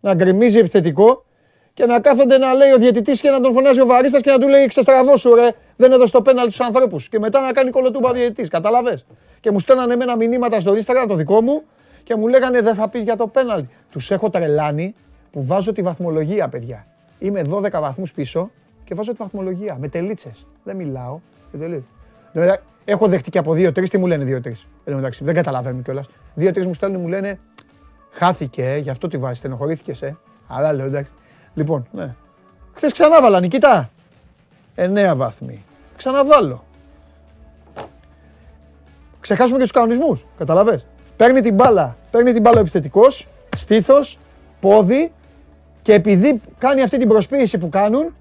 [0.00, 1.24] Να γκρεμίζει επιθετικό
[1.72, 4.38] και να κάθονται να λέει ο διαιτητής και να τον φωνάζει ο βαρίστας και να
[4.38, 7.08] του λέει Ξεστραβώσου, ρε, δεν έδωσε το πέναλ του ανθρώπους.
[7.08, 8.48] Και μετά να κάνει κολοτούμπα ο διαιτητής.
[8.48, 9.00] Καταλαβέ.
[9.40, 11.62] Και μου στέλνανε εμένα μηνύματα στο Instagram το δικό μου
[12.04, 13.64] και μου λέγανε Δεν θα πεις για το πέναλ.
[13.90, 14.94] Τους έχω τρελάνει
[15.30, 16.86] που βάζω τη βαθμολογία, παιδιά.
[17.18, 18.50] Είμαι 12 βαθμούς πίσω
[18.90, 20.46] και βάζω τη βαθμολογία με τελίτσες.
[20.64, 21.18] Δεν μιλάω.
[21.52, 21.94] με τελίτσες.
[22.32, 24.46] Δηλαδή, έχω δεχτεί και από 2-3, τι μου λένε 2-3.
[24.84, 26.06] Εν τω μεταξύ, δεν καταλαβαίνω κιόλας.
[26.36, 27.38] 2-3 μου στέλνουν, μου λένε
[28.10, 30.16] Χάθηκε, ε, γι' αυτό τη βάζεις, στενοχωρήθηκες, ε.
[30.46, 31.12] Αλλά λέω εντάξει.
[31.54, 32.14] Λοιπόν, ναι.
[32.74, 33.90] Χθες ξανά βάλα, Νικητά.
[34.74, 35.64] 9 βαθμοί.
[35.84, 36.64] Θα ξαναβάλω.
[39.20, 40.24] Ξεχάσουμε και τους κανονισμούς.
[40.38, 40.86] Καταλαβες.
[41.16, 41.96] Παίρνει την μπάλα.
[42.10, 43.26] Παίρνει την μπάλα ο επιθετικός,
[43.56, 44.18] στήθος,
[44.60, 45.12] πόδι
[45.82, 48.14] και επειδή κάνει αυτή την προσποίηση που κάνουν,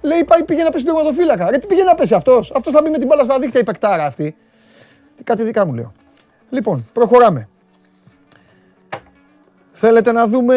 [0.00, 1.50] λέει πάει πήγε να πέσει τον τερματοφύλακα.
[1.50, 3.64] Ρε τι πήγε να πέσει αυτός; Αυτός θα μπει με την μπάλα στα δίχτυα η
[3.64, 4.36] παικτάρα αυτή.
[5.24, 5.92] Κάτι δικά μου λέω.
[6.50, 7.48] Λοιπόν, προχωράμε.
[9.72, 10.56] Θέλετε να δούμε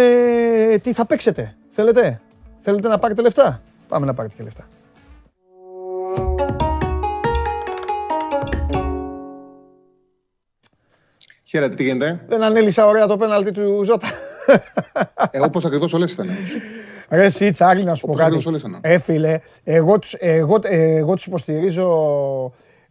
[0.84, 2.22] τι θα παίξετε; Θέλετε;
[2.62, 4.64] Θέλετε να πάρετε λεφτά; Πάμε να πάρετε και λεφτά.
[11.44, 14.08] Χαίρετε, τι γίνεται; Δεν ανέλησα ωραία το πέναλτι του Ζώτα.
[15.32, 16.30] Ε, Όπως ακριβώς όλες ήταν.
[17.12, 18.36] Ρε εσύ Τσάρλι να σου πω Όπως κάτι.
[18.36, 18.92] ακριβώς όλες ήταν.
[18.94, 21.88] Ε, φίλε, εγώ τους, εγώ, εγώ τους υποστηρίζω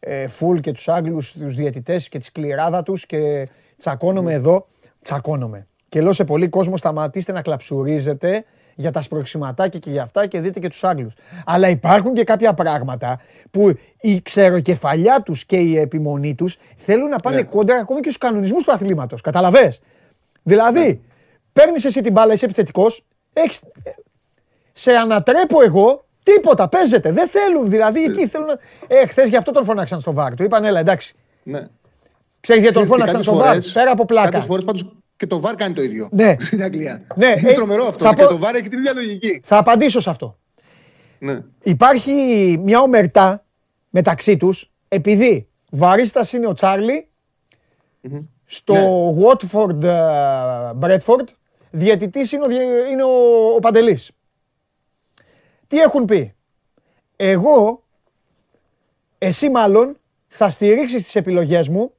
[0.01, 4.67] ε, full και τους Άγγλους, τους διαιτητές και τη σκληράδα τους και τσακώνομαι εδώ.
[5.03, 5.67] Τσακώνομαι.
[5.89, 8.45] Και λέω σε πολύ κόσμο σταματήστε να κλαψουρίζετε
[8.75, 11.15] για τα σπροξηματάκια και για αυτά και δείτε και τους Άγγλους.
[11.47, 17.19] Αλλά υπάρχουν και κάποια πράγματα που η ξεροκεφαλιά τους και η επιμονή τους θέλουν να
[17.19, 17.43] πάνε Ναι.
[17.43, 19.21] κόντρα ακόμη και στους κανονισμούς του αθλήματος.
[19.21, 19.81] Καταλαβες;
[20.43, 21.01] Δηλαδή,
[21.53, 23.61] παίρνεις εσύ την μπάλα, είσαι επιθετικός, έχεις,
[24.73, 27.13] σε ανατρέπω εγώ, τίποτα, παίζεται.
[27.13, 28.55] Δεν θέλουν, δηλαδή εκεί θέλουν να...
[28.89, 30.35] Ε, χθες γι' αυτό τον φωνάξαν στο βάρ.
[30.35, 31.15] Του είπαν, έλα, εντάξει.
[31.43, 31.61] Ναι.
[32.41, 34.25] Ξέρεις γιατί τον Ξέρεις, φώναξαν κάποιες στο βάρ, φορές- πέρα από πλάκα.
[34.29, 36.09] Κάποιες φορές πάντως και το VAR κάνει το ίδιο.
[36.13, 36.37] Ναι.
[36.47, 37.03] Στην Αγγλία.
[37.15, 38.05] Ναι, Είναι ε, τρομερό αυτό.
[38.05, 39.41] θα Και πω- το VAR έχει την ίδια λογική.
[39.45, 40.39] Θα απαντήσω σε αυτό.
[41.19, 41.39] Ναι.
[41.63, 42.13] Υπάρχει
[42.63, 43.45] μια ομερτά
[43.91, 47.09] μεταξύ τους, επειδή βαρίστας είναι ο τσαρλι
[48.47, 48.87] στο Ναι.
[49.27, 51.25] Watford ε, Bradford,
[51.71, 53.09] διαιτητής είναι ο, διε- είναι ο,
[53.57, 54.11] ο Παντελής.
[55.71, 56.35] Τι έχουν πει;
[57.17, 57.85] Εγώ,
[59.19, 59.97] εσύ μάλλον,
[60.29, 61.93] θα στηρίξεις τις επιλογές μου,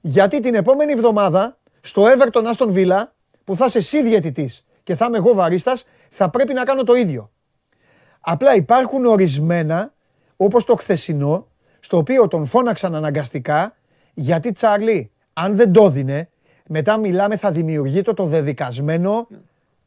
[0.00, 3.02] γιατί την επόμενη εβδομάδα, στο Everton Aston Villa,
[3.44, 6.94] που θα είσαι εσύ διαιτητής και θα είμαι εγώ βαρίστας, θα πρέπει να κάνω το
[6.94, 7.30] ίδιο.
[8.20, 9.94] Απλά υπάρχουν ορισμένα,
[10.36, 11.46] όπως το χθεσινό,
[11.80, 13.76] στο οποίο τον φώναξαν αναγκαστικά,
[14.14, 16.28] γιατί Τσάρλι, αν δεν το δίνε,
[16.68, 19.26] μετά μιλάμε θα δημιουργεί το, το δεδικασμένο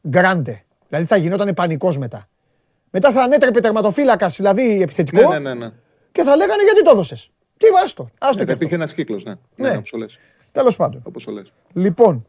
[0.08, 0.64] γκράντε.
[0.88, 2.28] Δηλαδή θα γινόταν πανικός μετά.
[2.90, 5.54] Μετά θα ανέτρεπε τερματοφύλακας, δηλαδή επιθετικό, Ναι, ναι, ναι.
[5.54, 5.70] ναι.
[6.12, 8.74] και θα λέγανε γιατί το έδωσες; Τι άστο, άστο Ναι, και θα υπήρχε αυτό.
[8.74, 9.24] ένας κύκλος.
[9.24, 9.68] Ναι, Ναι.
[9.70, 9.76] ναι.
[9.76, 10.18] όπως το λες.
[10.52, 11.02] Τέλος πάντων.
[11.04, 11.52] Όπως το λες.
[11.72, 12.26] Λοιπόν,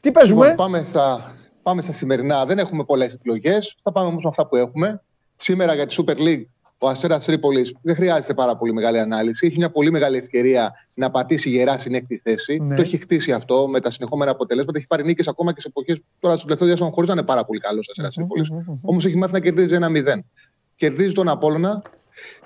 [0.00, 2.44] τι παίζουμε; Λοιπόν, πάμε, στα, πάμε στα σημερινά.
[2.46, 3.76] Δεν έχουμε πολλές επιλογές.
[3.82, 5.02] Θα πάμε όμως με αυτά που έχουμε.
[5.36, 6.44] Σήμερα για τη Super League,
[6.84, 9.46] ο Αστέρας Τρίπολης δεν χρειάζεται πάρα πολύ μεγάλη ανάλυση.
[9.46, 12.58] Έχει μια πολύ μεγάλη ευκαιρία να πατήσει γερά στην έκτη θέση.
[12.58, 12.74] Ναι.
[12.74, 14.78] Το έχει χτίσει αυτό με τα συνεχόμενα αποτελέσματα.
[14.78, 17.44] Έχει πάρει νίκες ακόμα και σε εποχές τώρα στο τελευταίο διάστημα χωρίς να είναι πάρα
[17.44, 18.50] πολύ καλός ο Αστέρας Τρίπολης.
[18.82, 20.24] Όμως έχει μάθει να κερδίζει ένα 0.
[20.76, 21.82] Κερδίζει τον Απόλωνα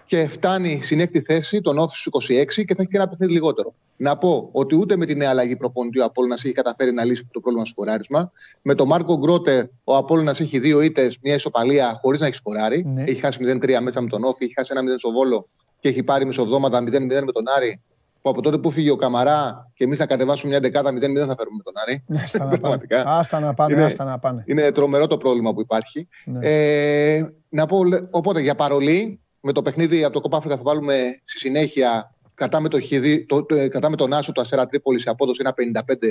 [0.09, 3.32] και φτάνει στην έκτη θέση τον Όφη στους 26 και θα έχει και ένα παιχνίδι
[3.32, 3.74] λιγότερο.
[3.96, 7.28] Να πω ότι ούτε με την νέα αλλαγή προπονητή ο Απόλυνα έχει καταφέρει να λύσει
[7.32, 8.32] το πρόβλημα στο σκοράρισμα.
[8.62, 12.84] Με τον Μάρκο Γκρότε ο Απόλυνα έχει δύο ήττες, μια ισοπαλία χωρίς να έχει σκοράρει.
[12.84, 13.02] Ναι.
[13.02, 15.48] Έχει χάσει 0-3 μέσα με τον Όφη, έχει χάσει 1-0 στο Βόλο
[15.78, 17.82] και έχει πάρει μισοβδόματα 0-0 με τον Άρη.
[18.22, 21.34] Που από τότε που φύγε ο Καμαρά και εμείς να κατεβάσουμε μια δεκάδα 0-0 θα
[21.34, 22.04] φέρουμε με τον Άρη.
[22.06, 24.42] Ναι, άστα να πάνε, άστα να πάνε.
[24.46, 26.09] Είναι τρομερό το πρόβλημα που υπάρχει.
[26.24, 26.48] Ναι.
[26.48, 27.78] Ε, να πω,
[28.11, 32.68] οπότε για παρολί, με το παιχνίδι από το Κοπάφρικα θα βάλουμε στη συνέχεια κατά με,
[32.68, 32.78] το,
[33.26, 36.11] το, το, κατά με τον Άσο του Αστέρα Τρίπολης σε απόδοση 1,55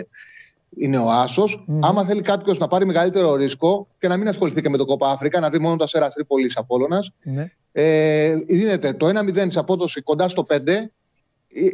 [0.70, 1.66] είναι ο Άσος.
[1.70, 1.80] Mm.
[1.82, 5.10] Άμα θέλει κάποιος να πάρει μεγαλύτερο ρίσκο και να μην ασχοληθεί και με το Κόπα
[5.10, 7.46] Αφρικα, να δει μόνο το Αστέρα Τρίπολης Απόλωνα, mm.
[7.72, 10.68] ε, δίνεται το 1,0 σε απόδοση κοντά στο 5.
[10.68, 10.88] Ε,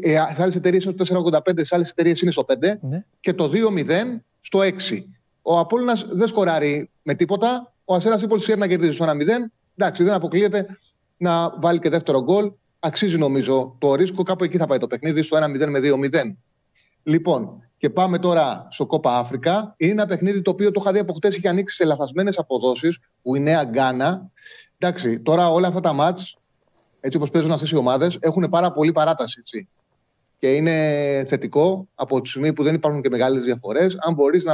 [0.02, 3.06] ε, σε άλλες εταιρείες είναι στο 4,85, σε άλλες εταιρείες είναι στο 5 ναι.
[3.20, 3.88] και το 2-0
[4.42, 4.72] στο 6.
[5.42, 7.74] Ο Απόλλωνας δεν σκοράρει με τίποτα.
[7.86, 9.10] Ο Αστέρας Τρίπολης ξέρει να κερδίζει στο 1-0.
[9.78, 10.68] Εντάξει, δεν αποκλείεται
[11.24, 12.52] να βάλει και δεύτερο γκολ.
[12.80, 14.24] Αξίζει νομίζω το ρίσκο.
[14.24, 16.38] Κάπου εκεί θα πάει το παιχνίδι, στο 1-0 με 2-0.
[17.04, 19.74] Λοιπόν, και πάμε τώρα στο Κόπα Αφρικα.
[19.78, 23.00] Είναι ένα παιχνίδι το οποίο το είχα δει από χτες είχε ανοίξει σε λαθασμένες αποδόσεις.
[23.22, 24.30] Νέα Γκάνα.
[24.78, 26.38] Εντάξει, τώρα όλα αυτά τα μάτς,
[27.00, 29.38] έτσι όπως παίζουν αυτές οι ομάδες, έχουν πάρα πολύ παράταση.
[29.40, 29.68] Έτσι.
[30.40, 30.72] Και είναι
[31.28, 33.98] θετικό από τη στιγμή που δεν υπάρχουν και μεγάλες διαφορές.
[34.00, 34.54] Αν μπορείς να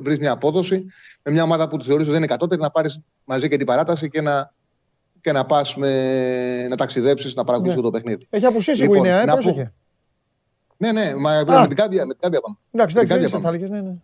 [0.00, 0.86] βρεις μια απόδοση
[1.22, 3.66] με μια ομάδα που τη θεωρείς ότι δεν είναι κατώτερη, να πάρεις μαζί και την
[3.66, 4.50] παράταση και να
[5.20, 5.76] και να πας
[6.68, 7.90] να ταξιδέψεις να παρακολουθήσει ναι.
[7.90, 8.26] το παιχνίδι.
[8.30, 9.72] Έχει απουσίσει λοιπόν, η Γουινέα, ε, πρόσεχε.
[10.76, 12.56] Ναι, ναι, μα με την κάμπια, με την κάμπια πάμε.
[12.70, 13.94] Εντάξει, εντάξει, θα έλεγες, ναι, ναι.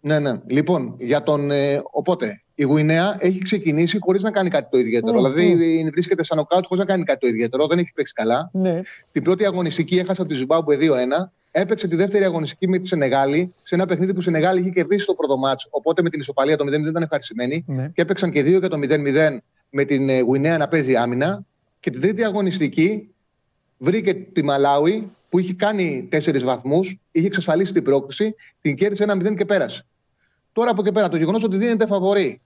[0.00, 0.32] Ναι, ναι.
[0.46, 5.12] Λοιπόν, για τον, ε, οπότε η Γουινέα έχει ξεκινήσει χωρίς να κάνει κάτι το ιδιαίτερο.
[5.12, 5.90] Mm, δηλαδή mm.
[5.92, 7.66] βρίσκεται σαν νοκάουτ χωρίς να κάνει κάτι το ιδιαίτερο.
[7.66, 8.50] Δεν έχει παίξει καλά.
[8.52, 8.80] Ναι.
[9.12, 10.84] Την πρώτη αγωνιστική έχασε από τη Ζουμπάμπουε 2-1.
[11.50, 15.06] Έπαιξε τη δεύτερη αγωνιστική με τη Σενεγάλη σε ένα παιχνίδι που η Σενεγάλη είχε κερδίσει
[15.06, 15.66] το πρώτο μάτς.
[15.70, 17.64] Οπότε με την ισοπαλία το 0-0 ήταν ευχαριστημένοι.
[17.66, 17.90] Ναι.
[17.94, 19.38] Και έπαιξαν και δύο για το 0-0
[19.70, 21.44] με την ε, Γουινέα να παίζει άμυνα.
[21.80, 23.08] Και την τρίτη αγωνιστική
[23.78, 29.14] βρήκε τη Μαλάουι που είχε κάνει τέσσερις βαθμούς, είχε εξασφαλίσει την πρόκληση, την κέρδισε ένα
[29.14, 29.86] 0 και πέρασε.
[30.52, 32.40] Τώρα από εκεί πέρα το γεγονός ότι δίνεται φαβορή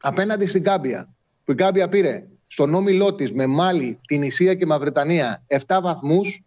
[0.00, 1.14] απέναντι στην Κάμπια,
[1.44, 6.42] που η Κάμπια πήρε στον όμιλό της με Μάλι, την Ισία και Μαυρετανία 7 βαθμούς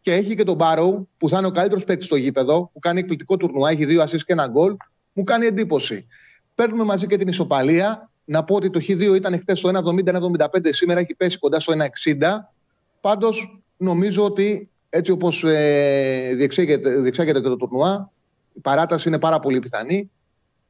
[0.00, 2.98] και έχει και τον Μπάρου που θα είναι ο καλύτερος παίκτης στο γήπεδο, που κάνει
[2.98, 4.76] εκπληκτικό τουρνουά, έχει δύο ασεί και ένα γκολ,
[5.12, 6.06] μου κάνει εντύπωση.
[6.54, 8.10] Παίρνουμε μαζί και την ισοπαλία.
[8.28, 12.28] Να πω ότι το Χ2 ήταν χθες στο 1,70-1,75, σήμερα έχει πέσει κοντά στο 1,60.
[13.00, 18.10] Πάντως νομίζω ότι έτσι όπως ε, διεξάγεται, διεξάγεται το τουρνουά,
[18.52, 20.10] η παράταση είναι πάρα πολύ πιθανή.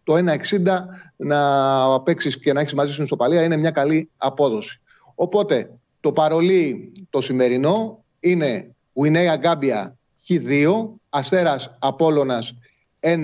[0.04, 0.78] Το 1,60
[1.16, 4.80] να παίξεις και να έχεις μαζί σου ισοπαλία είναι μια καλή απόδοση.
[5.14, 9.96] Οπότε το παρολί το σημερινό είναι Γουινέα Γκάμπια
[10.28, 12.54] Χ2, Αστέρας Απόλλωνας
[13.00, 13.22] 1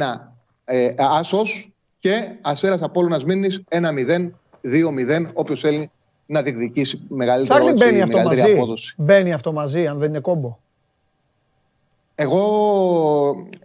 [0.64, 1.71] ε, Άσος
[2.02, 4.30] και Αστέρας Απόλλωνας Μήνης 1-0,
[4.62, 5.90] 2-0, όποιος θέλει
[6.26, 8.94] να διεκδικήσει μεγαλύτερη, μεγαλύτερη αυτό απόδοση.
[8.96, 10.58] Μπαίνει αυτό μαζί, αν δεν είναι κόμπο.
[12.14, 12.42] Εγώ,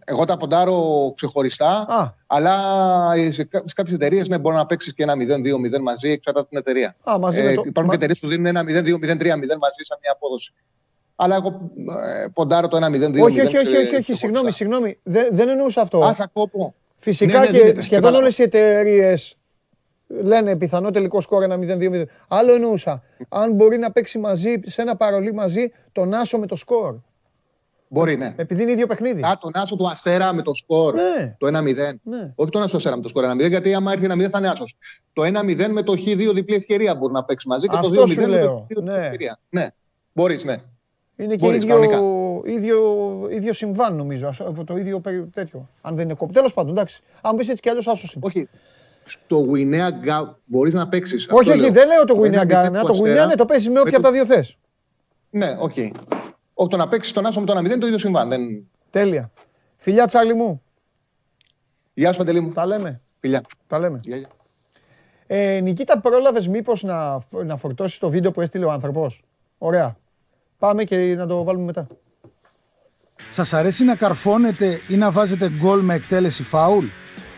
[0.05, 2.13] εγώ τα ποντάρω ξεχωριστά, Α.
[2.27, 2.55] αλλά
[3.15, 6.95] σε, σε κάποιες εταιρείες ναι, μπορεί να παίξεις και ένα 0-2-0 μαζί, εξαρτάται την εταιρεία.
[7.11, 7.63] Α, μαζί ε, το...
[7.65, 8.65] Υπάρχουν και εταιρείες που δίνουν ένα 0-2-0-3-0
[9.59, 10.53] μαζί σαν μια απόδοση.
[11.15, 11.71] Αλλά εγώ
[12.05, 13.21] ε, ποντάρω το 1-0-2-0.
[13.21, 14.99] Όχι, όχι, όχι, όχι, όχι, συγγνώμη, συγγνώμη.
[15.03, 16.03] Δεν, δεν εννοούσα αυτό.
[16.03, 16.73] Α, ακούω.
[16.97, 19.37] Φυσικά ναι, ναι, και σχεδόν όλες οι εταιρείες
[20.07, 22.03] λένε πιθανό τελικό σκόρ ένα 0-2-0.
[22.27, 23.03] Άλλο εννοούσα.
[23.29, 26.95] Αν μπορεί να παίξει μαζί, σε ένα παρολί μαζί, τον Άσο με το σκορ.
[27.89, 28.33] Μπορεί, ναι.
[28.35, 29.21] Επειδή είναι ίδιο παιχνίδι.
[29.21, 30.93] Α, τον άσο του Αστέρα με το σκορ.
[30.93, 31.35] Ναι.
[31.37, 31.75] Το 1-0.
[32.03, 32.33] Ναι.
[32.35, 34.49] Όχι τον άσο του Αστέρα με το σκορ 1-0, γιατί άμα έρθει 1-0 θα είναι
[34.49, 34.77] άσος.
[35.13, 37.95] Το 1-0 με το Χ2 διπλή ευκαιρία μπορεί να παίξει μαζί και το 2-0 με
[37.95, 38.05] το
[38.67, 38.93] διπλή ναι.
[38.93, 39.39] ευκαιρία.
[39.49, 39.67] Ναι,
[40.13, 40.55] μπορείς, ναι.
[41.18, 42.78] Είναι και ίδιο, ίδιο,
[43.29, 44.33] ίδιο συμβάν νομίζω.
[44.39, 45.01] Από το ίδιο
[45.33, 45.70] τέτοιο.
[45.82, 46.33] Αν δεν είναι κόπο.
[46.33, 47.01] Τέλος πάντων, εντάξει.
[47.21, 48.25] Αν πεις έτσι κι αλλιώς άσος είναι.
[48.25, 48.50] Όχι.
[49.04, 51.28] Στο Γουινέα Γκά μπορείς να παίξεις.
[51.29, 52.71] Όχι, όχι, δεν λέω το Γουινέα Γκά.
[52.71, 54.58] Το Γουινέα ναι, το παίζεις με όποια από τα δύο θες.
[55.29, 55.71] Ναι, οκ.
[56.54, 58.29] Όχι το να παίξεις τον Άσο με το 1-0 το ίδιο συμβάν.
[58.29, 58.41] Δεν...
[58.89, 59.32] Τέλεια.
[59.78, 60.62] Φιλιά Τσάλι μου.
[61.93, 62.51] Γεια σου Παντελή μου.
[62.51, 63.01] Τα λέμε.
[63.20, 63.41] Φιλιά.
[63.67, 64.00] Τα λέμε.
[64.04, 64.28] Γεια, γεια.
[65.28, 69.24] Ε, Νικήτα, πρόλαβες μήπως να, να φορτώσεις το βίντεο που έστειλε ο άνθρωπος;
[69.58, 69.97] Ωραία.
[70.59, 71.88] Πάμε και να το βάλουμε μετά.
[73.32, 76.86] Σας αρέσει να καρφώνετε ή να βάζετε γκολ με εκτέλεση φάουλ;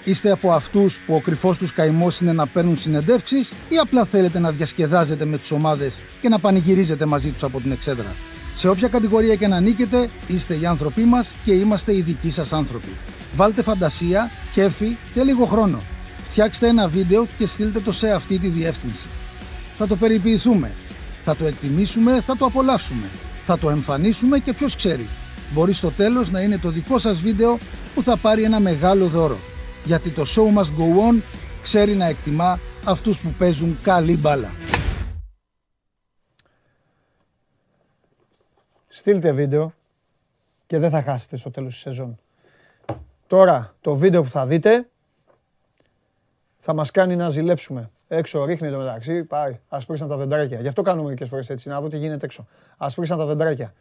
[0.04, 4.40] Είστε από αυτούς που ο κρυφός τους καημός είναι να παίρνουν συνεντεύξεις ή απλά θέλετε
[4.40, 8.16] να διασκεδάζετε με τις ομάδες και να πανηγυρίζετε μαζί τους από την εξέδρα;
[8.56, 12.54] Σε όποια κατηγορία και να ανήκετε, είστε οι άνθρωποι μας και είμαστε οι δικοί σας
[12.54, 12.98] άνθρωποι.
[13.36, 15.82] Βάλτε φαντασία, κέφι και λίγο χρόνο.
[16.24, 19.08] Φτιάξτε ένα βίντεο και στείλτε το σε αυτή τη διεύθυνση.
[19.78, 20.72] Θα το περιποιηθούμε.
[21.32, 23.08] Θα το εκτιμήσουμε, θα το απολαύσουμε.
[23.44, 25.08] Θα το εμφανίσουμε και ποιος ξέρει.
[25.54, 27.58] Μπορεί στο τέλος να είναι το δικό σας βίντεο
[27.94, 29.38] που θα πάρει ένα μεγάλο δώρο.
[29.86, 31.22] Γιατί το show must go on
[31.62, 34.52] ξέρει να εκτιμά αυτούς που παίζουν καλή μπάλα.
[38.88, 39.74] Στείλτε βίντεο
[40.68, 42.20] και δεν θα χάσετε στο τέλος της σεζόν.
[43.28, 44.90] Τώρα το βίντεο που θα δείτε
[46.60, 47.90] θα μας κάνει να ζηλέψουμε.
[48.12, 50.60] Έξω ρίχνει το μεταξύ, πάει, ασπρίσαν τα δεντράκια.
[50.60, 52.48] Γι' αυτό κάνουμε μερικές φορές έτσι, να δω τι γίνεται έξω.
[52.78, 53.74] Ασπρίσαν τα δεντράκια.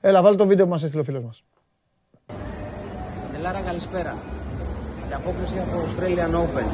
[0.00, 1.44] Έλα, βάλει το βίντεο που μας έστειλε ο φίλος μας.
[3.36, 4.16] Ελάρα, καλησπέρα.
[5.10, 6.68] Η απόκριση από Australian Open.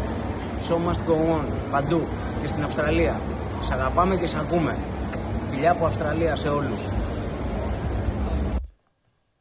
[0.68, 1.44] Show must go on.
[1.70, 2.00] Παντού.
[2.40, 3.20] Και στην Αυστραλία.
[3.64, 4.76] Σ' αγαπάμε και σ' ακούμε.
[5.50, 6.88] Φιλιά από Αυστραλία σε όλους.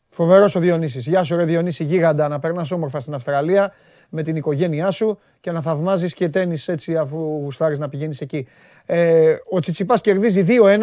[0.10, 1.08] Φοβερός ο Διονύσης.
[1.08, 3.74] Γεια σου, ρε Διονύση, γίγαντα να περνάς όμορφα στην Αυστραλία
[4.10, 8.48] με την οικογένειά σου και να θαυμάζεις και τέννις έτσι αφού γουστάρεις να πηγαίνεις εκεί.
[8.86, 10.80] Ε, ο Τσιτσιπάς κερδίζει 2-1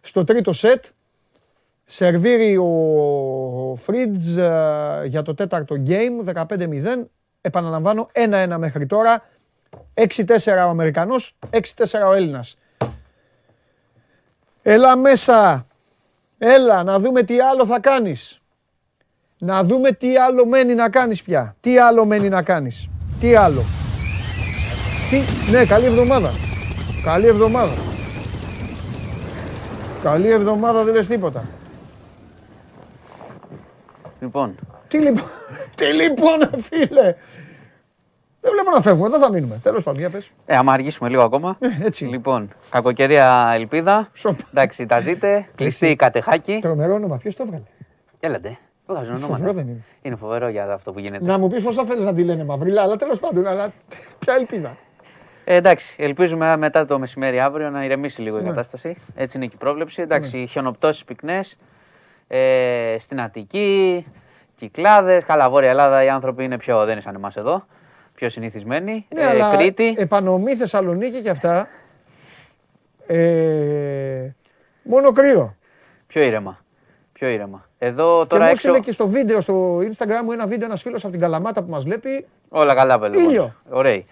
[0.00, 0.84] στο τρίτο σετ.
[1.84, 7.04] Σερβίρει ο Φρίτζ ε, για το τέταρτο game, 15-0.
[7.40, 9.22] Επαναλαμβάνω, 1-1 μέχρι τώρα.
[9.94, 10.04] 6-4
[10.46, 11.58] ο Αμερικανός, 6-4
[12.08, 12.56] ο Έλληνας.
[14.62, 15.66] Έλα μέσα.
[16.38, 18.40] Έλα να δούμε τι άλλο θα κάνεις.
[19.44, 21.56] Να δούμε τι άλλο μένει να κάνεις πια.
[21.60, 22.88] Τι άλλο μένει να κάνεις.
[23.20, 23.62] Τι άλλο.
[25.10, 25.50] Τι...
[25.50, 26.30] Ναι, καλή εβδομάδα.
[27.04, 27.72] Καλή εβδομάδα.
[30.02, 31.44] Καλή εβδομάδα δεν λες τίποτα.
[34.20, 34.54] Λοιπόν,
[34.88, 35.24] Τι λοιπόν,
[35.76, 37.14] τι λοιπόν φίλε.
[38.40, 39.60] Δεν βλέπω να φεύγουμε, εδώ θα μείνουμε.
[39.62, 40.30] Τέλος πάντων, για πες.
[40.46, 41.56] ε, άμα αργήσουμε λίγο ακόμα.
[41.60, 42.04] Ε, έτσι.
[42.04, 44.08] Λοιπόν, κακοκαιρία ελπίδα.
[44.12, 44.38] Σοπ.
[44.50, 45.46] Εντάξει, τα ζείτε.
[45.54, 46.58] Κλειστή η κατεχάκη.
[46.62, 47.64] Τρομερό όνομα, ποιος το έβγαλε;
[48.20, 48.58] Έλατε.
[48.86, 49.52] Βγάζουν Φοβερό ονόματα.
[49.54, 49.80] δεν είναι.
[50.02, 51.24] Είναι φοβερό για αυτό που γίνεται.
[51.24, 53.72] Να μου πεις πώς θα θέλεις να τη λένε Μαυρίλα, αλλά τέλος πάντων, αλλά
[54.18, 54.76] ποια ελπίδα.
[55.44, 58.48] Ε, εντάξει, ελπίζουμε μετά το μεσημέρι αύριο να ηρεμήσει λίγο η Ναι.
[58.48, 58.96] κατάσταση.
[59.14, 60.02] Έτσι είναι και η πρόβλεψη.
[60.02, 61.58] Εντάξει, χιονοπτώσεις πυκνές
[62.28, 64.06] ε, στην Αττική,
[64.56, 65.24] κυκλάδες.
[65.24, 67.66] Καλά, Βόρεια Ελλάδα οι άνθρωποι είναι πιο, δεν είναι σαν εμάς εδώ.
[68.14, 69.06] Πιο συνηθισμένοι.
[69.14, 69.94] Ναι, ε, αλλά Κρήτη.
[69.96, 71.68] επανομή Θεσσαλονίκη και αυτά.
[73.06, 74.28] Ε,
[74.82, 75.56] μόνο κρύο.
[76.06, 76.64] Πιο ήρεμα.
[77.12, 77.68] Πιο ήρεμα.
[77.86, 78.68] Εδώ Τώρα τώρα και μου έξω.
[78.68, 81.70] έστειλε και στο βίντεο στο Instagram μου ένα βίντεο ένας φίλος από την Καλαμάτα που
[81.70, 82.26] μας βλέπει.
[82.48, 83.22] Όλα καλά, παιδί.
[83.22, 83.54] Ήλιο.
[83.70, 84.06] Ωραίοι.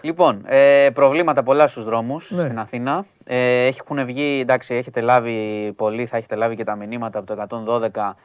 [0.00, 2.42] Λοιπόν, ε, προβλήματα πολλά στους δρόμους Ναι.
[2.44, 3.04] στην Αθήνα.
[3.24, 7.32] Ε, έχουν βγει, εντάξει, έχετε λάβει πολύ, θα έχετε λάβει και τα μηνύματα από το
[7.32, 8.16] 112.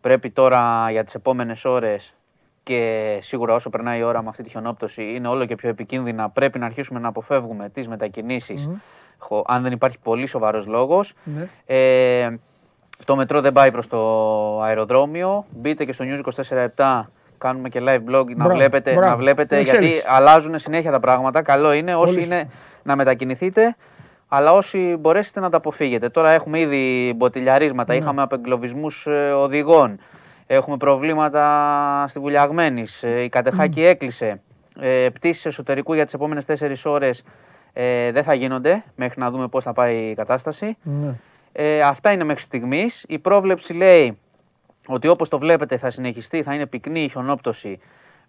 [0.00, 2.12] Πρέπει τώρα για τις επόμενες ώρες
[2.62, 6.30] και σίγουρα όσο περνάει η ώρα με αυτή τη χιονόπτωση είναι όλο και πιο επικίνδυνα.
[6.30, 8.68] Πρέπει να αρχίσουμε να αποφεύγουμε τις μετακινήσεις
[9.18, 11.14] χω- αν δεν υπάρχει πολύ σοβαρός λόγος.
[11.24, 11.48] Ναι.
[11.66, 12.36] Ε,
[13.04, 13.98] το μετρό δεν πάει προς το
[14.62, 15.46] αεροδρόμιο.
[15.50, 16.42] Μπείτε και στο News
[16.76, 17.02] 24-7.
[17.38, 19.10] Κάνουμε και live blog να Μπράβο, βλέπετε, μπράβο.
[19.10, 20.06] να βλέπετε Την γιατί εξέλιξη.
[20.08, 21.42] αλλάζουν συνέχεια τα πράγματα.
[21.42, 22.48] Καλό είναι όσοι Πολύ είναι
[22.82, 23.76] να μετακινηθείτε,
[24.28, 26.08] αλλά όσοι μπορέσετε να τα αποφύγετε.
[26.08, 27.98] Τώρα έχουμε ήδη μποτιλιαρίσματα, Ναι.
[27.98, 29.06] είχαμε απεγκλωβισμούς
[29.36, 29.98] οδηγών,
[30.46, 34.40] έχουμε προβλήματα στη Βουλιαγμένης, η Κατεχάκη έκλεισε.
[34.80, 37.22] Ε, πτήσεις εσωτερικού για τις επόμενες 4 ώρες
[37.72, 40.76] ε, δεν θα γίνονται μέχρι να δούμε πώς θα πάει η κατάσταση.
[40.82, 41.14] Ναι.
[41.56, 43.04] Ε, αυτά είναι μέχρι στιγμής.
[43.08, 44.18] Η πρόβλεψη λέει
[44.86, 47.78] ότι όπως το βλέπετε θα συνεχιστεί, θα είναι πυκνή η χιονόπτωση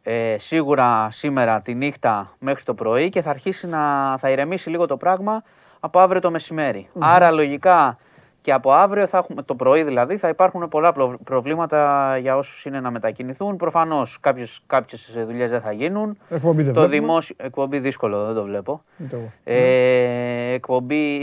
[0.03, 4.85] ε, σίγουρα σήμερα τη νύχτα μέχρι το πρωί και θα αρχίσει να θα ηρεμήσει λίγο
[4.85, 5.43] το πράγμα
[5.79, 7.97] από αύριο το μεσημερι Άρα λογικά
[8.41, 12.65] και από αύριο θα έχουμε, το πρωί δηλαδή θα υπάρχουν πολλά προ- προβλήματα για όσους
[12.65, 13.55] είναι να μετακινηθούν.
[13.55, 16.17] Προφανώς κάποιες, κάποιες δουλειές δεν θα γίνουν.
[16.29, 16.99] Εκπομπή δεν το βλέπουμε.
[16.99, 18.83] δημόσιο, εκπομπή δύσκολο, δεν το βλέπω.
[19.03, 19.31] Ούτε εγώ.
[19.43, 21.17] Ε, εκπομπή...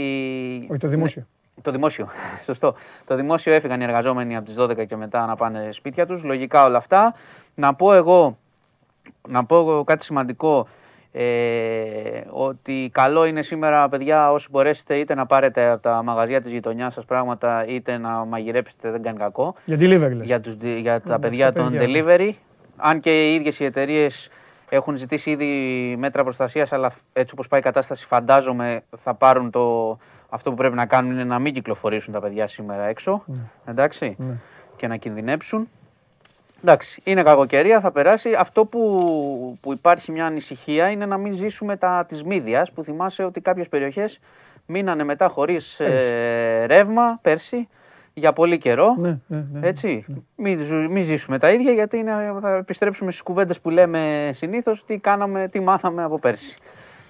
[0.69, 1.27] Όχι το δημόσιο.
[1.63, 2.07] Το δημόσιο,
[2.45, 2.75] σωστό.
[3.05, 6.23] Το δημόσιο έφυγαν οι εργαζόμενοι από τις 12 και μετά να πάνε σπίτια τους.
[6.23, 7.13] Λογικά όλα αυτά.
[7.55, 8.37] Να πω εγώ,
[9.29, 10.67] να πω εγώ κάτι σημαντικό,
[11.11, 16.51] ε, ότι καλό είναι σήμερα, παιδιά, όσοι μπορέσετε είτε να πάρετε από τα μαγαζιά της
[16.51, 19.55] γειτονιάς σας πράγματα, είτε να μαγειρέψετε, δεν κάνει κακό.
[19.65, 20.25] Για delivery λες.
[20.25, 22.03] Για, τους, δι- για τα Ναι, παιδιά στα των παιδιά.
[22.05, 22.31] delivery.
[22.77, 24.29] Αν και οι ίδιες οι εταιρείες
[24.69, 25.45] έχουν ζητήσει ήδη
[25.97, 29.97] μέτρα προστασίας, αλλά έτσι όπως πάει η κατάσταση φαντάζομαι θα πάρουν το...
[30.33, 33.23] Αυτό που πρέπει να κάνουν είναι να μην κυκλοφορήσουν τα παιδιά σήμερα έξω.
[33.65, 34.15] Εντάξει.
[34.19, 34.33] Ναι.
[34.75, 35.69] Και να κινδυνέψουν.
[36.63, 38.33] Εντάξει, είναι κακοκαιρία, θα περάσει.
[38.37, 43.23] Αυτό που, που υπάρχει μια ανησυχία είναι να μην ζήσουμε τα της Μύδιας, που θυμάσαι
[43.23, 44.19] ότι κάποιες περιοχές
[44.65, 47.67] μείνανε μετά χωρίς ε, ρεύμα πέρσι
[48.13, 48.95] για πολύ καιρό.
[48.97, 49.67] Ναι, ναι, ναι.
[49.67, 50.05] Έτσι.
[50.35, 52.11] Μην, ζου- μην ζήσουμε τα ίδια, γιατί είναι,
[52.41, 56.55] θα επιστρέψουμε στις κουβέντες που λέμε συνήθως τι κάναμε, τι μάθαμε από πέρσι.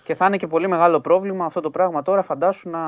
[0.03, 2.21] Και θα είναι και πολύ μεγάλο πρόβλημα αυτό το πράγμα τώρα.
[2.23, 2.79] Φαντάσου να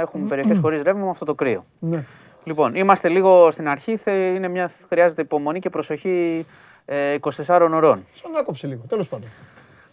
[0.00, 1.64] έχουμε περιοχές χωρίς ρεύμα με αυτό το κρύο.
[1.78, 2.04] Ναι.
[2.44, 3.96] Λοιπόν, είμαστε λίγο στην αρχή.
[3.96, 6.46] θε- Είναι μια, χρειάζεται υπομονή και προσοχή
[6.84, 7.30] ε, 24
[7.72, 8.06] ωρών.
[8.12, 8.82] Σαν να κόψει λίγο.
[8.88, 9.28] Τέλος πάντων.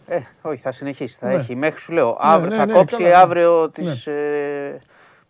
[0.06, 1.16] Ε, όχι, θα συνεχίσει.
[1.20, 1.34] Θα Ναι.
[1.34, 2.16] έχει μέχρι σου λέω.
[2.20, 3.14] Αύριο, ναι, θα ναι, κόψει καλά, ναι.
[3.14, 4.80] αύριο τις ε,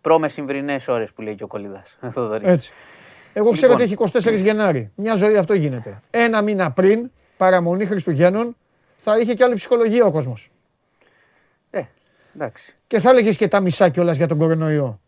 [0.01, 1.97] πρόμεσημβρινές ώρες που λέει και ο Κολίδας.
[2.13, 2.47] Θοδωρή.
[2.47, 2.73] Έτσι.
[3.33, 3.87] Εγώ ξέρω Λοιπόν.
[3.97, 4.91] ότι έχει 24 Γενάρη.
[4.95, 6.01] Μια ζωή αυτό γίνεται.
[6.09, 8.55] Ένα μήνα πριν, παραμονή Χριστουγέννων,
[8.97, 10.50] θα είχε και άλλη ψυχολογία ο κόσμος.
[12.31, 12.75] Ε, εντάξει.
[12.87, 14.99] Και θα έλεγες και τα μισά κιόλας για τον κορονοϊό.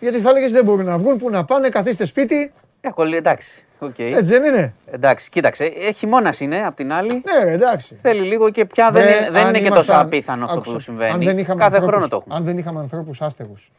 [0.00, 2.52] Γιατί θα έλεγες δεν μπορούν να βγουν, που να πάνε, καθίστε σπίτι.
[2.80, 3.64] Έχω, εντάξει.
[3.80, 4.12] Okay.
[4.14, 5.64] Έτσι δεν είναι; Εντάξει, κοίταξε.
[5.64, 7.10] Ε, χειμώνα είναι απ' την άλλη.
[7.12, 7.94] Ναι, εντάξει.
[7.94, 11.28] Θέλει λίγο και πια δεν, είναι, δεν είναι και τόσο απίθανος αυτό που συμβαίνει.
[11.28, 12.34] Αν δεν Κάθε χρόνο το έχουμε.
[12.34, 13.70] Αν δεν είχαμε ανθρώπους άστεγους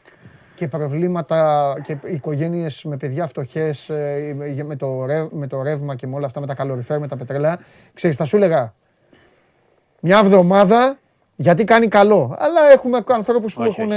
[0.55, 4.35] και προβλήματα και οικογένειες με παιδιά φτωχές ε,
[4.65, 7.59] με, το, με το ρεύμα και με όλα αυτά, με τα καλοριφέρ, με τα πετρελά.
[7.93, 8.73] Ξέρεις, θα σου έλεγα
[9.99, 10.97] μια εβδομάδα
[11.35, 12.35] γιατί κάνει καλό.
[12.39, 13.91] Αλλά έχουμε ανθρώπους που έχουν.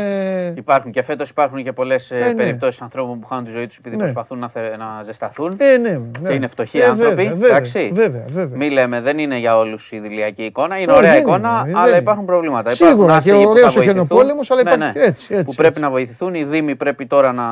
[0.57, 2.35] Υπάρχουν και φέτος υπάρχουν και πολλές ε, ε, ναι.
[2.35, 4.03] περιπτώσεις ανθρώπων που χάνουν τη ζωή τους επειδή ναι.
[4.03, 5.53] προσπαθούν να, θε, να ζεσταθούν.
[5.57, 5.89] Ε, ναι,
[6.21, 6.29] ναι.
[6.29, 7.33] Και είναι φτωχοί ε, άνθρωποι.
[7.37, 7.61] Βέβαια,
[7.93, 8.57] βέβαια, βέβαια.
[8.57, 10.79] Μην λέμε, δεν είναι για όλους η δηλιακή εικόνα.
[10.79, 12.71] Είναι ωραία εικόνα, αλλά υπάρχουν προβλήματα.
[12.71, 15.45] Σίγουρα και ωραίος ο χιονοπόλεμος, αλλά ναι, υπάρχει ναι, έτσι, έτσι.
[15.45, 16.35] Που πρέπει να βοηθηθούν.
[16.35, 17.45] Οι Δήμοι πρέπει τώρα να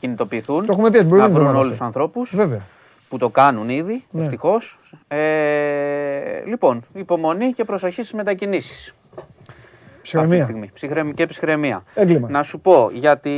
[0.00, 0.66] κινητοποιηθούν.
[0.66, 2.34] Το έχουμε πει, να βρουν όλους τους ανθρώπους.
[3.08, 4.78] Που το κάνουν ήδη, ευτυχώς.
[6.46, 8.94] Λοιπόν, υπομονή και προσοχή στις μετακινήσεις.
[10.02, 10.70] Ψυχραιμία.
[10.72, 11.82] Ψυχραιμία και ψυχραιμία.
[11.94, 12.28] Έγκλημα.
[12.28, 13.30] Να σου πω για τη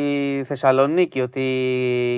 [0.45, 1.43] Θεσσαλονίκη ότι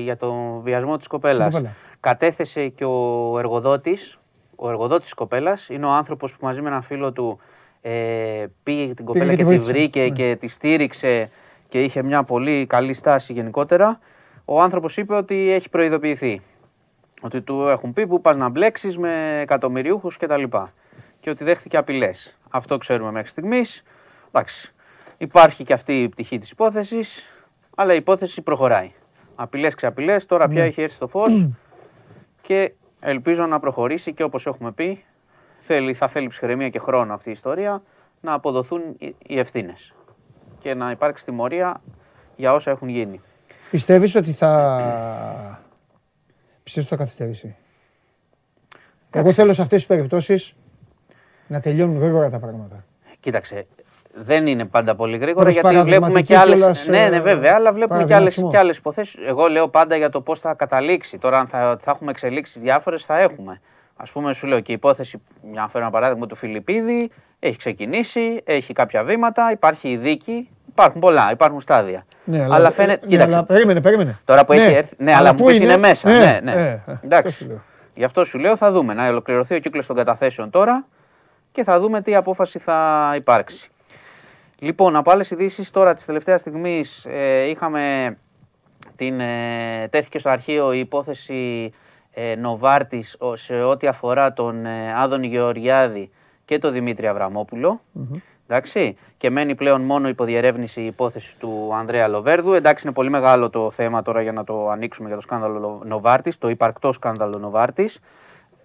[0.05, 1.63] για τον βιασμό της κοπέλας
[2.01, 4.19] κατέθεσε και ο εργοδότης,
[4.57, 7.39] ο εργοδότης της κοπέλας, είναι ο άνθρωπος που μαζί με ένα φίλο του
[7.81, 10.09] ε, πήγε την κοπέλα και, τη βρήκε ναι.
[10.09, 11.31] και τη στήριξε
[11.69, 13.99] και είχε μια πολύ καλή στάση γενικότερα.
[14.45, 16.41] Ο άνθρωπος είπε ότι έχει προειδοποιηθεί.
[17.21, 20.43] Ότι του έχουν πει που πας να μπλέξεις με εκατομμυριούχους κτλ.
[20.43, 20.59] Και,
[21.21, 22.39] και ότι δέχτηκε απειλές.
[22.51, 23.83] Αυτό ξέρουμε μέχρι στιγμής.
[24.35, 24.73] Εντάξει.
[25.19, 27.23] Υπάρχει και αυτή η πτυχή της υπόθεσης,
[27.77, 28.93] αλλά η υπόθεση προχωράει.
[29.35, 30.67] Απειλές ξαπειλές, τώρα πια ναι.
[30.69, 31.49] έχει έρθει στο φως
[32.43, 35.05] και ελπίζω να προχωρήσει και όπως έχουμε πει,
[35.61, 37.83] θέλει, θα θέλει ψυχραιμία και χρόνο αυτή η ιστορία
[38.21, 38.83] να αποδοθούν
[39.27, 39.95] οι ευθύνες
[40.59, 41.83] και να υπάρξει τιμωρία
[42.37, 43.21] για όσα έχουν γίνει.
[43.71, 45.63] Πιστεύεις ότι θα...
[46.63, 47.57] Πιστεύεις ότι θα καθυστερήσει;
[49.11, 50.55] Εγώ θέλω σε αυτές τις περιπτώσεις
[51.47, 52.85] να τελειώνουν γρήγορα τα πράγματα.
[53.21, 53.67] Κοίταξε,
[54.15, 56.57] δεν είναι πάντα πολύ γρήγορα γιατί βλέπουμε και άλλε.
[56.87, 59.27] Ναι, ναι, βέβαια, αλλά βλέπουμε και άλλε και άλλες υποθέσεις.
[59.27, 61.19] Εγώ λέω πάντα για το πώς θα καταλήξει.
[61.19, 63.61] Τώρα, αν θα, θα έχουμε εξελίξεις διάφορες, θα έχουμε.
[63.97, 65.23] Α πούμε, σου λέω και η υπόθεση,
[65.53, 70.49] να φέρω ένα παράδειγμα του Φιλιππίδη, έχει ξεκινήσει, έχει κάποια βήματα, υπάρχει η δίκη.
[70.69, 72.07] Υπάρχουν πολλά, υπάρχουν στάδια.
[72.25, 73.17] Ναι, αλλά, αλλά φαίνεται.
[73.17, 74.19] Ναι, αλλά περίμενε, περίμενε.
[74.25, 74.95] Τώρα που ναι, έχει έρθει.
[74.99, 76.11] Ναι, αλλά, που είναι, είναι; μέσα.
[76.11, 76.53] Ναι, ναι.
[76.53, 76.53] ναι.
[76.53, 77.61] Ε, Εντάξει.
[77.95, 80.87] Γι' αυτό σου λέω θα δούμε να ολοκληρωθεί ο κύκλος των καταθέσεων τώρα
[81.53, 83.69] και θα δούμε τι απόφαση θα υπάρξει.
[84.65, 88.17] Λοιπόν, από άλλε ειδήσεις τώρα της τελευταίας στιγμής ε, είχαμε.
[88.97, 91.73] Την, ε, τέθηκε στο αρχείο η υπόθεση
[92.13, 96.11] ε, Νοβάρτης σε ό,τι αφορά τον ε, Άδων Γεωργιάδη
[96.45, 97.11] και τον Δημήτρη
[98.49, 102.53] Εντάξει, και μένει πλέον μόνο υποδιερεύνηση η υπόθεση του Ανδρέα Λοβέρδου.
[102.53, 106.39] Εντάξει, είναι πολύ μεγάλο το θέμα τώρα για να το ανοίξουμε για το σκάνδαλο Νοβάρτης,
[106.39, 108.01] το υπαρκτό σκάνδαλο Νοβάρτης.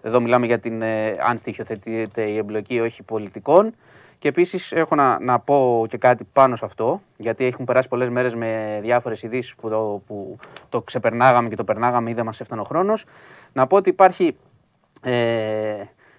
[0.02, 3.74] Εδώ μιλάμε για την ε, αν στοιχειοθετείται η εμπλοκή όχι πολιτικών.
[4.20, 8.08] Και επίσης έχω να, να πω και κάτι πάνω σε αυτό, γιατί έχουν περάσει πολλές
[8.08, 10.36] μέρες με διάφορες ειδήσεις που, το, που
[10.68, 13.04] το ξεπερνάγαμε και το περνάγαμε ή δεν μας έφτανε ο χρόνος.
[13.52, 14.36] Να πω ότι υπάρχει
[15.02, 15.74] ε,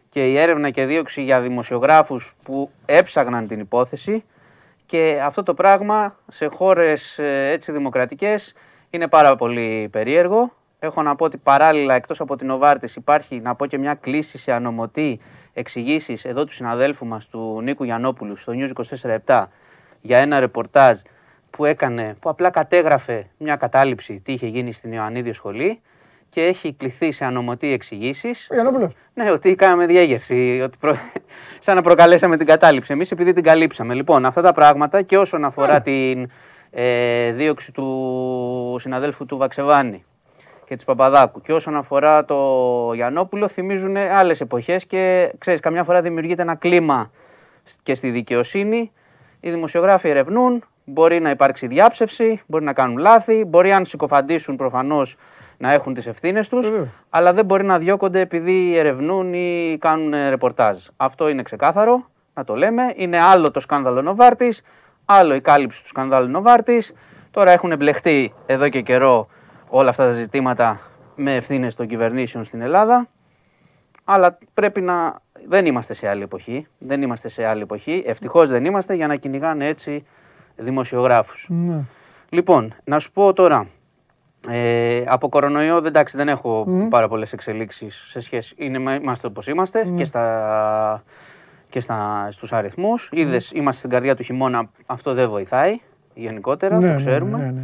[0.10, 4.24] και η έρευνα και δίωξη για δημοσιογράφους που έψαγναν την υπόθεση
[4.86, 8.54] και αυτό το πράγμα σε χώρες ε, έτσι δημοκρατικές
[8.90, 10.54] είναι πάρα πολύ περίεργο.
[10.80, 14.38] Έχω να πω ότι παράλληλα εκτός από την Οβάρτης υπάρχει να πω και μια κλίση
[14.38, 15.20] σε ανομωτή
[15.54, 18.72] εξηγήσεις εδώ του συναδέλφου μας του Νίκου Γιανόπουλου στο News
[19.28, 19.46] 24
[20.02, 21.00] για ένα ρεπορτάζ
[21.50, 25.82] που έκανε, που απλά κατέγραφε μια κατάληψη τι είχε γίνει στην Ιωαννίδη σχολή
[26.30, 28.48] και έχει κληθεί σε ανομωτή εξηγήσεις.
[28.52, 28.92] Ο Γιανόπουλο.
[29.14, 30.62] Ναι, ότι κάναμε διέγερση.
[30.64, 30.98] Ότι προ...
[31.66, 32.94] σαν να προκαλέσαμε την κατάληψη.
[32.94, 33.94] Εμείς επειδή την καλύψαμε.
[33.94, 35.84] Λοιπόν, αυτά τα πράγματα και όσον αφορά yeah.
[35.84, 36.30] την
[36.72, 40.06] ε, δίωξη του συναδέλφου του Βαξεβάνη
[40.72, 41.42] και της Παπαδάκου.
[41.42, 42.38] Και όσον αφορά το
[42.94, 47.12] Γιαννόπουλο, θυμίζουν άλλες εποχές και ξέρεις, καμιά φορά δημιουργείται ένα κλίμα
[47.84, 48.92] και στη δικαιοσύνη.
[49.40, 55.16] Οι δημοσιογράφοι ερευνούν, μπορεί να υπάρξει διάψευση, μπορεί να κάνουν λάθη, μπορεί αν συκοφαντήσουν προφανώς
[55.58, 56.72] να έχουν τις ευθύνες τους,
[57.10, 60.78] αλλά δεν μπορεί να διώκονται επειδή ερευνούν ή κάνουν ρεπορτάζ.
[60.98, 62.94] Αυτό είναι ξεκάθαρο, να το λέμε.
[62.96, 64.62] Είναι άλλο το σκάνδαλο Νοβάρτης,
[65.06, 66.94] άλλο η κάλυψη του σκάνδαλου Νοβάρτης.
[67.32, 69.28] Τώρα έχουν εμπλεχτεί εδώ και καιρό
[69.72, 70.80] όλα αυτά τα ζητήματα
[71.16, 73.08] με ευθύνες των κυβερνήσεων στην Ελλάδα.
[74.04, 75.20] Αλλά πρέπει να.
[75.48, 76.68] Δεν είμαστε σε άλλη εποχή.
[76.80, 78.04] Δεν είμαστε σε άλλη εποχή.
[78.06, 80.06] Ευτυχώς δεν είμαστε για να κυνηγάνε έτσι
[80.56, 81.48] δημοσιογράφους.
[81.50, 81.80] Ναι.
[82.30, 83.68] Λοιπόν, να σου πω τώρα.
[84.48, 86.90] Ε, από κορονοϊό εντάξει, δεν έχω mm.
[86.90, 88.56] πάρα πολλές εξελίξεις σε σχέση.
[88.58, 91.04] Είναι, είμαστε όπως είμαστε και, στα,
[91.70, 93.10] και στα, στους αριθμούς.
[93.14, 95.80] Είδες, είμαστε στην καρδιά του χειμώνα, αυτό δεν βοηθάει
[96.14, 97.38] γενικότερα, ναι, το ναι, ξέρουμε.
[97.38, 97.62] Ναι, ναι, ναι.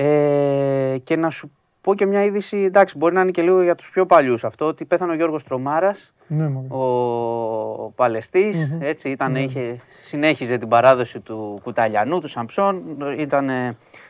[0.00, 3.62] Ε, και να σου πω πω και μια είδηση, εντάξει, μπορεί να είναι και λίγο
[3.62, 6.66] για τους πιο παλιούς αυτό, ότι πέθανε ο Γιώργος Τρομάρας, Ναι, μωρέ.
[6.68, 12.82] ο παλαιστης έτσι ήταν, είχε, συνέχιζε την παράδοση του Κουταλιανού, του Σαμψόν,
[13.18, 13.50] ήταν,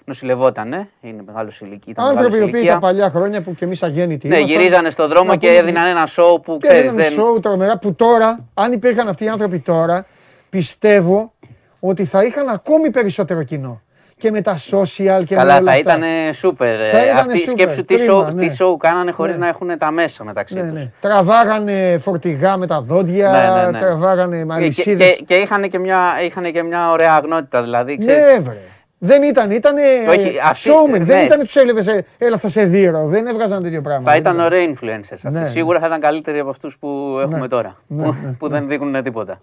[0.04, 1.92] νοσηλευότανε, είναι μεγάλος ηλικία.
[1.92, 2.72] ήταν Άνθρωποι οι μεγάλος οποίοι ηλικία.
[2.72, 4.28] τα παλιά χρόνια που και εμείς αγέννητοι.
[4.28, 7.02] Ναι, ήμασταν, γυρίζανε στον δρόμο να και πούμε έδιναν ένα show που Και ξέρεις, ένα
[7.02, 7.10] δεν...
[7.10, 10.06] σοου τρομερά που τώρα, αν υπήρχαν αυτοί οι άνθρωποι τώρα,
[10.48, 11.32] πιστεύω
[11.80, 13.82] ότι θα είχαν ακόμη περισσότερο κοινό.
[14.18, 15.78] Και με τα social και με Καλά, όλα θα αυτά.
[15.96, 16.02] ήταν
[16.34, 16.76] σούπερ.
[16.90, 18.46] Θα ε, ήταν Αυτή σούπερ, σκέψου τι κρίμα, show, ναι.
[18.46, 19.38] τι show κάνανε χωρίς Ναι.
[19.38, 20.70] να έχουν τα μέσα μεταξύ Ναι, τους.
[20.72, 20.90] ναι.
[21.00, 23.78] Τραβάγανε φορτηγά με τα δόντια, Ναι, ναι, ναι.
[23.78, 25.16] τραβάγανε Και, και, αλυσίδες.
[25.16, 27.98] και, και είχαν, και, μια, είχαν και μια ωραία αγνότητα, δηλαδή.
[27.98, 28.56] Ξέρεις, Ναι, βρε.
[29.00, 29.74] Δεν ήταν, ήταν
[30.08, 31.00] Όχι, αυτοί- showman.
[31.00, 31.22] Δεν ναι.
[31.22, 31.86] ήταν τους έβλεπες,
[32.18, 33.06] έλα θα σε δείρω.
[33.06, 34.04] Δεν έβγαζαν τέτοιο πράγμα.
[34.04, 35.28] θα Δεν ήταν ωραίοι influencers αυτοί.
[35.30, 35.48] Ναι, ναι.
[35.48, 37.48] Σίγουρα θα ήταν καλύτεροι από αυτούς που έχουμε Ναι.
[37.48, 37.76] τώρα.
[37.86, 39.40] Ναι, που, ναι, που δεν δείχνουν τίποτα.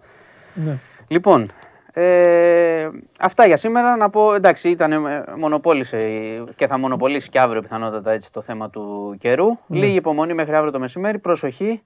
[0.53, 0.77] Ναι.
[1.07, 1.51] Λοιπόν,
[1.97, 2.89] ε,
[3.19, 3.95] αυτά για σήμερα.
[3.95, 8.41] Να πω, εντάξει, ήταν, ε, μονοπόλησε η- και θα μονοπολίσει και αύριο πιθανότατα έτσι, το
[8.41, 9.47] θέμα του καιρού.
[9.67, 9.77] Ναι.
[9.79, 11.19] Λίγη υπομονή μέχρι αύριο το μεσημέρι.
[11.19, 11.81] Προσοχή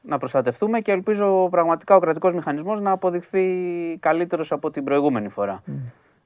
[0.00, 3.44] να προστατευτούμε και ελπίζω πραγματικά ο κρατικός μηχανισμός να αποδειχθεί
[4.00, 5.62] καλύτερος από την προηγούμενη φορά.
[5.64, 5.74] Ναι.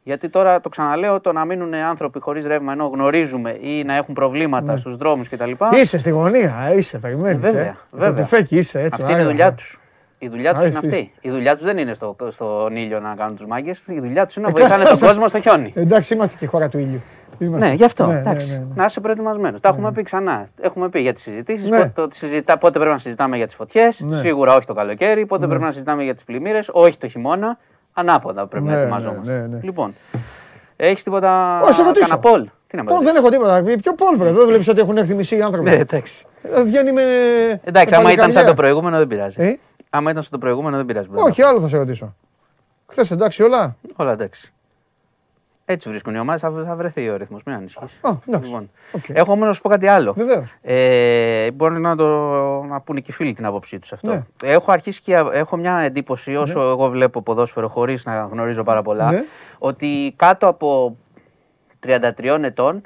[0.02, 4.14] Γιατί τώρα το ξαναλέω, το να μείνουν άνθρωποι χωρίς ρεύμα ενώ γνωρίζουμε ή να έχουν
[4.14, 5.50] προβλήματα στους δρόμους κτλ.
[5.74, 7.44] Είσαι στη γωνία, ε, είσαι, περιμένεις.
[7.44, 8.14] Ε, βέβαια, βέβαια.
[8.14, 9.00] Το τυφέκι είσαι έτσι.
[9.02, 9.30] Αυτή είναι η άρα.
[9.30, 9.79] δουλειά τους.
[10.22, 10.98] Η δουλειά τους Α, είναι εσύ αυτή.
[10.98, 11.10] είσαι.
[11.20, 13.86] Η δουλειά τους δεν είναι στο, στον ήλιο να κάνουν τους μάγκες.
[13.86, 15.72] Η δουλειά τους είναι να Ε, βοηθάνε καλά, τον κόσμο στο χιόνι.
[15.76, 17.02] Εντάξει, είμαστε και η χώρα του ήλιου.
[17.38, 17.68] Είμαστε.
[17.68, 18.06] Ναι, γι' αυτό.
[18.06, 18.50] Ναι, ναι, εντάξει.
[18.50, 18.64] ναι, ναι.
[18.74, 19.60] Να είσαι προετοιμασμένος.
[19.60, 20.46] Τα έχουμε πει ξανά.
[20.60, 21.68] Έχουμε πει για τις συζητήσεις.
[21.68, 21.76] Ναι.
[21.76, 24.00] Πότε, το συζητά, πότε πρέπει να συζητάμε για τις φωτιές.
[24.00, 24.16] Ναι.
[24.16, 25.26] Σίγουρα όχι το καλοκαίρι.
[25.26, 26.68] Πότε πρέπει να συζητάμε για τις πλημμύρες.
[26.72, 27.58] Όχι το χειμώνα.
[27.92, 29.32] Ανάποδα πρέπει Ναι, να ναι, ετοιμαζόμαστε.
[29.32, 29.58] ναι, ναι.
[29.62, 29.94] Λοιπόν,
[30.76, 31.60] έχεις τίποτα.
[31.62, 32.08] Ω, σε ρωτήσω.
[32.08, 32.48] Κανένα πόλ.
[32.66, 33.02] Τι να Πώς πω.
[33.02, 33.62] δεν έχω τίποτα.
[33.82, 35.68] Ποιο πόλβρε, δεν βλέπεις ότι έχουν έρθει μισοί άνθρωποι.
[35.70, 36.24] Ναι, εντάξει.
[36.42, 37.02] Ε, Βγαίνει με.
[37.64, 38.44] Εντάξει, με άμα ήταν σαν παλικαριά.
[38.48, 39.58] το προηγούμενο δεν πειράζει.
[39.90, 41.08] Ε; Άμα ήταν σαν το προηγούμενο δεν πειράζει.
[41.12, 42.14] Όχι, άλλο θα σε ρωτήσω.
[42.86, 43.76] Χθες εντάξει όλα.
[43.96, 44.52] Όλα εντάξει.
[45.64, 47.42] Έτσι βρίσκουν οι ομάδες, θα, θα βρεθεί ο ρυθμός.
[47.46, 47.98] Μην ανησυχείς.
[48.00, 48.48] Α, εντάξει.
[48.50, 48.70] Λοιπόν.
[48.92, 49.04] Οκ.
[49.08, 50.12] Έχω όμως να σου πω κάτι άλλο.
[50.12, 50.54] Βεβαίως.
[50.62, 52.06] Ε, μπορεί να, το,
[52.62, 54.08] να πούνε και οι φίλοι την άποψή τους αυτό.
[54.08, 54.24] Ναι.
[54.42, 59.10] Έχω αρχίσει και έχω μια εντύπωση, όσο εγώ βλέπω ποδόσφαιρο χωρίς να γνωρίζω πάρα πολλά,
[59.10, 59.24] Ναι.
[59.58, 60.96] ότι κάτω από
[61.86, 62.82] 33 ετών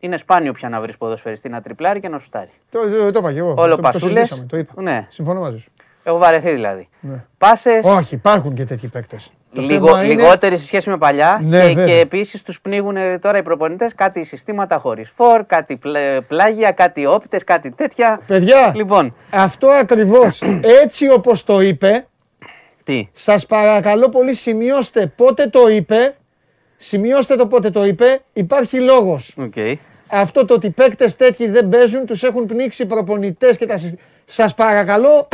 [0.00, 2.50] είναι σπάνιο πια να βρεις ποδοσφαιριστή να τριπλάρει και να σουτάρει.
[2.70, 3.54] Το, το, το είπα και εγώ.
[3.58, 4.12] Όλο το, το πασούλες.
[4.12, 4.82] συζητήσαμε, Το είπα.
[4.82, 5.06] Ναι.
[5.10, 5.70] Συμφωνώ μαζί σου.
[6.10, 6.88] Έχω βαρεθεί δηλαδή.
[7.00, 7.24] Ναι.
[7.38, 9.32] Πάσε Όχι, υπάρχουν και τέτοιοι παίκτες.
[9.50, 11.84] λίγο, λιγότεροι σε σχέση με παλιά Ναι, και, βέβαια.
[11.86, 17.06] και επίσης τους πνίγουν τώρα οι προπονητές κάτι συστήματα χωρίς φόρ, κάτι πλε- πλάγια, κάτι
[17.06, 18.20] όπτες, κάτι τέτοια.
[18.26, 20.42] Παιδιά, Λοιπόν, αυτό ακριβώς
[20.82, 22.06] έτσι όπως το είπε,
[22.84, 26.14] τι; σας παρακαλώ πολύ σημειώστε πότε το είπε.
[26.76, 28.20] Σημειώστε το πότε το είπε.
[28.32, 29.34] Υπάρχει λόγος.
[29.38, 29.74] Okay.
[30.08, 34.04] Αυτό το ότι παίκτες τέτοιοι δεν παίζουν, τους έχουν πνίξει προπονητές και τα συστήματα.
[34.24, 35.28] Σας παρακαλώ,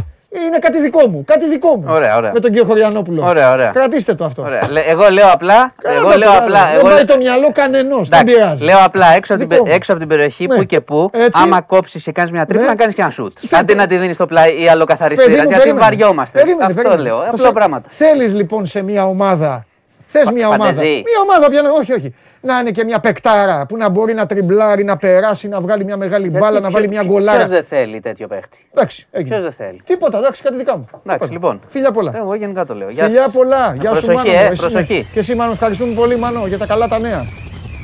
[0.47, 1.25] είναι κάτι δικό μου.
[1.27, 1.85] Κάτι δικό μου.
[1.89, 2.31] Ωραία, ωραία.
[2.33, 3.25] Με τον κύριο Χωριανόπουλο.
[3.27, 3.71] Ωραία, ωραία.
[3.71, 4.43] Κρατήστε το αυτό.
[4.43, 4.61] Ωραία.
[4.71, 5.73] Λε- Εγώ λέω απλά.
[5.83, 6.45] Κράτα εγώ το, λέω κράτα.
[6.45, 6.65] απλά.
[6.67, 8.09] Δεν εγώ πάει λέ- το μυαλό κανενός.
[8.09, 8.65] Δεν Εντάξει, πειράζει.
[8.65, 9.77] Λέω απλά έξω από, την, Δικό πε- μου.
[9.79, 10.57] έξω από την περιοχή Ναι.
[10.57, 11.41] που και που, Έτσι.
[11.43, 12.69] άμα κόψεις και κάνεις μια τρύπα, Ναι.
[12.69, 13.33] να κάνεις και ένα σουτ.
[13.41, 13.79] Τι θα Αντί πω.
[13.79, 15.31] να τη δίνεις στο πλάι ή αλλοκαθαριστήρα.
[15.31, 15.85] Παιδί μου, Γιατί περίμενε.
[15.85, 16.39] βαριόμαστε.
[16.39, 17.03] Περίμενε, Αυτό περίμενε.
[17.03, 17.17] λέω.
[17.21, 17.89] Θα Απλά σε- πράγματα.
[17.91, 19.65] Θέλεις λοιπόν σε μια ομάδα.
[20.09, 20.65] Θες Πα- μια ομάδα.
[20.65, 20.87] φαντεζή.
[20.93, 22.15] Μια ομάδα πια, όχι, όχι.
[22.47, 25.97] Να είναι και μια παικτάρα που να μπορεί να τριμπλάρει, να περάσει, να βγάλει μια
[25.97, 27.47] μεγάλη μπάλα, να βάλει μια Ποιος γκολάρα.
[27.47, 29.31] δεν θέλει τέτοιο παίχτη; Εντάξει, έγινε.
[29.31, 30.89] Ποιος δεν θέλει; Τίποτα, εντάξει, κάτι δικά μου.
[30.91, 31.33] Εντάξει, Τίποτα.
[31.33, 31.61] λοιπόν.
[31.69, 32.13] Φιλιά πολλά.
[32.17, 32.91] Εγώ γενικά το λέω.
[32.91, 33.33] Γεια Φιλιά σας.
[33.33, 33.75] πολλά.
[33.81, 34.31] Γεια σου, Προσοχή, Μάνο.
[34.31, 34.57] ε, Εσύ, ναι.
[34.57, 35.07] προσοχή.
[35.13, 37.25] Και εσύ, Μάνο, ευχαριστούμε πολύ, Μάνο, για τα καλά τα νέα.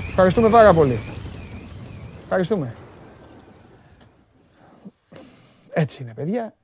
[0.09, 0.98] Ευχαριστούμε πάρα πολύ.
[2.22, 2.74] Ευχαριστούμε.
[5.70, 6.55] Έτσι είναι, παιδιά.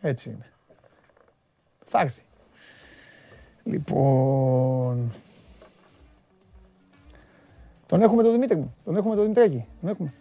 [0.00, 0.46] Έτσι είναι.
[1.86, 2.22] Θα έρθει.
[3.64, 5.12] Λοιπόν...
[7.90, 8.74] Τον έχουμε τον Δημήτρη μου.
[8.84, 9.66] Τον έχουμε τον Δημητρέκη.
[9.80, 10.12] Τον έχουμε.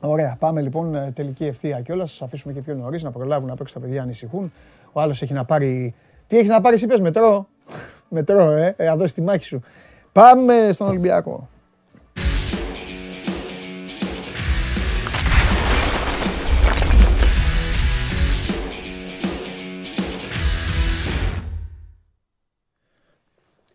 [0.00, 0.36] Ωραία.
[0.38, 2.06] Πάμε λοιπόν ε, τελική ευθεία και όλα.
[2.06, 4.52] Σας αφήσουμε και πιο νωρίς να προλάβουν να παίξουν τα παιδιά ανησυχούν.
[4.92, 5.94] Ο άλλος έχει να πάρει.
[6.26, 7.48] Τι έχεις να πάρεις, είπες μετρό.
[8.08, 8.74] μετρό, ε.
[8.76, 8.86] ε.
[8.86, 9.60] Να δώσεις τη μάχη σου.
[10.12, 11.48] Πάμε στον Ολυμπιακό.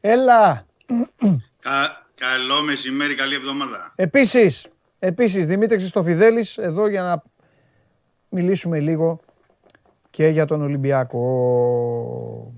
[0.02, 0.66] Έλα.
[1.60, 3.94] Κα, καλό μεσημέρι, καλή εβδομάδα.
[3.96, 4.68] Επίσης,
[5.00, 7.24] επίσης Δημήτρης Χριστοφιδέλης εδώ για να
[8.30, 9.20] μιλήσουμε λίγο
[10.10, 12.54] και για τον Ολυμπιακό.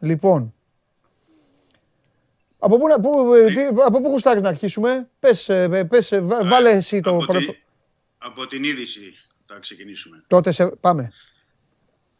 [0.00, 0.54] Λοιπόν,
[2.58, 6.20] από πού, να- πού, ε, τι- από πού γουστάρεις να αρχίσουμε, πες, ε, πες ε,
[6.20, 7.38] βά- βάλε εσύ το από, πρώτο.
[7.38, 7.58] τη-
[8.18, 9.14] από την είδηση
[9.46, 10.24] θα ξεκινήσουμε.
[10.26, 11.12] Τότε σε, πάμε.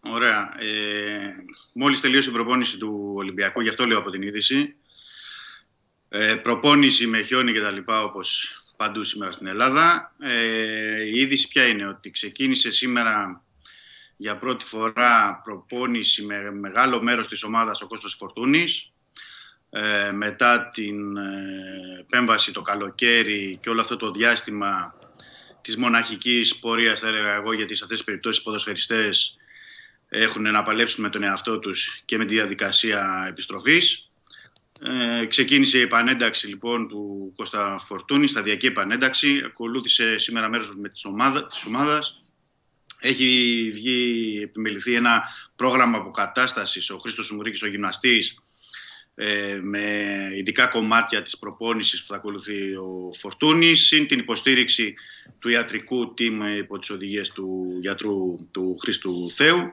[0.00, 0.54] Ωραία.
[0.60, 1.34] Ε,
[1.74, 4.74] μόλις τελείωσε η προπόνηση του Ολυμπιακού, γι' αυτό λέω από την είδηση.
[6.08, 10.12] Ε, προπόνηση με χιόνι και τα λοιπά, όπως παντού σήμερα στην Ελλάδα.
[10.20, 13.42] Ε, η είδηση ποια είναι, ότι ξεκίνησε σήμερα
[14.16, 18.90] για πρώτη φορά προπόνηση με μεγάλο μέρος της ομάδας ο Κώστας Φορτούνης.
[19.70, 24.98] ε, μετά την ε, επέμβαση το καλοκαίρι και όλο αυτό το διάστημα
[25.60, 29.36] της μοναχικής πορείας θα έλεγα εγώ γιατί σε αυτές τις περιπτώσεις οι ποδοσφαιριστές
[30.08, 34.07] έχουν να παλέψουν με τον εαυτό τους και με τη διαδικασία επιστροφής.
[34.82, 39.42] Ε, ξεκίνησε η επανένταξη λοιπόν του Κώστα Φορτούνη, σταδιακή επανένταξη.
[39.44, 42.22] Ακολούθησε σήμερα μέρος με της, ομάδα, της ομάδας.
[43.00, 45.22] Έχει βγει, επιμεληθεί ένα
[45.56, 46.90] πρόγραμμα αποκατάστασης.
[46.90, 48.38] Ο Χρήστος Σουμουρίκης, ο γυμναστής,
[49.14, 54.94] ε, με ειδικά κομμάτια της προπόνησης που θα ακολουθεί ο Φορτούνης συν την υποστήριξη
[55.38, 59.72] του ιατρικού team υπό τις οδηγίες του γιατρού του Χρήστου Θεού.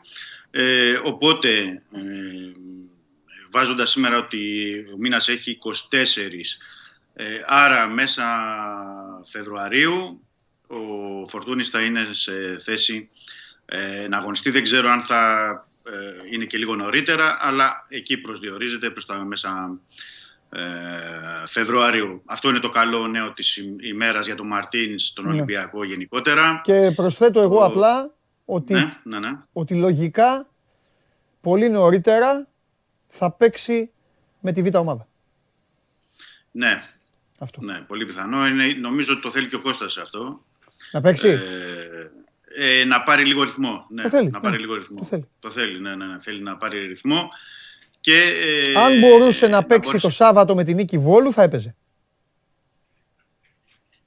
[0.52, 2.52] Ε, οπότε, ε,
[3.56, 5.57] βάζοντας σήμερα ότι ο μήνας έχει
[5.90, 6.60] 24,
[7.14, 8.23] ε, άρα μέσα
[9.27, 10.22] Φεβρουαρίου
[10.68, 10.77] ο
[11.27, 13.10] Φορτούνης θα είναι σε θέση
[13.65, 14.49] ε, να αγωνιστεί.
[14.49, 15.49] Δεν ξέρω αν θα
[15.84, 15.94] ε,
[16.32, 19.80] είναι και λίγο νωρίτερα, αλλά εκεί προσδιορίζεται προς τα μέσα
[20.49, 20.61] ε,
[21.48, 22.22] Φεβρουαρίου.
[22.26, 25.32] Αυτό είναι το καλό νέο της ημέρας για τον Μαρτίνς, τον ναι.
[25.32, 26.61] Ολυμπιακό γενικότερα.
[26.64, 28.14] Και προσθέτω εγώ απλά
[28.45, 29.32] ότι, ναι, ναι, ναι.
[29.53, 30.49] ότι λογικά
[31.41, 32.48] πολύ νωρίτερα
[33.16, 33.90] θα παίξει
[34.40, 35.08] με τη β' ομάδα.
[36.52, 36.84] Ναι.
[37.40, 37.62] Αυτό.
[37.62, 38.48] Ναι, πολύ πιθανό.
[38.48, 40.46] Είναι, νομίζω ότι το θέλει και ο Κώστας αυτό.
[40.92, 43.86] Να παίξει; Ε, ε, να πάρει λίγο ρυθμό.
[43.90, 45.00] Ναι, το θέλει, να πάρει ναι, λίγο ρυθμό.
[45.00, 45.28] Το θέλει.
[45.40, 47.30] Το θέλει, ναι, ναι, ναι, θέλει να πάρει ρυθμό.
[48.00, 48.22] Και,
[48.74, 51.76] ε, Αν μπορούσε να, παίξει το Σάββατο με την νίκη Βόλου, θα έπαιζε.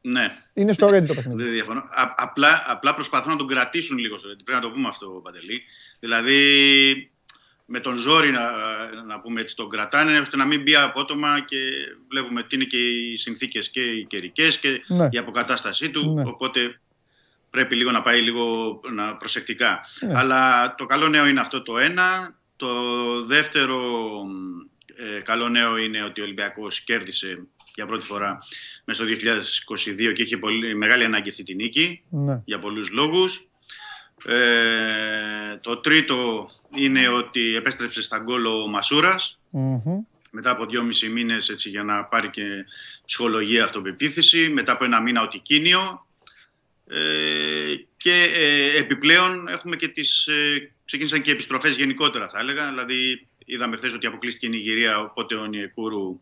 [0.01, 0.31] Ναι.
[0.55, 1.43] Είναι στο ready το παιχνίδι.
[1.43, 1.81] Δεν διαφωνώ.
[1.81, 4.45] Α, απλά, απλά προσπαθούν να τον κρατήσουν λίγο στο ready.
[4.45, 5.63] Πρέπει να το πούμε αυτό, Παντελή.
[5.99, 7.11] Δηλαδή,
[7.71, 8.43] με τον ζόρι να,
[9.07, 11.57] να πούμε έτσι, τον κρατάνε ώστε να μην μπει απότομα και
[12.09, 15.09] βλέπουμε τι είναι και οι συνθήκες και οι καιρικές και Ναι.
[15.11, 16.15] η αποκατάστασή του.
[16.15, 16.23] Ναι.
[16.27, 16.81] Οπότε
[17.51, 19.81] πρέπει λίγο να πάει λίγο να, προσεκτικά.
[20.01, 20.19] Ναι.
[20.19, 22.37] Αλλά το καλό νέο είναι αυτό το ένα.
[22.57, 22.69] Το
[23.25, 23.81] δεύτερο
[25.17, 28.39] ε, καλό νέο είναι ότι ο Ολυμπιακός κέρδισε για πρώτη φορά
[28.85, 29.13] μέσα στο
[30.09, 32.43] 2022 και είχε πολύ, μεγάλη ανάγκη αυτή τη νίκη Ναι.
[32.45, 33.49] για πολλούς λόγους.
[34.25, 40.05] Ε, το τρίτο είναι ότι επέστρεψε στα γκολ ο Μασούρας Μμμ.
[40.31, 42.65] μετά από δυόμισι μήνες έτσι, για να πάρει και
[43.05, 44.49] ψυχολογία αυτοπεποίθηση.
[44.49, 46.07] Μετά από ένα μήνα ο Τικίνιο.
[46.91, 52.69] Ε, και ε, επιπλέον έχουμε και τις, ε, ξεκίνησαν και επιστροφές γενικότερα θα έλεγα.
[52.69, 56.21] Δηλαδή είδαμε χθες ότι αποκλείστηκε η Νιγηρία οπότε ο Νιεκούρου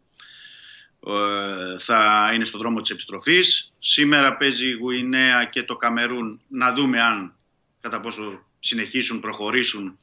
[1.06, 3.72] ε, θα είναι στον δρόμο της επιστροφής.
[3.78, 7.34] Σήμερα παίζει η Γουινέα και το Καμερούν να δούμε αν
[7.80, 9.98] κατά πόσο συνεχίσουν, προχωρήσουν,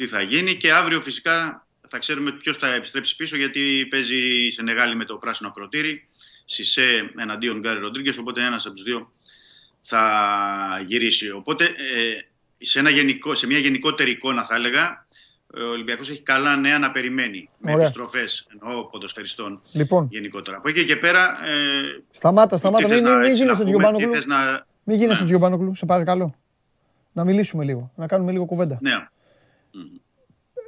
[0.00, 4.16] τι θα γίνει και αύριο φυσικά θα ξέρουμε ποιος θα επιστρέψει πίσω γιατί παίζει
[4.46, 6.06] η Σενεγάλη με το πράσινο ακροτήρι,
[6.44, 9.10] Σισε εναντίον Γκάρι Ροντρίγκες, οπότε ένας από τους δύο
[9.80, 10.02] θα
[10.86, 11.30] γυρίσει.
[11.30, 11.74] Οπότε ε,
[12.58, 15.06] σε, ένα γενικό, σε μια γενικότερη εικόνα θα έλεγα
[15.56, 17.84] ο Ολυμπιακός έχει καλά νέα να περιμένει με Ωραία.
[17.84, 20.56] επιστροφές εννοώ ποδοσφαιριστών Λοιπόν, γενικότερα.
[20.56, 22.84] Από εκεί και πέρα ε, σταμάτα, σταμάτα.
[22.84, 24.08] τι θες Μην, να- μην, μην έτσι να γίνεσαι πούμε, Τζιομπάνογλου.
[24.10, 24.66] τι θες να...
[24.84, 25.26] Μην γίνεσαι Ναι.
[25.26, 26.34] Τζιομπάνογλου, σε παρακαλώ.
[27.12, 28.78] Να μιλήσουμε λίγο, να κάνουμε λίγο κουβέντα.
[28.80, 29.08] Ναι,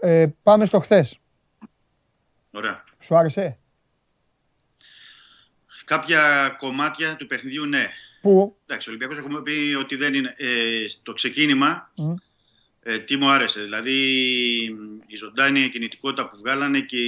[0.00, 1.18] Ε, πάμε στο χθες.
[2.50, 2.84] ωραία.
[3.00, 3.58] Σου άρεσε;
[5.84, 7.86] Κάποια κομμάτια του παιχνιδιού, ναι.
[8.20, 10.32] Πού; Εντάξει, ο Ολυμπιακός έχουμε πει ότι δεν είναι.
[10.36, 12.14] Ε, στο ξεκίνημα, Μμ.
[12.82, 13.62] ε, τι μου άρεσε.
[13.62, 13.92] Δηλαδή,
[15.06, 16.98] η ζωντάνια κινητικότητα που βγάλανε και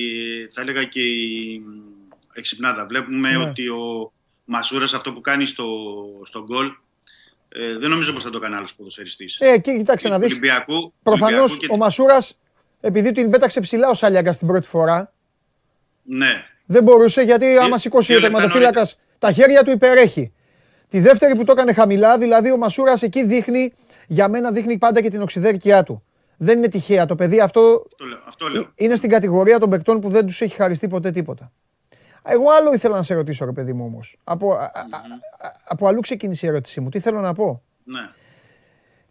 [0.52, 2.86] θα έλεγα και η μ, εξυπνάδα.
[2.86, 3.36] Βλέπουμε Ναι.
[3.36, 4.12] ότι ο
[4.44, 5.66] Μασούρας αυτό που κάνει στο,
[6.24, 6.72] στο γκολ,
[7.56, 9.38] ε, δεν νομίζω πως θα το κάνει άλλος ποδοσφαιριστής.
[9.40, 10.30] Ε, εκεί κοιτάξτε να Του δεις.
[10.30, 12.38] Ολυμπιακού, Προφανώς Ολυμπιακού και- ο Μασούρας,
[12.80, 15.12] επειδή την πέταξε ψηλά ο Σάλιαγκας την πρώτη φορά,
[16.02, 20.32] Ναι, δεν μπορούσε γιατί άμα σηκώσει δύο ο λεπτά τερματοφύλακας τα χέρια του υπερέχει.
[20.88, 23.72] Τη δεύτερη που το έκανε χαμηλά, δηλαδή ο Μασούρας εκεί δείχνει,
[24.06, 26.02] για μένα δείχνει πάντα και την οξυδέρκειά του.
[26.36, 27.06] Δεν είναι τυχαία.
[27.06, 28.18] Το παιδί αυτό αυτό λέω.
[28.26, 28.62] Αυτό λέω.
[28.62, 31.52] Ε, είναι στην κατηγορία των παικτών που δεν τους έχει χαριστεί ποτέ τίποτα.
[32.26, 34.16] Εγώ άλλο ήθελα να σε ρωτήσω, ρε παιδί μου όμως.
[34.24, 34.66] Από, α- α-
[35.38, 36.88] α- από αλλού ξεκίνησε η ερώτησή μου.
[36.88, 38.00] Τι θέλω να πω; Ναι.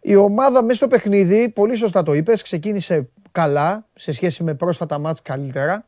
[0.00, 4.98] Η ομάδα μέσα στο παιχνίδι, πολύ σωστά το είπες, ξεκίνησε καλά σε σχέση με πρόσφατα
[4.98, 5.86] μάτς καλύτερα.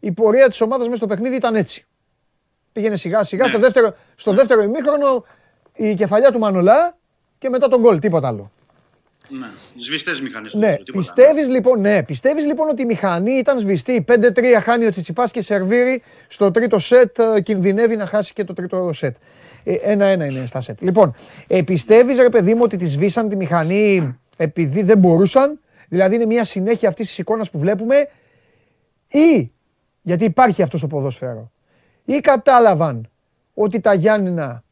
[0.00, 1.86] Η πορεία της ομάδας μέσα στο παιχνίδι ήταν έτσι.
[2.72, 3.48] Πήγαινε σιγά σιγά, Ναι.
[3.50, 5.24] στο, δεύτερο, στο δεύτερο ημίχρονο
[5.74, 6.96] η κεφαλιά του Μανολά
[7.38, 8.50] και μετά τον γκολ, τίποτα άλλο.
[9.28, 9.46] Ναι.
[9.76, 10.54] Σβηστές μηχανές.
[10.54, 10.98] Ναι, τίποτα.
[10.98, 14.04] πιστεύεις λοιπόν, ναι, πιστεύεις λοιπόν ότι η μηχανή ήταν σβηστή.
[14.08, 14.14] 5-3
[14.62, 18.92] χάνει ο Τσιτσιπάς και σερβίρει στο τρίτο σετ, ε, κινδυνεύει να χάσει και το τρίτο
[18.92, 19.16] σετ.
[19.64, 20.80] Ε, Ένα-ένα είναι στα σετ.
[20.80, 21.14] Λοιπόν,
[21.46, 26.26] ε, πιστεύεις ρε παιδί μου ότι τη σβήσαν τη μηχανή επειδή δεν μπορούσαν, δηλαδή είναι
[26.26, 28.08] μια συνέχεια αυτής της εικόνας που βλέπουμε;
[29.08, 29.52] Ή,
[30.02, 31.52] γιατί υπάρχει αυτός στο ποδόσφαιρο,
[32.04, 33.10] ή κατάλαβαν
[33.54, 34.64] ότι τα Γιάννηνα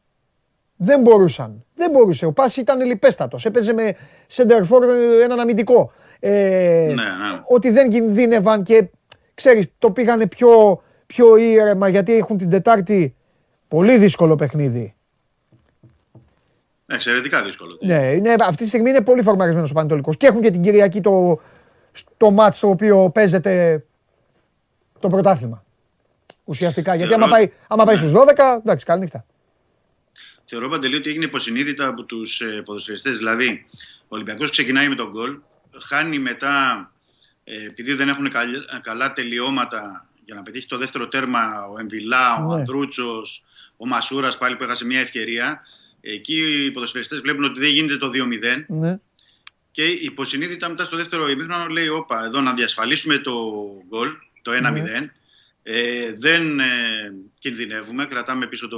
[0.83, 1.65] δεν μπορούσαν.
[1.73, 2.25] Δεν μπορούσε.
[2.25, 3.45] Ο Πάσης ήταν λιπέστατος.
[3.45, 3.95] Έπαιζε με
[4.27, 4.83] σεντερφόρ
[5.23, 5.91] έναν αμυντικό.
[6.19, 7.41] Ε, Ναι, ναι.
[7.47, 8.89] Ότι δεν κινδύνευαν και
[9.33, 13.15] ξέρεις, το πήγανε πιο, πιο ήρεμα γιατί έχουν την Τετάρτη
[13.67, 14.95] πολύ δύσκολο παιχνίδι.
[16.85, 17.77] Εξαιρετικά δύσκολο.
[17.81, 20.17] Ναι, είναι, αυτή τη στιγμή είναι πολύ φορμαρισμένος ο Πανετολικός.
[20.17, 21.39] Και έχουν και την Κυριακή το,
[22.17, 23.83] το μάτς το οποίο παίζεται
[24.99, 25.63] το πρωτάθλημα.
[26.43, 26.95] Ουσιαστικά.
[26.95, 28.17] Γιατί άμα πάει, άμα πάει στους 12,
[28.59, 29.25] εντάξει, καλή νύχτα.
[30.53, 33.17] Θεωρώ παντελή ότι έγινε υποσυνείδητα από τους ε, ποδοσφαιριστές.
[33.17, 33.65] Δηλαδή,
[34.01, 35.37] ο Ολυμπιακός ξεκινάει με τον γκολ,
[35.81, 36.91] χάνει μετά,
[37.43, 42.35] ε, επειδή δεν έχουν καλ- καλά τελειώματα για να πετύχει το δεύτερο τέρμα, ο Εμβιλά,
[42.35, 42.53] ο Ναι.
[42.55, 43.43] Ανδρούτσος,
[43.77, 45.61] ο Μασούρας πάλι που έχασε μια ευκαιρία.
[46.01, 48.99] Εκεί οι ποδοσφαιριστές βλέπουν ότι δεν γίνεται το 2-0 Ναι.
[49.71, 53.33] και υποσυνείδητα μετά στο δεύτερο ημίχρονο λέει: Όπα, εδώ να διασφαλίσουμε το
[53.87, 54.09] γκολ,
[54.41, 55.11] το 1-0.
[55.63, 56.65] Ε, δεν ε,
[57.39, 58.77] κινδυνεύουμε, κρατάμε πίσω το,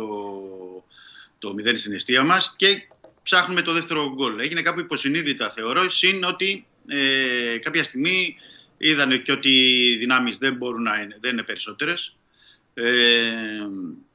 [1.43, 2.87] το 0 στην αιστεία μας και
[3.23, 4.39] ψάχνουμε το δεύτερο γκολ.
[4.39, 8.35] Έγινε κάπου υποσυνείδητα θεωρώ, συν ότι ε, κάποια στιγμή
[8.77, 12.15] είδανε και ότι οι δυνάμεις δεν μπορούν να είναι, δεν είναι περισσότερες.
[12.73, 12.83] Ε,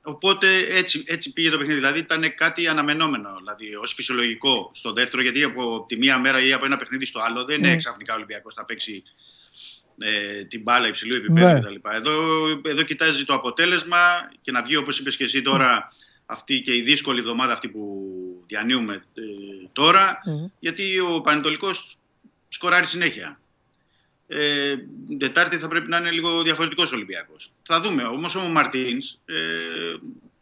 [0.02, 1.78] οπότε έτσι, έτσι πήγε το παιχνίδι.
[1.78, 6.52] Δηλαδή ήταν κάτι αναμενόμενο, δηλαδή ως φυσιολογικό στο δεύτερο, γιατί από τη μία μέρα ή
[6.52, 7.76] από ένα παιχνίδι στο άλλο δεν είναι Ναι.
[7.76, 9.02] ξαφνικά ο Ολυμπιακός θα παίξει
[9.98, 11.60] ε, την μπάλα υψηλού επίπεδου Ναι.
[11.60, 11.88] κτλ.
[11.94, 12.12] Εδώ,
[12.64, 15.92] εδώ κοιτάζει το αποτέλεσμα και να βγει όπως είπες και εσύ τώρα
[16.30, 18.06] αυτή και η δύσκολη εβδομάδα αυτή που
[18.46, 19.22] διανύουμε ε,
[19.72, 20.46] τώρα Μμμ.
[20.58, 21.98] γιατί ο Πανετολικός
[22.48, 23.40] σκοράρει συνέχεια.
[24.26, 24.74] Ε,
[25.18, 27.52] Τετάρτη θα πρέπει να είναι λίγο διαφορετικός ο Ολυμπιακός.
[27.62, 28.02] Θα δούμε.
[28.02, 29.34] Όμως ο Μαρτίνς ε,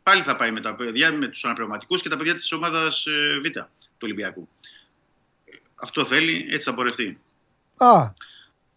[0.03, 3.41] πάλι θα πάει με τα παιδιά, με τους αναπληρωματικούς και τα παιδιά της ομάδας ε,
[3.45, 4.49] Β του Ολυμπιακού.
[5.75, 7.19] Αυτό θέλει, έτσι θα πορευτεί.
[7.77, 8.13] Α,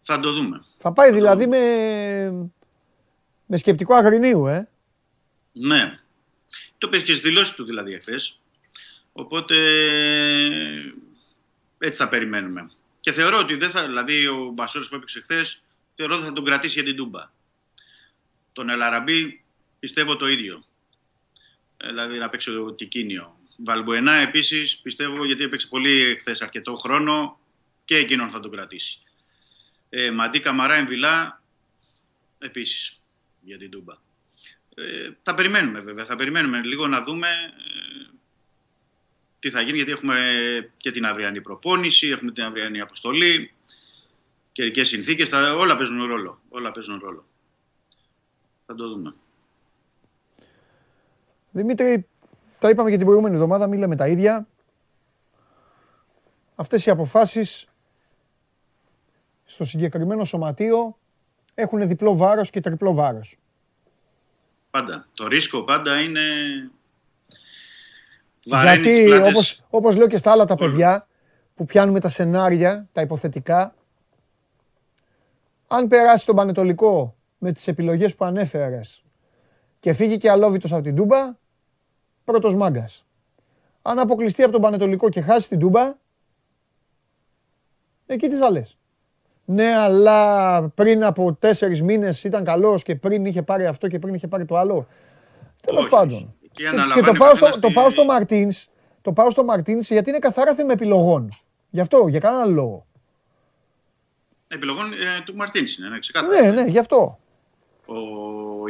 [0.02, 0.64] Θα το δούμε.
[0.76, 2.50] θα πάει δηλαδή με,
[3.46, 4.68] με σκεπτικό αγρινίου, ε.
[5.52, 5.98] Ναι.
[6.80, 8.40] Το πες και στις δηλώσεις του δηλαδή εχθές.
[9.12, 9.56] Οπότε
[11.78, 12.70] έτσι θα περιμένουμε.
[13.00, 15.62] Και θεωρώ ότι δεν θα, δηλαδή ο Μπασόρης που έπαιξε χθες,
[15.94, 17.30] θεωρώ ότι θα τον κρατήσει για την Τούμπα.
[18.52, 19.42] Τον Ελαραμπή
[19.78, 20.64] πιστεύω το ίδιο.
[21.76, 23.38] Ε, Δηλαδή να παίξει το Τικίνιο.
[23.56, 27.40] Βαλμπουενά επίσης πιστεύω γιατί έπαιξε πολύ χθες αρκετό χρόνο
[27.84, 29.02] και εκείνον θα τον κρατήσει.
[29.88, 31.42] Ε, Μαντί Καμαρά Εμβιλά
[32.38, 33.00] επίσης
[33.40, 33.94] για την Τούμπα.
[34.80, 38.10] Ε, θα περιμένουμε βέβαια, θα περιμένουμε λίγο να δούμε ε,
[39.38, 40.16] τι θα γίνει γιατί έχουμε
[40.76, 43.52] και την αυριανή προπόνηση, έχουμε την αυριανή αποστολή,
[44.52, 46.40] καιρικές συνθήκες, θα, όλα παίζουν ρόλο.
[46.48, 47.24] Όλα παίζουν ρόλο.
[48.66, 49.14] Θα το δούμε.
[51.50, 52.06] Δημήτρη,
[52.58, 54.46] τα είπαμε και την προηγούμενη εβδομάδα, μην λέμε τα ίδια.
[56.54, 57.68] Αυτές οι αποφάσεις
[59.44, 60.98] στο συγκεκριμένο σωματείο
[61.54, 63.36] έχουν διπλό βάρος και τριπλό βάρος.
[64.70, 65.08] Πάντα.
[65.12, 66.20] Το ρίσκο πάντα είναι
[68.46, 69.30] βαραίνει τις Γιατί πλάτες.
[69.30, 71.06] όπως, όπως λέω και στα άλλα τα παιδιά
[71.54, 73.74] που πιάνουμε τα σενάρια, τα υποθετικά,
[75.68, 79.02] αν περάσει τον Πανετολικό με τις επιλογές που ανέφερες
[79.80, 81.36] και φύγει και αλόβητος από την Τούμπα,
[82.24, 83.04] πρώτος μάγκας.
[83.82, 85.94] Αν αποκλειστεί από τον Πανετολικό και χάσει την Τούμπα,
[88.06, 88.78] εκεί τι θα λες.
[89.52, 94.14] Ναι, αλλά πριν από τέσσερις μήνες ήταν καλός και πριν είχε πάρει αυτό και πριν
[94.14, 94.86] είχε πάρει το άλλο.
[95.66, 95.90] Τέλος Όχι.
[95.90, 96.34] πάντων.
[96.44, 98.66] Εκεί Και, και αναλαμβάνει το, ο πάω στο, καθένας το τη- πάω στο Μαρτίνς,
[99.02, 101.28] το πάω στο Μαρτίνς γιατί είναι καθαρά θέμα επιλογών.
[101.70, 102.86] Γι' αυτό, για κανένα άλλο λόγο.
[104.48, 106.40] Επιλογών ε, του Μαρτίνς είναι, ναι, ξεκάθαρα.
[106.42, 107.18] Ναι, ναι, γι' αυτό.
[107.86, 107.94] Ο,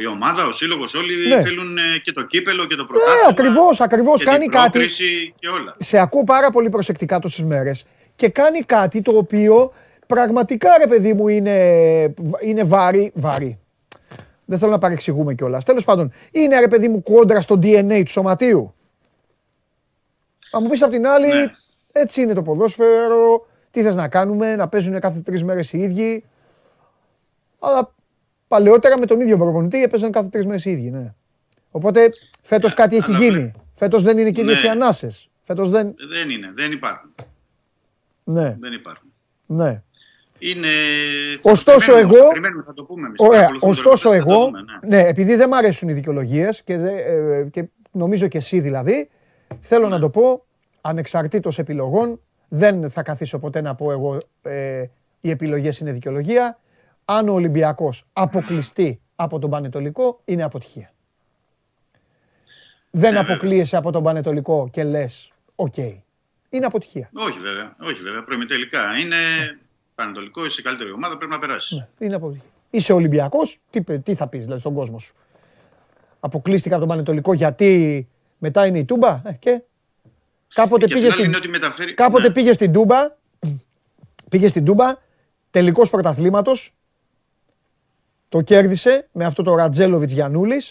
[0.01, 1.41] η ομάδα, ο σύλλογος, όλοι Ναι.
[1.41, 3.27] θέλουν ε, και το κύπελο και το Ναι, πρωτάθλημα.
[3.29, 4.17] ακριβώς, ακριβώς.
[4.19, 4.69] και Κάνει την κάτι.
[4.69, 5.75] πρόκριση και όλα.
[5.79, 7.85] Σε ακούω πάρα πολύ προσεκτικά τόσες μέρες
[8.15, 9.73] και κάνει κάτι το οποίο
[10.15, 11.57] πραγματικά ρε παιδί μου είναι,
[12.39, 13.59] είναι βάρη, βάρη.
[14.45, 15.63] Δεν θέλω να παρεξηγούμε κιόλας.
[15.65, 18.73] Τέλος πάντων, είναι ρε παιδί μου κόντρα στο DNA του σωματείου.
[20.51, 21.45] Αν μου πεις απ' την άλλη, Ναι.
[21.91, 23.45] έτσι είναι το ποδόσφαιρο.
[23.71, 26.23] Τι θες να κάνουμε, να παίζουν κάθε τρεις μέρες οι ίδιοι.
[27.59, 27.93] Αλλά
[28.47, 31.13] παλαιότερα με τον ίδιο προπονητή έπαιζαν κάθε τρεις μέρες οι ίδιοι, ναι.
[31.71, 32.11] Οπότε
[32.41, 33.37] φέτος Ναι, κάτι έχει αλλά γίνει.
[33.37, 34.67] βλέ- Φέτος δεν είναι και ίδιες Ναι.
[34.67, 35.29] οι ανάσες.
[35.41, 35.95] Φέτος δεν.
[36.09, 37.09] Δεν είναι, δεν υπάρχουν.
[38.23, 39.09] Ναι, Δεν υπάρχουν.
[39.45, 39.81] ναι.
[40.43, 40.67] Είναι...
[41.41, 43.19] Ωστόσο, θα περιμένουμε, εγώ- Θα περιμένουμε, θα το πούμε εμείς.
[43.19, 43.31] Ωραία.
[43.31, 44.97] Παρακολουθούμε το Ωστόσο, ρεπορτάζ, θα το εγώ, δούμε, ναι.
[45.01, 49.09] ναι, επειδή δεν μ' αρέσουν οι δικαιολογίες και, δε- ε, και νομίζω και εσύ δηλαδή,
[49.59, 49.95] θέλω Ναι.
[49.95, 50.45] να το πω
[50.81, 52.19] ανεξαρτήτως επιλογών.
[52.49, 54.83] Δεν θα καθίσω ποτέ να πω εγώ ε,
[55.21, 56.59] οι επιλογές είναι δικαιολογία.
[57.05, 60.93] Αν ο Ολυμπιακός αποκλειστεί από τον Πανετολικό, είναι αποτυχία.
[62.91, 63.35] Δεν Ναι, βέβαια.
[63.35, 65.77] αποκλείεσαι από τον Πανετολικό και λες, οκ.
[66.49, 67.09] Είναι αποτυχία.
[67.13, 68.97] Όχι βέβαια, όχι βέβαια, προημιτελικά.
[68.99, 69.15] Είναι
[70.01, 71.77] πανετολικό, είσαι η καλύτερη ομάδα, πρέπει να περάσεις.
[71.77, 72.43] Ναι, είναι αποτυχία.
[72.69, 75.13] Είσαι Ολυμπιακός, τι, πε- τι θα πεις δηλαδή στον κόσμο σου.
[76.19, 78.07] Αποκλείστηκα από τον Πανετολικό γιατί
[78.37, 79.61] μετά είναι η Τούμπα ε, και
[80.53, 81.93] κάποτε και απ' πήγες την άλλη στην, είναι ότι μεταφέρει...
[81.93, 82.33] κάποτε ναι.
[82.33, 83.15] πήγες στην Τούμπα,
[84.29, 84.95] πήγες στην Τούμπα,
[85.51, 86.73] τελικός πρωταθλήματος
[88.29, 90.61] Το κέρδισε με αυτό το Ρατζέλοβιτ Γιανούλη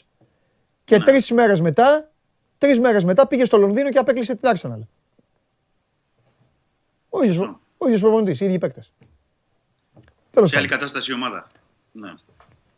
[0.85, 1.05] και Ναι.
[1.05, 2.11] τρεις μέρες μετά,
[2.59, 4.81] τρεις μέρες μετά πήγε στο Λονδίνο και απέκλεισε την Arsenal.
[7.09, 7.39] Ο ίδιος,
[7.79, 8.93] ο ίδιος προπονητής, οι ίδιοι παίκτες.
[10.31, 10.79] Τέλος Σε άλλη πάντων.
[10.81, 11.51] κατάσταση η ομάδα.
[11.93, 12.15] Ναι.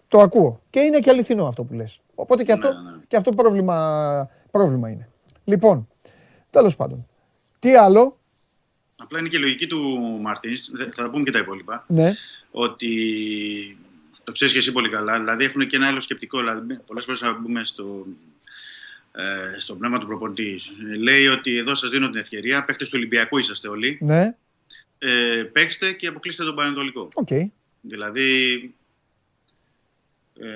[0.09, 0.63] Το ακούω.
[0.71, 2.01] Και είναι και αληθινό αυτό που λες.
[2.15, 2.97] Οπότε και αυτό, Ναι, ναι.
[3.09, 5.09] και αυτό πρόβλημα, πρόβλημα είναι.
[5.45, 5.89] Λοιπόν,
[6.51, 7.07] τέλος πάντων.
[7.59, 8.17] Τι άλλο,
[8.97, 9.79] Απλά είναι και η λογική του
[10.21, 12.13] Μαρτίνς, θα τα πούμε και τα υπόλοιπα, ναι,
[12.51, 12.91] ότι
[14.25, 15.19] το ξέρεις και εσύ πολύ καλά.
[15.19, 16.39] Δηλαδή έχουν και ένα άλλο σκεπτικό.
[16.39, 18.07] Δηλαδή, πολλές φορές να μπούμε στο,
[19.13, 20.73] ε, στο πνεύμα του προπονητή.
[20.99, 23.99] Λέει ότι εδώ σας δίνω την ευκαιρία, παίχτες του Ολυμπιακού είσαστε όλοι.
[24.01, 24.37] ναι,
[25.05, 27.09] Ε, παίξτε και αποκλείστε τον Πανετολικό.
[27.15, 27.29] οκ.
[27.81, 28.31] Δηλαδή.
[30.41, 30.47] Ε,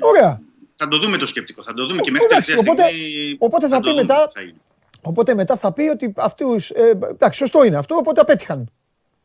[0.00, 0.40] Ωραία.
[0.76, 1.62] θα το δούμε το σκεπτικό.
[1.62, 3.36] Θα το δούμε Ο- και μέχρι εντάξει, τελευταία οπότε- στιγμή.
[3.38, 4.60] οπότε θα το πει δούμε μετά- τι θα γίνει.
[5.02, 8.70] Οπότε μετά θα πει ότι αυτούς, ε, εντάξει, σωστό είναι αυτό, οπότε απέτυχαν.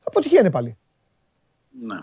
[0.03, 0.77] Αποτυχία είναι πάλι.
[1.81, 1.95] Ναι.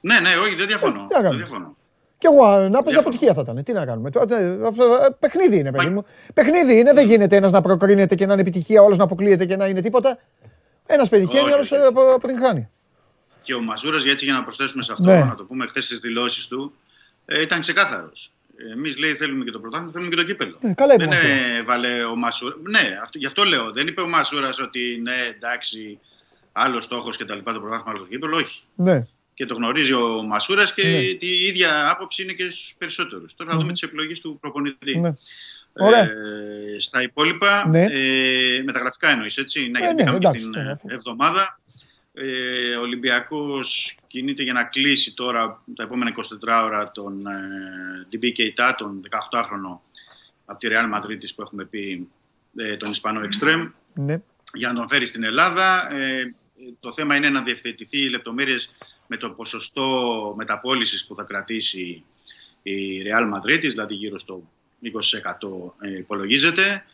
[0.00, 1.00] ναι, ναι, όχι, δεν διαφωνώ.
[1.02, 1.76] Ε, τι να κάνουμε; δεν διαφωνώ.
[2.18, 3.00] Κι εγώ αν να παίζα Διαφωνώ.
[3.00, 3.62] αποτυχία θα ήταν.
[3.64, 4.10] Τι να κάνουμε.
[4.10, 6.04] Τώρα, ε, αυτό, ε, παιχνίδι είναι, παιδί μου.
[6.34, 9.56] Παιχνίδι είναι, δεν γίνεται ένας να προκρίνεται και να είναι επιτυχία, όλος να αποκλείεται και
[9.56, 10.18] να είναι τίποτα.
[10.86, 11.82] Ένας πετυχαίνει, Όχι, άλλος όχι.
[12.14, 12.68] αποτυγχάνει.
[13.42, 15.24] Και ο Μαζούρα, για έτσι για να προσθέσουμε σε αυτό, Ναι.
[15.24, 16.74] να το πούμε χθες στις δηλώσεις του,
[17.24, 18.30] ε, ήταν ξεκάθαρος.
[18.72, 20.58] Εμείς λέει θέλουμε και το πρωτάθλημα, θέλουμε και το κύπελο.
[20.60, 21.58] Ε, καλά είπε δεν ο Μασούρας.
[21.58, 22.56] έβαλε ο Μασούρας.
[22.62, 23.70] Ναι, αυτό, γι' αυτό λέω.
[23.72, 25.98] Δεν είπε ο Μασούρας ότι ναι, εντάξει,
[26.52, 28.36] άλλος στόχος και τα λοιπά, το πρωτάθλημα, άλλο το κύπελο.
[28.36, 28.62] Όχι.
[28.74, 29.06] Ναι.
[29.34, 31.26] Και το γνωρίζει ο Μασούρας και Ναι.
[31.26, 33.34] η ίδια άποψη είναι και στους περισσότερους.
[33.34, 34.98] Τώρα να δούμε τις επιλογές του προπονητή.
[34.98, 35.12] Ναι.
[35.78, 36.02] Ωραία.
[36.02, 37.82] Ε, στα υπόλοιπα, Ναι.
[37.90, 40.90] ε, μεταγραφικά εννοείς, έτσι; Ναι, Ε, γιατί ναι, μπήκαμε και εντάξει, στην ναι, ε, αφού-
[40.90, 41.60] εβδομάδα.
[42.18, 48.24] Ε, ο Ολυμπιακός κινείται για να κλείσει τώρα τα επόμενα 24 ώρα τον ε, DB
[48.24, 49.80] Keita, τον 18χρονο
[50.44, 52.08] από τη Real Madrid που έχουμε πει,
[52.56, 54.22] ε, τον Ισπανό Extreme, ναι.
[54.54, 55.92] για να τον φέρει στην Ελλάδα.
[55.94, 56.34] Ε,
[56.80, 58.74] το θέμα είναι να διευθετηθεί οι λεπτομέρειες
[59.06, 62.04] με το ποσοστό μεταπόλησης που θα κρατήσει
[62.62, 64.48] η Real Madrid, δηλαδή γύρω στο
[64.82, 64.88] 20%
[65.80, 66.84] ε, υπολογίζεται.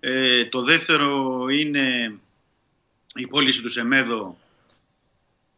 [0.00, 2.18] Ε, το δεύτερο είναι
[3.14, 4.38] η πώληση του Σεμέδο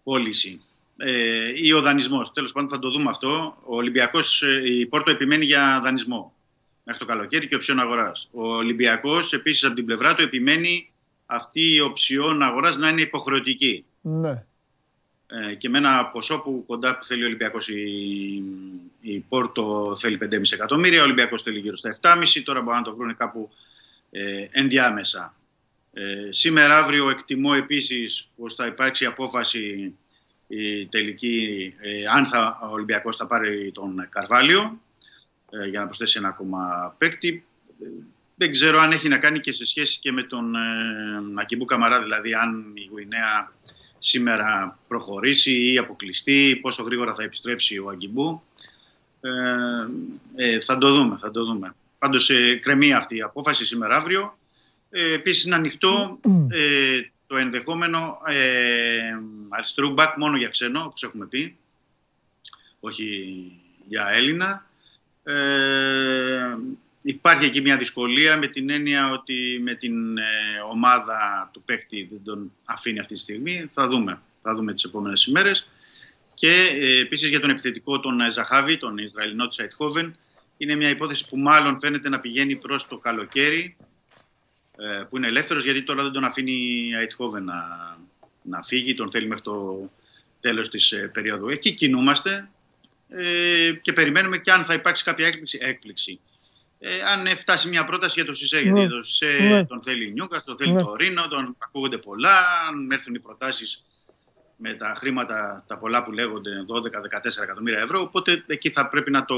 [0.03, 0.61] πώληση
[0.97, 2.33] ε, ή ο δανεισμός.
[2.33, 3.57] Τέλος πάντων θα το δούμε αυτό.
[3.65, 6.33] Ο Ολυμπιακός, ε, η Πόρτο επιμένει για δανεισμό
[6.85, 8.29] μέχρι το καλοκαίρι και οψιόν αγοράς.
[8.33, 10.93] Ο Ολυμπιακός επίσης από την πλευρά του επιμένει
[11.27, 13.85] αυτή η οψιόν αγοράς να είναι υποχρεωτική.
[14.01, 14.45] ναι.
[15.31, 18.43] Ε, και με ένα ποσό που κοντά που θέλει ο Ολυμπιακός η,
[19.01, 22.97] η Πόρτο θέλει 5,5 εκατομμύρια, ο Ολυμπιακός θέλει γύρω στα 7,5, τώρα μπορούν να το
[22.97, 23.51] βρουν κάπου
[24.11, 25.35] ε, ενδιάμεσα.
[25.93, 29.95] Ε, σήμερα αύριο εκτιμώ επίσης πως θα υπάρξει απόφαση
[30.47, 34.81] η τελική ε, αν θα, ο Ολυμπιακός θα πάρει τον Καρβάλιο
[35.51, 37.45] ε, για να προσθέσει ένα ακόμα παίκτη.
[37.81, 37.87] Ε,
[38.35, 42.03] δεν ξέρω αν έχει να κάνει και σε σχέση και με τον ε, Ακιμπού Καμαρά,
[42.03, 43.53] δηλαδή αν η Γουινέα
[43.99, 48.43] σήμερα προχωρήσει ή αποκλειστεί, πόσο γρήγορα θα επιστρέψει ο Αγκιμπού.
[49.21, 49.31] Ε,
[50.37, 51.75] ε, θα το δούμε, θα το δούμε.
[51.99, 54.39] Πάντως ε, κρεμεί αυτή η απόφαση σήμερα αύριο.
[54.91, 56.19] Ε, επίσης είναι ανοιχτό
[56.49, 59.01] ε, το ενδεχόμενο ε,
[59.49, 61.57] αριστερού μπακ μόνο για ξένο, όπως έχουμε πει,
[62.81, 63.07] όχι
[63.87, 64.67] για Έλληνα.
[65.23, 65.35] Ε,
[67.03, 70.23] υπάρχει εκεί μια δυσκολία με την έννοια ότι με την ε,
[70.71, 73.69] ομάδα του παίκτη δεν τον αφήνει αυτή τη στιγμή.
[73.71, 75.69] Θα δούμε, θα δούμε τις επόμενες ημέρες.
[76.35, 80.17] Και ε, επίσης για τον επιθετικό τον ε, Ζαχάβη, τον Ισραηλινό της Αιτχόβεν,
[80.57, 83.77] είναι μια υπόθεση που μάλλον φαίνεται να πηγαίνει προς το καλοκαίρι,
[84.77, 87.57] ε, που είναι ελεύθερος γιατί τώρα δεν τον αφήνει η Αιτχόβεν να,
[88.43, 89.91] να φύγει, τον θέλει μέχρι το
[90.41, 91.49] τέλος της ε, περίοδου.
[91.49, 92.49] Εκεί κινούμαστε
[93.09, 95.59] ε, και περιμένουμε και αν θα υπάρξει κάποια έκπληξη.
[95.61, 96.21] έκπληξη.
[96.81, 98.63] Ε, αν φτάσει μια πρόταση για το ΣΥΣΕ, Ναι.
[98.63, 99.65] γιατί το ΣΥΣΕ Ναι.
[99.65, 100.83] τον θέλει η Νιούκα, τον θέλει Ναι.
[100.83, 102.31] το Ρήνο, τον ακούγονται πολλά.
[102.69, 103.85] Αν έρθουν οι προτάσεις
[104.57, 109.25] με τα χρήματα, τα πολλά που λέγονται, 12-14 εκατομμύρια ευρώ, οπότε εκεί θα πρέπει να
[109.25, 109.37] το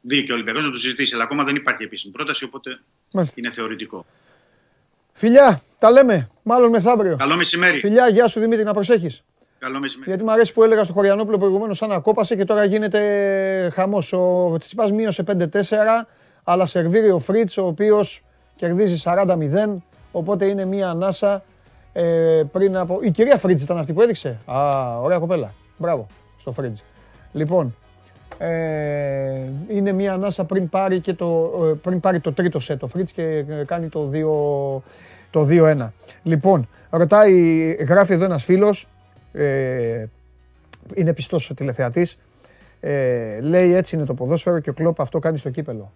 [0.00, 1.14] δει και ο Ολυμπιακός να το συζητήσει.
[1.14, 2.80] Αλλά ακόμα δεν υπάρχει επίσημη πρόταση, οπότε
[3.12, 3.34] Μάλιστα.
[3.38, 4.06] είναι θεωρητικό.
[5.12, 6.28] Φιλιά, τα λέμε.
[6.42, 7.16] Μάλλον μεθαύριο.
[7.16, 7.80] Καλό μεσημέρι.
[7.80, 9.22] Φιλιά, γεια σου Δημήτρη, να προσέχεις.
[9.58, 10.08] Καλό μεσημέρι.
[10.10, 14.12] Γιατί μου αρέσει που έλεγα στο Χωριανόπουλο προηγουμένως, σαν να κόπασε και τώρα γίνεται χαμός.
[14.12, 16.06] Ο Τσιπά μείωσε 5-4,
[16.48, 18.22] αλλά σερβίρει ο Φρίτς, ο οποίος
[18.56, 19.76] κερδίζει 40-0.
[20.12, 21.42] Οπότε είναι μία ανάσα
[21.92, 22.98] ε, πριν από.
[23.02, 25.54] Η κυρία Φρίτς ήταν αυτή που έδειξε; Α, ωραία κοπέλα.
[25.76, 26.06] Μπράβο
[26.38, 26.84] στο Φρίτς.
[27.32, 27.76] Λοιπόν,
[28.38, 32.86] ε, είναι μία ανάσα πριν πάρει, και το, ε, πριν πάρει το τρίτο σετ ο
[32.86, 34.82] Φρίτς και ε, κάνει το 2
[35.30, 35.88] το 2-1.
[36.22, 38.88] Λοιπόν, ρωτάει, γράφει εδώ ένας φίλος,
[39.32, 40.04] ε,
[40.94, 42.18] είναι πιστός ο τηλεθεατής,
[42.80, 45.92] ε, λέει έτσι είναι το ποδόσφαιρο και ο Κλόπ αυτό κάνει στο κύπελο.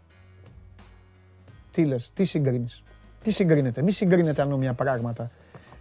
[1.70, 2.82] Τι λες, τι συγκρίνεις,
[3.22, 5.30] τι συγκρίνεται, μη συγκρίνεται ανώμια πράγματα.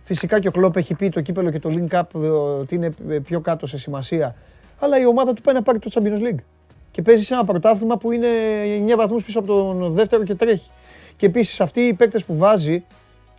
[0.03, 2.89] Φυσικά και ο Κλόπ έχει πει το κύπελο και το link up ε, ότι είναι
[3.23, 4.35] πιο κάτω σε σημασία
[4.79, 6.39] αλλά η ομάδα του πάει να πάρει το Champions League.
[6.91, 8.27] Και παίζει σε ένα πρωτάθλημα που είναι
[8.87, 10.71] 9 βαθμούς πίσω από τον δεύτερο και τρέχει.
[11.15, 12.83] Και επίσης αυτοί οι παίκτες που βάζει,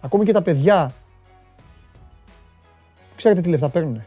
[0.01, 0.95] ακόμη και τα παιδιά,
[3.17, 4.05] ξέρετε τι λεφτά παίρνουν.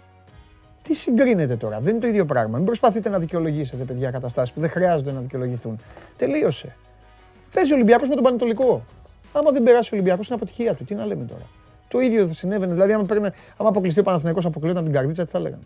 [0.81, 2.57] Τι συγκρίνεται τώρα, δεν είναι το ίδιο πράγμα.
[2.57, 5.79] Μην προσπαθείτε να δικαιολογήσετε παιδιά καταστάσεις που δεν χρειάζονται να δικαιολογηθούν.
[6.15, 6.75] Τελείωσε.
[7.53, 8.85] Παίζει ο Ολυμπιακός με τον Πανετολικό.
[9.33, 10.83] Άμα δεν περάσει ο Ολυμπιακός, είναι αποτυχία του.
[10.83, 11.49] Τι να λέμε τώρα.
[11.87, 12.73] Το ίδιο θα συνέβαινε.
[12.73, 15.63] Δηλαδή, άμα, παίρνε, άμα αποκλειστεί ο Παναθηναϊκός αποκλείονταν από την καρδίτσα, τι θα λέγανε.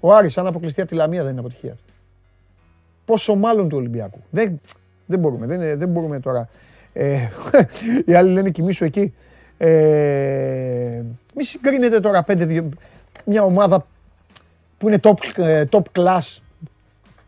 [0.00, 1.92] Ο Άρης, αν αποκλειστεί από τη Λαμία, δεν είναι αποτυχία του.
[3.04, 4.18] Πόσο μάλλον του Ολυμπιακού.
[4.30, 4.60] Δεν,
[5.06, 6.48] δεν μπορούμε, δεν, δεν μπορούμε τώρα.
[6.92, 7.28] Ε,
[8.06, 9.14] οι άλλοι λένε κοιμήσου εκεί.
[9.58, 11.02] Ε,
[11.34, 12.64] μη συγκρίνετε τώρα πέντε,
[13.24, 13.86] μια ομάδα
[14.78, 16.38] που είναι top, ε, top class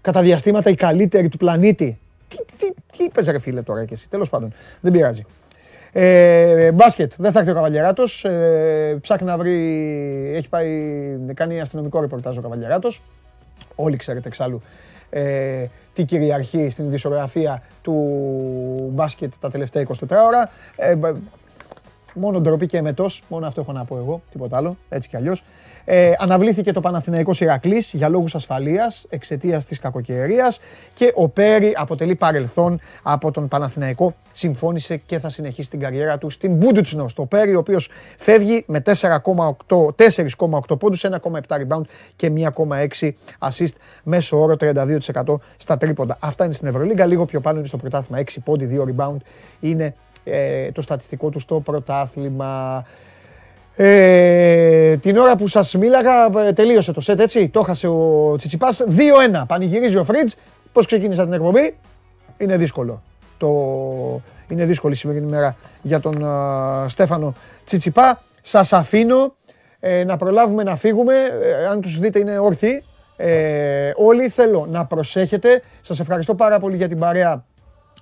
[0.00, 1.98] κατά διαστήματα η καλύτερη του πλανήτη.
[2.28, 5.24] Τι, τι, τι είπες ρε φίλε τώρα και εσύ, τέλος πάντων, δεν πειράζει.
[5.92, 9.56] Ε, μπάσκετ, δεν θα έρθει ο Καβαλιαράτος, ε, ψάχνει να βρει,
[10.34, 10.68] έχει πάει,
[11.34, 13.02] κάνει αστυνομικό ρεπορτάζ ο Καβαλιαράτος.
[13.74, 14.62] Όλοι ξέρετε εξάλλου
[15.14, 17.94] ε, τι κυριαρχεί στην δισογραφία του
[18.92, 19.92] μπάσκετ τα τελευταία 24
[20.26, 20.50] ώρα.
[20.76, 20.94] Ε,
[22.14, 25.44] μόνο ντροπή και εμετός, μόνο αυτό έχω να πω εγώ, τίποτα άλλο, έτσι κι αλλιώς.
[25.84, 30.60] Ε, αναβλήθηκε το Παναθηναϊκός Ηρακλής για λόγους ασφαλείας εξαιτίας της κακοκαιρίας
[30.94, 34.14] και ο Πέρι αποτελεί παρελθόν από τον Παναθηναϊκό.
[34.32, 37.06] Συμφώνησε και θα συνεχίσει την καριέρα του στην Μπούντουτσνο.
[37.14, 37.88] Το Πέρι ο οποίος
[38.18, 41.82] φεύγει με 4,8 πόντους, 1,7 rebound
[42.16, 46.16] και 1,6 assist μέσω όρο 32% στα τρίποντα.
[46.20, 49.16] Αυτά είναι στην Ευρωλίγκα, λίγο πιο πάνω είναι στο πρωτάθλημα 6 πόντι, 2 rebound
[49.60, 49.94] είναι
[50.24, 52.84] ε, το στατιστικό του στο πρωτάθλημα.
[53.76, 58.84] Ε, την ώρα που σας μίλαγα ε, τελείωσε το σετ έτσι, το έχασε ο Τσιτσιπάς
[58.88, 60.32] 2-1, πανηγυρίζει ο Φρίτζ,
[60.72, 61.76] πώς ξεκίνησα την εκπομπή,
[62.36, 63.02] είναι δύσκολο.
[63.38, 63.50] Το...
[64.48, 67.34] Είναι δύσκολη σημερινή μέρα για τον uh, Στέφανο
[67.64, 68.22] Τσιτσιπά.
[68.40, 69.34] Σας αφήνω
[69.80, 72.84] ε, να προλάβουμε να φύγουμε, ε, αν τους δείτε είναι όρθιοι.
[73.16, 75.62] Ε, όλοι θέλω να προσέχετε.
[75.80, 77.44] Σας ευχαριστώ πάρα πολύ για την παρέα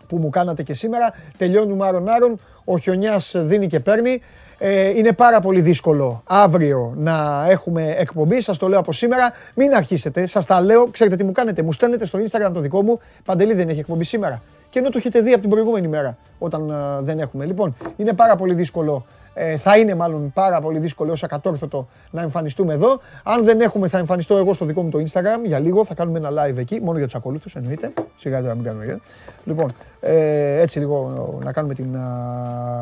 [0.09, 1.15] που μου κάνατε και σήμερα.
[1.37, 4.21] Τελειώνουμε άρον άρον, ο χιονιάς δίνει και παίρνει.
[4.65, 8.41] Ε, είναι πάρα πολύ δύσκολο αύριο να έχουμε εκπομπή.
[8.41, 9.33] Σας το λέω από σήμερα.
[9.55, 10.27] Μην αρχίσετε.
[10.27, 10.87] Σας τα λέω.
[10.91, 11.63] Ξέρετε τι μου κάνετε.
[11.63, 12.99] Μου στέλνετε στο Instagram το δικό μου.
[13.25, 14.43] Παντελή δεν έχει εκπομπή σήμερα.
[14.71, 17.45] Και ενώ το έχετε δει από την προηγούμενη μέρα όταν ε, δεν έχουμε.
[17.45, 19.05] Λοιπόν, είναι πάρα πολύ δύσκολο.
[19.35, 23.01] Ε, θα είναι μάλλον πάρα πολύ δύσκολο όσο ακατόρθωτο να εμφανιστούμε εδώ.
[23.23, 25.85] Αν δεν έχουμε, θα εμφανιστώ εγώ στο δικό μου το Instagram για λίγο.
[25.85, 27.93] Θα κάνουμε ένα live εκεί, μόνο για τους ακολούθους εννοείται.
[28.17, 29.01] Σιγά τώρα μην κάνουμε.
[29.45, 31.97] Λοιπόν, ε, έτσι λίγο να κάνουμε την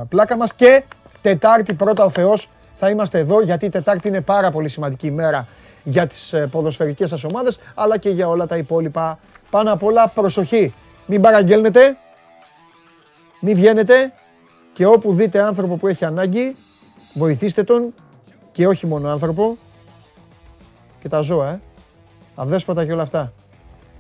[0.09, 0.83] πλάκα μας και
[1.23, 5.47] Τετάρτη πρώτα ο Θεός θα είμαστε εδώ γιατί η Τετάρτη είναι πάρα πολύ σημαντική ημέρα
[5.85, 9.19] για τις ε, ποδοσφαιρικές σας ομάδες αλλά και για όλα τα υπόλοιπα.
[9.51, 10.75] Πάνω απ' όλα προσοχή.
[11.07, 11.97] Μην παραγγέλνετε,
[13.41, 14.13] μην βγαίνετε
[14.73, 16.57] και όπου δείτε άνθρωπο που έχει ανάγκη
[17.15, 17.95] βοηθήστε τον
[18.53, 19.57] και όχι μόνο άνθρωπο
[21.01, 21.61] και τα ζώα, ε.
[22.35, 23.33] αδέσποτα και όλα αυτά.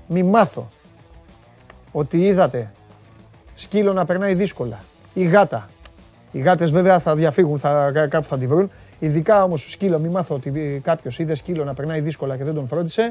[0.06, 0.68] Μη μάθω
[1.92, 2.72] ότι είδατε
[3.54, 4.78] σκύλο να περνάει δύσκολα
[5.14, 5.68] ή γάτα
[6.32, 8.70] οι γάτες βέβαια θα διαφύγουν, θα, κάπου θα τη βρουν.
[8.98, 12.68] Ειδικά όμως σκύλο, μην μάθω ότι κάποιος είδε σκύλο να περνάει δύσκολα και δεν τον
[12.68, 13.10] φρόντισε.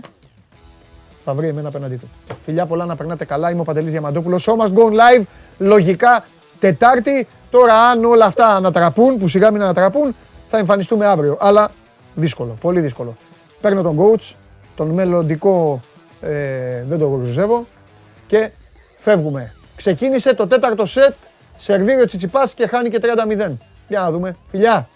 [1.24, 2.10] Θα βρει εμένα απέναντί του.
[2.44, 3.52] Φιλιά πολλά να περνάτε καλά.
[3.52, 4.48] Είμαι ο Παντελής Διαμαντόπουλος.
[4.48, 5.24] Show must go live.
[5.58, 6.26] Λογικά
[6.60, 7.28] Τετάρτη.
[7.52, 10.16] Τώρα αν όλα αυτά ανατραπούν, που σιγά μην ανατραπούν,
[10.48, 11.38] θα εμφανιστούμε αύριο.
[11.40, 11.72] Αλλά
[12.16, 13.16] δύσκολο, πολύ δύσκολο.
[13.62, 14.34] Παίρνω τον coach,
[14.76, 15.82] τον μελλοντικό
[16.22, 17.66] ε, δεν το γνωρίζω
[18.28, 18.52] και
[18.98, 19.54] φεύγουμε.
[19.76, 21.14] Ξεκίνησε το τέταρτο σετ
[21.62, 23.52] Σερβίρει ο Τσιτσιπάς και χάνει και 30-0.
[23.88, 24.36] Για να δούμε.
[24.50, 24.88] Φιλιά!